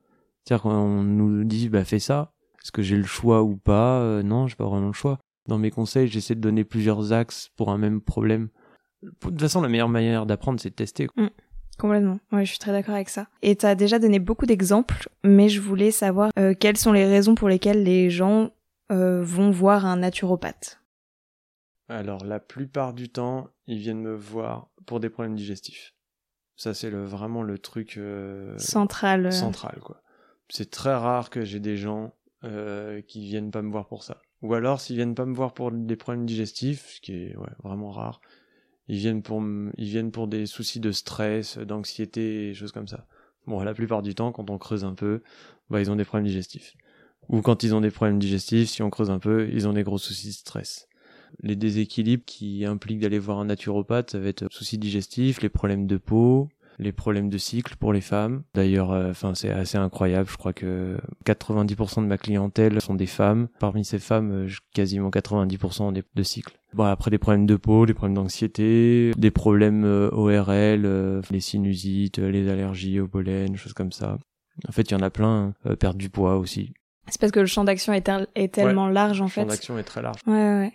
C'est-à-dire 0.44 0.62
qu'on 0.62 1.02
nous 1.02 1.44
dit, 1.44 1.68
bah 1.68 1.84
fais 1.84 2.00
ça, 2.00 2.32
est-ce 2.62 2.72
que 2.72 2.82
j'ai 2.82 2.96
le 2.96 3.04
choix 3.04 3.42
ou 3.42 3.56
pas? 3.56 4.00
Euh, 4.00 4.22
Non, 4.22 4.46
j'ai 4.46 4.54
pas 4.56 4.66
vraiment 4.66 4.88
le 4.88 4.92
choix. 4.92 5.18
Dans 5.48 5.58
mes 5.58 5.70
conseils, 5.70 6.06
j'essaie 6.06 6.34
de 6.36 6.40
donner 6.40 6.64
plusieurs 6.64 7.12
axes 7.12 7.50
pour 7.56 7.70
un 7.70 7.78
même 7.78 8.00
problème. 8.00 8.48
De 9.02 9.10
toute 9.20 9.40
façon, 9.40 9.60
la 9.60 9.68
meilleure 9.68 9.88
manière 9.88 10.26
d'apprendre, 10.26 10.60
c'est 10.60 10.70
de 10.70 10.74
tester. 10.74 11.08
Mm, 11.16 11.26
complètement. 11.78 12.20
Ouais, 12.30 12.44
je 12.44 12.50
suis 12.50 12.60
très 12.60 12.70
d'accord 12.70 12.94
avec 12.94 13.08
ça. 13.08 13.26
Et 13.42 13.56
tu 13.56 13.66
as 13.66 13.74
déjà 13.74 13.98
donné 13.98 14.20
beaucoup 14.20 14.46
d'exemples, 14.46 15.08
mais 15.24 15.48
je 15.48 15.60
voulais 15.60 15.90
savoir 15.90 16.30
euh, 16.38 16.54
quelles 16.58 16.76
sont 16.76 16.92
les 16.92 17.04
raisons 17.06 17.34
pour 17.34 17.48
lesquelles 17.48 17.82
les 17.82 18.10
gens 18.10 18.52
euh, 18.92 19.20
vont 19.22 19.50
voir 19.50 19.84
un 19.84 19.96
naturopathe? 19.96 20.80
Alors, 21.88 22.24
la 22.24 22.38
plupart 22.38 22.94
du 22.94 23.08
temps, 23.08 23.48
ils 23.66 23.78
viennent 23.78 24.00
me 24.02 24.14
voir 24.14 24.68
pour 24.86 25.00
des 25.00 25.10
problèmes 25.10 25.34
digestifs. 25.34 25.94
Ça, 26.56 26.74
c'est 26.74 26.90
le, 26.90 27.04
vraiment 27.04 27.42
le 27.42 27.58
truc 27.58 27.98
central. 28.58 29.32
Central, 29.32 29.80
quoi. 29.82 30.00
C'est 30.48 30.70
très 30.70 30.94
rare 30.94 31.28
que 31.30 31.44
j'ai 31.44 31.60
des 31.60 31.76
gens 31.76 32.14
euh, 32.44 33.00
qui 33.02 33.24
viennent 33.24 33.50
pas 33.50 33.62
me 33.62 33.70
voir 33.70 33.86
pour 33.86 34.02
ça. 34.02 34.20
Ou 34.42 34.54
alors, 34.54 34.80
s'ils 34.80 34.96
viennent 34.96 35.14
pas 35.14 35.26
me 35.26 35.34
voir 35.34 35.54
pour 35.54 35.70
des 35.70 35.96
problèmes 35.96 36.26
digestifs, 36.26 36.94
ce 36.96 37.00
qui 37.00 37.12
est 37.12 37.36
ouais, 37.36 37.50
vraiment 37.62 37.90
rare, 37.90 38.20
ils 38.88 38.98
viennent 38.98 39.22
pour 39.22 39.42
ils 39.76 39.88
viennent 39.88 40.10
pour 40.10 40.26
des 40.26 40.46
soucis 40.46 40.80
de 40.80 40.90
stress, 40.92 41.58
d'anxiété 41.58 42.52
choses 42.54 42.72
comme 42.72 42.88
ça. 42.88 43.06
Bon, 43.46 43.62
la 43.62 43.74
plupart 43.74 44.02
du 44.02 44.14
temps, 44.14 44.32
quand 44.32 44.50
on 44.50 44.58
creuse 44.58 44.84
un 44.84 44.94
peu, 44.94 45.22
bah 45.70 45.80
ils 45.80 45.90
ont 45.90 45.96
des 45.96 46.04
problèmes 46.04 46.26
digestifs. 46.26 46.74
Ou 47.28 47.40
quand 47.40 47.62
ils 47.62 47.74
ont 47.74 47.80
des 47.80 47.90
problèmes 47.90 48.18
digestifs, 48.18 48.70
si 48.70 48.82
on 48.82 48.90
creuse 48.90 49.10
un 49.10 49.18
peu, 49.18 49.48
ils 49.52 49.68
ont 49.68 49.72
des 49.72 49.82
gros 49.82 49.98
soucis 49.98 50.28
de 50.28 50.32
stress. 50.32 50.88
Les 51.40 51.56
déséquilibres 51.56 52.24
qui 52.26 52.64
impliquent 52.64 53.00
d'aller 53.00 53.18
voir 53.18 53.38
un 53.38 53.46
naturopathe, 53.46 54.10
ça 54.10 54.18
va 54.18 54.28
être 54.28 54.46
soucis 54.50 54.78
digestifs, 54.78 55.40
les 55.40 55.48
problèmes 55.48 55.86
de 55.86 55.96
peau, 55.96 56.48
les 56.82 56.92
problèmes 56.92 57.28
de 57.28 57.38
cycle 57.38 57.76
pour 57.76 57.92
les 57.92 58.00
femmes. 58.00 58.42
D'ailleurs, 58.54 58.92
euh, 58.92 59.10
enfin 59.10 59.34
c'est 59.34 59.50
assez 59.50 59.78
incroyable. 59.78 60.28
Je 60.30 60.36
crois 60.36 60.52
que 60.52 60.98
90% 61.24 62.02
de 62.02 62.06
ma 62.06 62.18
clientèle 62.18 62.80
sont 62.80 62.94
des 62.94 63.06
femmes. 63.06 63.48
Parmi 63.58 63.84
ces 63.84 63.98
femmes, 63.98 64.30
euh, 64.32 64.48
quasiment 64.74 65.10
90% 65.10 65.92
de 65.92 66.22
cycle. 66.22 66.54
Bon, 66.74 66.84
après 66.84 67.10
des 67.10 67.18
problèmes 67.18 67.46
de 67.46 67.56
peau, 67.56 67.86
des 67.86 67.94
problèmes 67.94 68.14
d'anxiété, 68.14 69.12
des 69.16 69.30
problèmes 69.30 69.84
euh, 69.84 70.10
ORL, 70.12 71.22
les 71.30 71.40
sinusites, 71.40 72.18
les 72.18 72.48
allergies 72.48 73.00
au 73.00 73.08
pollen, 73.08 73.56
choses 73.56 73.74
comme 73.74 73.92
ça. 73.92 74.18
En 74.68 74.72
fait, 74.72 74.82
il 74.82 74.92
y 74.92 74.96
en 74.96 75.02
a 75.02 75.10
plein. 75.10 75.54
Hein. 75.64 75.74
perdre 75.76 75.98
du 75.98 76.10
poids 76.10 76.36
aussi. 76.36 76.74
C'est 77.08 77.20
parce 77.20 77.32
que 77.32 77.40
le 77.40 77.46
champ 77.46 77.64
d'action 77.64 77.92
est, 77.92 78.10
est, 78.34 78.54
tellement 78.54 78.88
large 78.88 79.20
en 79.20 79.28
fait. 79.28 79.42
Le 79.42 79.48
champ 79.48 79.54
d'action 79.54 79.78
est 79.78 79.82
très 79.82 80.02
large. 80.02 80.20
Ouais, 80.26 80.32
ouais. 80.32 80.72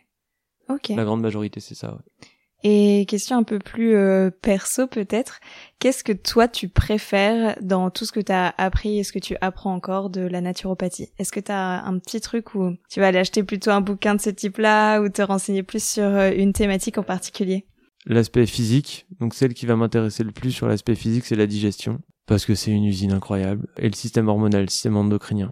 Ok. 0.70 0.90
La 0.90 1.06
grande 1.06 1.22
majorité, 1.22 1.60
c'est 1.60 1.76
ça. 1.76 1.94
Ouais. 1.94 2.28
Et 2.64 3.06
question 3.08 3.38
un 3.38 3.44
peu 3.44 3.60
plus 3.60 3.96
euh, 3.96 4.32
perso 4.32 4.88
peut-être, 4.88 5.40
qu'est-ce 5.80 6.04
que 6.04 6.12
toi 6.12 6.48
tu 6.48 6.70
préfères 6.70 7.56
dans 7.62 7.92
tout 7.92 8.06
ce 8.06 8.12
que 8.12 8.20
tu 8.20 8.32
as 8.32 8.54
appris 8.58 8.98
et 8.98 9.04
ce 9.04 9.12
que 9.12 9.20
tu 9.20 9.36
apprends 9.42 9.74
encore 9.74 10.10
de 10.10 10.22
la 10.22 10.42
naturopathie? 10.42 11.10
Est-ce 11.20 11.32
que 11.32 11.40
tu 11.40 11.52
as 11.52 11.86
un 11.86 12.00
petit 12.00 12.20
truc 12.20 12.56
où 12.56 12.76
tu 12.90 13.00
vas 13.00 13.08
aller 13.08 13.20
acheter 13.20 13.44
plutôt 13.44 13.70
un 13.70 13.82
bouquin 13.82 14.16
de 14.16 14.22
ce 14.22 14.32
type-là 14.32 15.02
ou 15.02 15.10
te 15.10 15.22
renseigner 15.22 15.62
plus 15.62 15.84
sur 15.84 16.04
euh, 16.04 16.32
une 16.36 16.52
thématique 16.52 16.98
en 16.98 17.04
particulier? 17.04 17.68
L'aspect 18.08 18.46
physique, 18.48 19.06
donc 19.20 19.36
celle 19.36 19.54
qui 19.54 19.66
va 19.66 19.76
m'intéresser 19.76 20.24
le 20.24 20.32
plus 20.32 20.52
sur 20.52 20.68
l'aspect 20.68 20.96
physique, 20.96 21.26
c'est 21.26 21.36
la 21.36 21.46
digestion, 21.46 22.00
parce 22.26 22.46
que 22.46 22.56
c'est 22.56 22.72
une 22.72 22.86
usine 22.86 23.12
incroyable, 23.12 23.68
et 23.78 23.88
le 23.88 23.96
système 23.96 24.30
hormonal, 24.30 24.62
le 24.62 24.70
système 24.70 24.96
endocrinien 24.96 25.52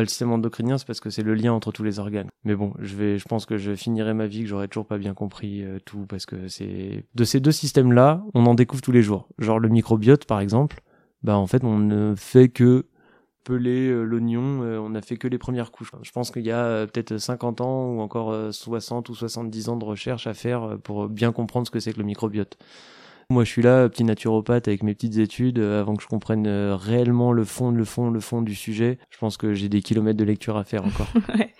le 0.00 0.06
système 0.06 0.32
endocrinien, 0.32 0.78
c'est 0.78 0.86
parce 0.86 1.00
que 1.00 1.10
c'est 1.10 1.22
le 1.22 1.34
lien 1.34 1.52
entre 1.52 1.72
tous 1.72 1.84
les 1.84 1.98
organes. 1.98 2.28
Mais 2.44 2.54
bon, 2.54 2.72
je 2.80 2.96
vais, 2.96 3.18
je 3.18 3.24
pense 3.26 3.46
que 3.46 3.56
je 3.56 3.74
finirai 3.74 4.14
ma 4.14 4.26
vie 4.26 4.42
que 4.42 4.46
j'aurais 4.46 4.68
toujours 4.68 4.86
pas 4.86 4.98
bien 4.98 5.14
compris 5.14 5.62
euh, 5.62 5.78
tout 5.84 6.06
parce 6.06 6.26
que 6.26 6.48
c'est 6.48 7.04
de 7.14 7.24
ces 7.24 7.40
deux 7.40 7.52
systèmes-là, 7.52 8.24
on 8.34 8.46
en 8.46 8.54
découvre 8.54 8.82
tous 8.82 8.92
les 8.92 9.02
jours. 9.02 9.28
Genre 9.38 9.58
le 9.58 9.68
microbiote, 9.68 10.24
par 10.24 10.40
exemple, 10.40 10.80
bah 11.22 11.36
en 11.36 11.46
fait, 11.46 11.64
on 11.64 11.78
ne 11.78 12.14
fait 12.16 12.48
que 12.48 12.86
peler 13.44 13.88
euh, 13.88 14.02
l'oignon, 14.02 14.62
euh, 14.62 14.78
on 14.78 14.94
a 14.94 15.02
fait 15.02 15.16
que 15.16 15.28
les 15.28 15.38
premières 15.38 15.70
couches. 15.70 15.92
Je 16.02 16.10
pense 16.12 16.30
qu'il 16.30 16.44
y 16.44 16.50
a 16.50 16.86
peut-être 16.86 17.18
50 17.18 17.60
ans 17.60 17.88
ou 17.90 18.00
encore 18.00 18.52
60 18.52 19.08
ou 19.08 19.14
70 19.14 19.68
ans 19.68 19.76
de 19.76 19.84
recherche 19.84 20.26
à 20.26 20.34
faire 20.34 20.78
pour 20.82 21.08
bien 21.08 21.30
comprendre 21.30 21.66
ce 21.66 21.70
que 21.70 21.80
c'est 21.80 21.92
que 21.92 21.98
le 21.98 22.04
microbiote. 22.04 22.58
Moi, 23.30 23.44
je 23.44 23.50
suis 23.50 23.62
là, 23.62 23.88
petit 23.88 24.04
naturopathe 24.04 24.68
avec 24.68 24.82
mes 24.82 24.94
petites 24.94 25.18
études, 25.18 25.58
euh, 25.58 25.80
avant 25.80 25.94
que 25.94 26.02
je 26.02 26.08
comprenne 26.08 26.46
euh, 26.46 26.76
réellement 26.76 27.32
le 27.32 27.44
fond, 27.44 27.70
le 27.70 27.84
fond, 27.84 28.10
le 28.10 28.20
fond 28.20 28.42
du 28.42 28.54
sujet. 28.54 28.98
Je 29.10 29.18
pense 29.18 29.36
que 29.36 29.54
j'ai 29.54 29.68
des 29.68 29.82
kilomètres 29.82 30.18
de 30.18 30.24
lecture 30.24 30.56
à 30.56 30.64
faire 30.64 30.84
encore. 30.84 31.08
ouais. 31.36 31.52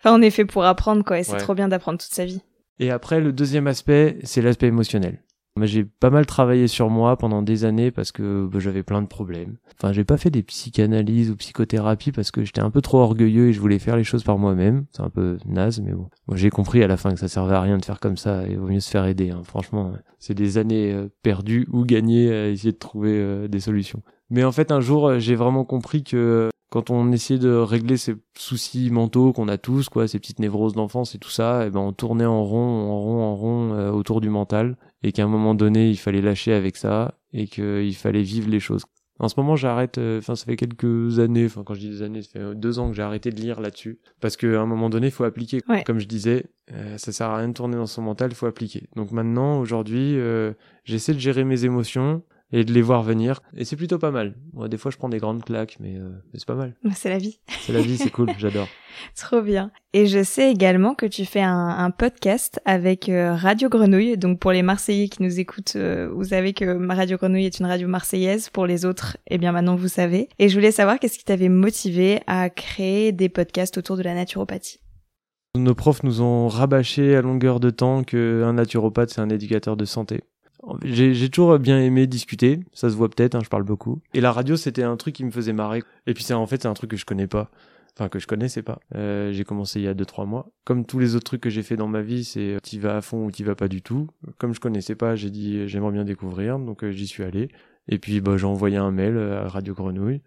Enfin, 0.00 0.16
on 0.16 0.22
est 0.22 0.30
fait 0.30 0.44
pour 0.44 0.64
apprendre, 0.64 1.04
quoi, 1.04 1.18
et 1.18 1.24
c'est 1.24 1.36
trop 1.36 1.54
bien 1.54 1.68
d'apprendre 1.68 1.98
toute 1.98 2.12
sa 2.12 2.24
vie. 2.24 2.40
Et 2.78 2.90
après, 2.90 3.20
le 3.20 3.32
deuxième 3.32 3.66
aspect, 3.66 4.18
c'est 4.22 4.40
l'aspect 4.40 4.68
émotionnel. 4.68 5.20
J'ai 5.66 5.84
pas 5.84 6.10
mal 6.10 6.26
travaillé 6.26 6.66
sur 6.68 6.90
moi 6.90 7.16
pendant 7.16 7.42
des 7.42 7.64
années 7.64 7.90
parce 7.90 8.12
que 8.12 8.48
bah, 8.50 8.58
j'avais 8.58 8.82
plein 8.82 9.02
de 9.02 9.06
problèmes. 9.06 9.56
Enfin, 9.76 9.92
j'ai 9.92 10.04
pas 10.04 10.16
fait 10.16 10.30
des 10.30 10.42
psychanalyses 10.42 11.30
ou 11.30 11.36
psychothérapie 11.36 12.12
parce 12.12 12.30
que 12.30 12.44
j'étais 12.44 12.60
un 12.60 12.70
peu 12.70 12.80
trop 12.80 12.98
orgueilleux 12.98 13.48
et 13.48 13.52
je 13.52 13.60
voulais 13.60 13.78
faire 13.78 13.96
les 13.96 14.04
choses 14.04 14.24
par 14.24 14.38
moi-même. 14.38 14.86
C'est 14.92 15.02
un 15.02 15.10
peu 15.10 15.38
naze, 15.46 15.80
mais 15.80 15.92
bon. 15.92 16.08
Moi, 16.26 16.36
j'ai 16.36 16.50
compris 16.50 16.82
à 16.82 16.86
la 16.86 16.96
fin 16.96 17.12
que 17.12 17.20
ça 17.20 17.28
servait 17.28 17.54
à 17.54 17.60
rien 17.60 17.78
de 17.78 17.84
faire 17.84 18.00
comme 18.00 18.16
ça 18.16 18.46
et 18.46 18.52
il 18.52 18.58
vaut 18.58 18.68
mieux 18.68 18.80
se 18.80 18.90
faire 18.90 19.06
aider. 19.06 19.30
Hein. 19.30 19.42
Franchement, 19.44 19.92
c'est 20.18 20.34
des 20.34 20.58
années 20.58 20.92
euh, 20.92 21.08
perdues 21.22 21.66
ou 21.72 21.84
gagnées 21.84 22.32
à 22.32 22.48
essayer 22.48 22.72
de 22.72 22.78
trouver 22.78 23.12
euh, 23.14 23.48
des 23.48 23.60
solutions. 23.60 24.02
Mais 24.30 24.44
en 24.44 24.52
fait, 24.52 24.72
un 24.72 24.80
jour, 24.80 25.06
euh, 25.08 25.18
j'ai 25.18 25.34
vraiment 25.34 25.64
compris 25.64 26.04
que 26.04 26.48
quand 26.70 26.90
on 26.90 27.12
essayait 27.12 27.40
de 27.40 27.54
régler 27.54 27.96
ces 27.96 28.14
soucis 28.36 28.90
mentaux 28.90 29.32
qu'on 29.32 29.48
a 29.48 29.56
tous, 29.56 29.88
quoi, 29.88 30.06
ces 30.06 30.18
petites 30.18 30.38
névroses 30.38 30.74
d'enfance 30.74 31.14
et 31.14 31.18
tout 31.18 31.30
ça, 31.30 31.64
et 31.64 31.68
eh 31.68 31.70
ben 31.70 31.80
on 31.80 31.92
tournait 31.92 32.26
en 32.26 32.44
rond, 32.44 32.58
en 32.58 33.00
rond, 33.00 33.22
en 33.22 33.34
rond 33.36 33.90
autour 33.90 34.20
du 34.20 34.28
mental, 34.28 34.76
et 35.02 35.12
qu'à 35.12 35.24
un 35.24 35.28
moment 35.28 35.54
donné, 35.54 35.90
il 35.90 35.96
fallait 35.96 36.20
lâcher 36.20 36.52
avec 36.52 36.76
ça, 36.76 37.18
et 37.32 37.46
qu'il 37.46 37.94
fallait 37.94 38.22
vivre 38.22 38.48
les 38.48 38.60
choses. 38.60 38.84
En 39.20 39.28
ce 39.28 39.34
moment, 39.36 39.56
j'arrête. 39.56 39.98
Euh, 39.98 40.18
enfin, 40.18 40.36
ça 40.36 40.44
fait 40.44 40.56
quelques 40.56 41.18
années. 41.18 41.46
Enfin, 41.46 41.64
quand 41.64 41.74
je 41.74 41.80
dis 41.80 41.90
des 41.90 42.02
années, 42.02 42.22
ça 42.22 42.30
fait 42.30 42.54
deux 42.54 42.78
ans 42.78 42.88
que 42.88 42.94
j'ai 42.94 43.02
arrêté 43.02 43.30
de 43.30 43.40
lire 43.40 43.60
là-dessus, 43.60 43.98
parce 44.20 44.36
qu'à 44.36 44.60
un 44.60 44.66
moment 44.66 44.90
donné, 44.90 45.08
il 45.08 45.12
faut 45.12 45.24
appliquer. 45.24 45.60
Comme 45.84 45.98
je 45.98 46.06
disais, 46.06 46.46
euh, 46.72 46.96
ça 46.98 47.12
sert 47.12 47.28
à 47.28 47.38
rien 47.38 47.48
de 47.48 47.54
tourner 47.54 47.76
dans 47.76 47.86
son 47.86 48.02
mental, 48.02 48.30
il 48.30 48.36
faut 48.36 48.46
appliquer. 48.46 48.88
Donc 48.94 49.10
maintenant, 49.10 49.58
aujourd'hui, 49.58 50.16
j'essaie 50.84 51.14
de 51.14 51.18
gérer 51.18 51.44
mes 51.44 51.64
émotions 51.64 52.22
et 52.52 52.64
de 52.64 52.72
les 52.72 52.82
voir 52.82 53.02
venir. 53.02 53.40
Et 53.56 53.64
c'est 53.64 53.76
plutôt 53.76 53.98
pas 53.98 54.10
mal. 54.10 54.34
Moi, 54.52 54.68
des 54.68 54.78
fois, 54.78 54.90
je 54.90 54.96
prends 54.96 55.08
des 55.08 55.18
grandes 55.18 55.44
claques, 55.44 55.76
mais, 55.80 55.96
euh, 55.96 56.10
c'est 56.34 56.46
pas 56.46 56.54
mal. 56.54 56.74
C'est 56.94 57.10
la 57.10 57.18
vie. 57.18 57.40
C'est 57.60 57.72
la 57.72 57.80
vie, 57.80 57.96
c'est 57.96 58.10
cool, 58.10 58.30
j'adore. 58.38 58.68
Trop 59.16 59.42
bien. 59.42 59.70
Et 59.92 60.06
je 60.06 60.22
sais 60.22 60.50
également 60.50 60.94
que 60.94 61.06
tu 61.06 61.24
fais 61.24 61.42
un, 61.42 61.68
un 61.68 61.90
podcast 61.90 62.60
avec 62.64 63.08
euh, 63.08 63.34
Radio 63.34 63.68
Grenouille. 63.68 64.16
Donc 64.16 64.40
pour 64.40 64.52
les 64.52 64.62
Marseillais 64.62 65.08
qui 65.08 65.22
nous 65.22 65.40
écoutent, 65.40 65.76
euh, 65.76 66.08
vous 66.12 66.24
savez 66.24 66.52
que 66.54 66.92
Radio 66.92 67.16
Grenouille 67.16 67.46
est 67.46 67.60
une 67.60 67.66
radio 67.66 67.86
marseillaise. 67.86 68.48
Pour 68.50 68.66
les 68.66 68.84
autres, 68.84 69.18
eh 69.28 69.38
bien 69.38 69.52
maintenant 69.52 69.76
vous 69.76 69.88
savez. 69.88 70.28
Et 70.38 70.48
je 70.48 70.54
voulais 70.54 70.72
savoir 70.72 70.98
qu'est-ce 70.98 71.18
qui 71.18 71.24
t'avait 71.24 71.48
motivé 71.48 72.20
à 72.26 72.50
créer 72.50 73.12
des 73.12 73.28
podcasts 73.28 73.78
autour 73.78 73.96
de 73.96 74.02
la 74.02 74.14
naturopathie. 74.14 74.80
Nos 75.56 75.74
profs 75.74 76.02
nous 76.02 76.20
ont 76.20 76.48
rabâché 76.48 77.16
à 77.16 77.22
longueur 77.22 77.58
de 77.58 77.70
temps 77.70 78.04
qu'un 78.04 78.52
naturopathe, 78.52 79.10
c'est 79.10 79.20
un 79.20 79.30
éducateur 79.30 79.76
de 79.76 79.84
santé. 79.84 80.22
J'ai 80.82 81.28
toujours 81.30 81.58
bien 81.58 81.80
aimé 81.80 82.06
discuter, 82.06 82.60
ça 82.72 82.90
se 82.90 82.96
voit 82.96 83.08
peut-être, 83.08 83.34
hein, 83.34 83.40
je 83.42 83.48
parle 83.48 83.62
beaucoup. 83.62 84.00
Et 84.14 84.20
la 84.20 84.32
radio, 84.32 84.56
c'était 84.56 84.82
un 84.82 84.96
truc 84.96 85.14
qui 85.14 85.24
me 85.24 85.30
faisait 85.30 85.52
marrer. 85.52 85.82
Et 86.06 86.14
puis 86.14 86.24
c'est 86.24 86.34
en 86.34 86.46
fait 86.46 86.62
c'est 86.62 86.68
un 86.68 86.74
truc 86.74 86.90
que 86.90 86.96
je 86.96 87.04
connais 87.04 87.26
pas, 87.26 87.50
enfin 87.94 88.08
que 88.08 88.18
je 88.18 88.26
connaissais 88.26 88.62
pas. 88.62 88.80
Euh, 88.94 89.32
j'ai 89.32 89.44
commencé 89.44 89.80
il 89.80 89.84
y 89.84 89.88
a 89.88 89.94
2-3 89.94 90.26
mois. 90.26 90.50
Comme 90.64 90.84
tous 90.84 90.98
les 90.98 91.14
autres 91.14 91.24
trucs 91.24 91.40
que 91.40 91.50
j'ai 91.50 91.62
fait 91.62 91.76
dans 91.76 91.88
ma 91.88 92.02
vie, 92.02 92.24
c'est 92.24 92.54
euh, 92.54 92.60
t'y 92.60 92.78
vas 92.78 92.96
à 92.96 93.00
fond 93.00 93.24
ou 93.24 93.30
t'y 93.30 93.44
vas 93.44 93.54
pas 93.54 93.68
du 93.68 93.82
tout. 93.82 94.08
Comme 94.38 94.54
je 94.54 94.60
connaissais 94.60 94.94
pas, 94.94 95.16
j'ai 95.16 95.30
dit 95.30 95.66
j'aimerais 95.68 95.92
bien 95.92 96.04
découvrir, 96.04 96.58
donc 96.58 96.84
euh, 96.84 96.90
j'y 96.90 97.06
suis 97.06 97.22
allé. 97.22 97.48
Et 97.88 97.98
puis 97.98 98.20
bah 98.20 98.36
j'ai 98.36 98.46
envoyé 98.46 98.76
un 98.76 98.90
mail 98.90 99.16
à 99.18 99.48
Radio 99.48 99.74
Grenouille. 99.74 100.20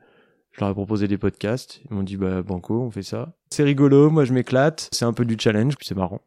Je 0.51 0.59
leur 0.59 0.71
ai 0.71 0.73
proposé 0.73 1.07
des 1.07 1.17
podcasts. 1.17 1.81
Ils 1.89 1.95
m'ont 1.95 2.03
dit 2.03 2.17
bah 2.17 2.41
banco, 2.41 2.81
on 2.81 2.91
fait 2.91 3.03
ça. 3.03 3.33
C'est 3.49 3.63
rigolo, 3.63 4.09
moi 4.09 4.25
je 4.25 4.33
m'éclate. 4.33 4.89
C'est 4.91 5.05
un 5.05 5.13
peu 5.13 5.25
du 5.25 5.37
challenge, 5.39 5.77
puis 5.77 5.85
c'est 5.87 5.95
marrant. 5.95 6.21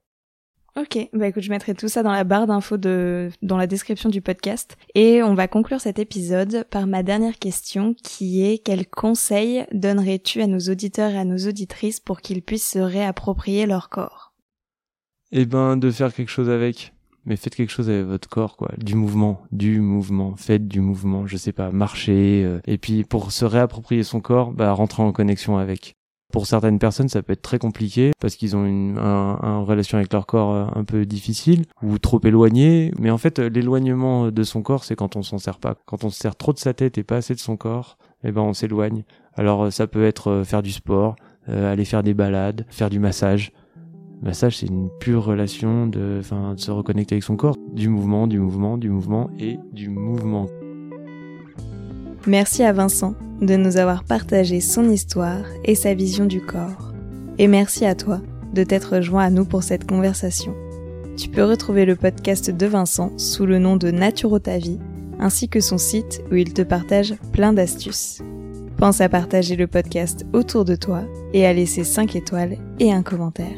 Ok, 0.76 1.08
bah 1.12 1.28
écoute, 1.28 1.44
je 1.44 1.50
mettrai 1.50 1.72
tout 1.74 1.86
ça 1.86 2.02
dans 2.02 2.10
la 2.10 2.24
barre 2.24 2.48
d'infos 2.48 2.78
de, 2.78 3.30
dans 3.42 3.56
la 3.56 3.68
description 3.68 4.08
du 4.08 4.20
podcast. 4.20 4.76
Et 4.96 5.22
on 5.22 5.34
va 5.34 5.46
conclure 5.46 5.80
cet 5.80 6.00
épisode 6.00 6.66
par 6.68 6.88
ma 6.88 7.04
dernière 7.04 7.38
question 7.38 7.94
qui 8.02 8.44
est 8.44 8.58
quel 8.58 8.88
conseil 8.88 9.66
donnerais-tu 9.72 10.42
à 10.42 10.48
nos 10.48 10.58
auditeurs 10.58 11.12
et 11.12 11.18
à 11.18 11.24
nos 11.24 11.38
auditrices 11.46 12.00
pour 12.00 12.20
qu'ils 12.20 12.42
puissent 12.42 12.68
se 12.68 12.80
réapproprier 12.80 13.66
leur 13.66 13.88
corps? 13.88 14.32
Eh 15.30 15.46
ben, 15.46 15.76
de 15.76 15.92
faire 15.92 16.12
quelque 16.12 16.30
chose 16.30 16.50
avec. 16.50 16.92
Mais 17.24 17.36
faites 17.36 17.54
quelque 17.54 17.70
chose 17.70 17.88
avec 17.88 18.06
votre 18.06 18.28
corps, 18.28 18.56
quoi. 18.56 18.72
Du 18.76 18.96
mouvement, 18.96 19.42
du 19.52 19.80
mouvement. 19.80 20.34
Faites 20.34 20.66
du 20.66 20.80
mouvement, 20.80 21.24
je 21.28 21.36
sais 21.36 21.52
pas, 21.52 21.70
marcher. 21.70 22.42
Euh, 22.44 22.60
et 22.66 22.78
puis, 22.78 23.04
pour 23.04 23.30
se 23.30 23.44
réapproprier 23.44 24.02
son 24.02 24.20
corps, 24.20 24.50
bah, 24.50 24.72
rentrer 24.72 25.04
en 25.04 25.12
connexion 25.12 25.56
avec. 25.56 25.94
Pour 26.34 26.48
certaines 26.48 26.80
personnes, 26.80 27.08
ça 27.08 27.22
peut 27.22 27.32
être 27.32 27.42
très 27.42 27.60
compliqué 27.60 28.10
parce 28.18 28.34
qu'ils 28.34 28.56
ont 28.56 28.66
une 28.66 28.98
un, 28.98 29.60
relation 29.60 29.98
avec 29.98 30.12
leur 30.12 30.26
corps 30.26 30.52
euh, 30.52 30.66
un 30.74 30.82
peu 30.82 31.06
difficile 31.06 31.62
ou 31.80 31.96
trop 31.98 32.18
éloigné. 32.24 32.90
Mais 32.98 33.12
en 33.12 33.18
fait, 33.18 33.38
l'éloignement 33.38 34.32
de 34.32 34.42
son 34.42 34.60
corps, 34.60 34.82
c'est 34.82 34.96
quand 34.96 35.14
on 35.14 35.22
s'en 35.22 35.38
sert 35.38 35.60
pas. 35.60 35.76
Quand 35.86 36.02
on 36.02 36.10
se 36.10 36.18
sert 36.18 36.34
trop 36.34 36.52
de 36.52 36.58
sa 36.58 36.74
tête 36.74 36.98
et 36.98 37.04
pas 37.04 37.18
assez 37.18 37.36
de 37.36 37.38
son 37.38 37.56
corps, 37.56 37.98
eh 38.24 38.32
ben 38.32 38.40
on 38.40 38.52
s'éloigne. 38.52 39.04
Alors 39.34 39.62
euh, 39.62 39.70
ça 39.70 39.86
peut 39.86 40.04
être 40.04 40.28
euh, 40.28 40.42
faire 40.42 40.64
du 40.64 40.72
sport, 40.72 41.14
aller 41.46 41.84
faire 41.84 42.02
des 42.02 42.14
balades, 42.14 42.66
faire 42.68 42.90
du 42.90 42.98
massage. 42.98 43.52
Massage, 44.20 44.58
c'est 44.58 44.66
une 44.66 44.90
pure 44.98 45.24
relation 45.24 45.86
de, 45.86 46.16
enfin, 46.18 46.54
de 46.54 46.60
se 46.60 46.72
reconnecter 46.72 47.14
avec 47.14 47.22
son 47.22 47.36
corps, 47.36 47.56
du 47.72 47.88
mouvement, 47.88 48.26
du 48.26 48.40
mouvement, 48.40 48.76
du 48.76 48.90
mouvement 48.90 49.30
et 49.38 49.56
du 49.72 49.88
mouvement. 49.88 50.48
Merci 52.26 52.62
à 52.62 52.72
Vincent 52.72 53.14
de 53.42 53.54
nous 53.56 53.76
avoir 53.76 54.02
partagé 54.02 54.60
son 54.60 54.88
histoire 54.88 55.44
et 55.64 55.74
sa 55.74 55.92
vision 55.92 56.24
du 56.24 56.40
corps. 56.40 56.92
Et 57.36 57.48
merci 57.48 57.84
à 57.84 57.94
toi 57.94 58.20
de 58.54 58.64
t'être 58.64 59.02
joint 59.02 59.24
à 59.24 59.30
nous 59.30 59.44
pour 59.44 59.62
cette 59.62 59.86
conversation. 59.86 60.54
Tu 61.18 61.28
peux 61.28 61.44
retrouver 61.44 61.84
le 61.84 61.96
podcast 61.96 62.50
de 62.50 62.66
Vincent 62.66 63.12
sous 63.18 63.44
le 63.44 63.58
nom 63.58 63.76
de 63.76 63.90
Naturotavie, 63.90 64.80
ainsi 65.20 65.50
que 65.50 65.60
son 65.60 65.76
site 65.76 66.22
où 66.30 66.36
il 66.36 66.54
te 66.54 66.62
partage 66.62 67.14
plein 67.32 67.52
d'astuces. 67.52 68.22
Pense 68.78 69.02
à 69.02 69.10
partager 69.10 69.54
le 69.54 69.66
podcast 69.66 70.24
autour 70.32 70.64
de 70.64 70.76
toi 70.76 71.02
et 71.34 71.44
à 71.44 71.52
laisser 71.52 71.84
5 71.84 72.16
étoiles 72.16 72.56
et 72.80 72.90
un 72.90 73.02
commentaire. 73.02 73.56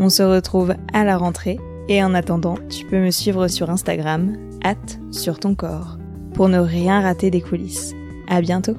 On 0.00 0.08
se 0.08 0.22
retrouve 0.24 0.74
à 0.92 1.04
la 1.04 1.16
rentrée 1.16 1.58
et 1.88 2.02
en 2.02 2.12
attendant, 2.12 2.56
tu 2.68 2.84
peux 2.86 3.00
me 3.00 3.10
suivre 3.10 3.46
sur 3.46 3.70
Instagram, 3.70 4.36
hâte 4.64 4.98
sur 5.12 5.38
ton 5.38 5.54
corps 5.54 5.97
pour 6.38 6.48
ne 6.48 6.60
rien 6.60 7.00
rater 7.00 7.32
des 7.32 7.40
coulisses. 7.40 7.96
À 8.28 8.40
bientôt! 8.40 8.76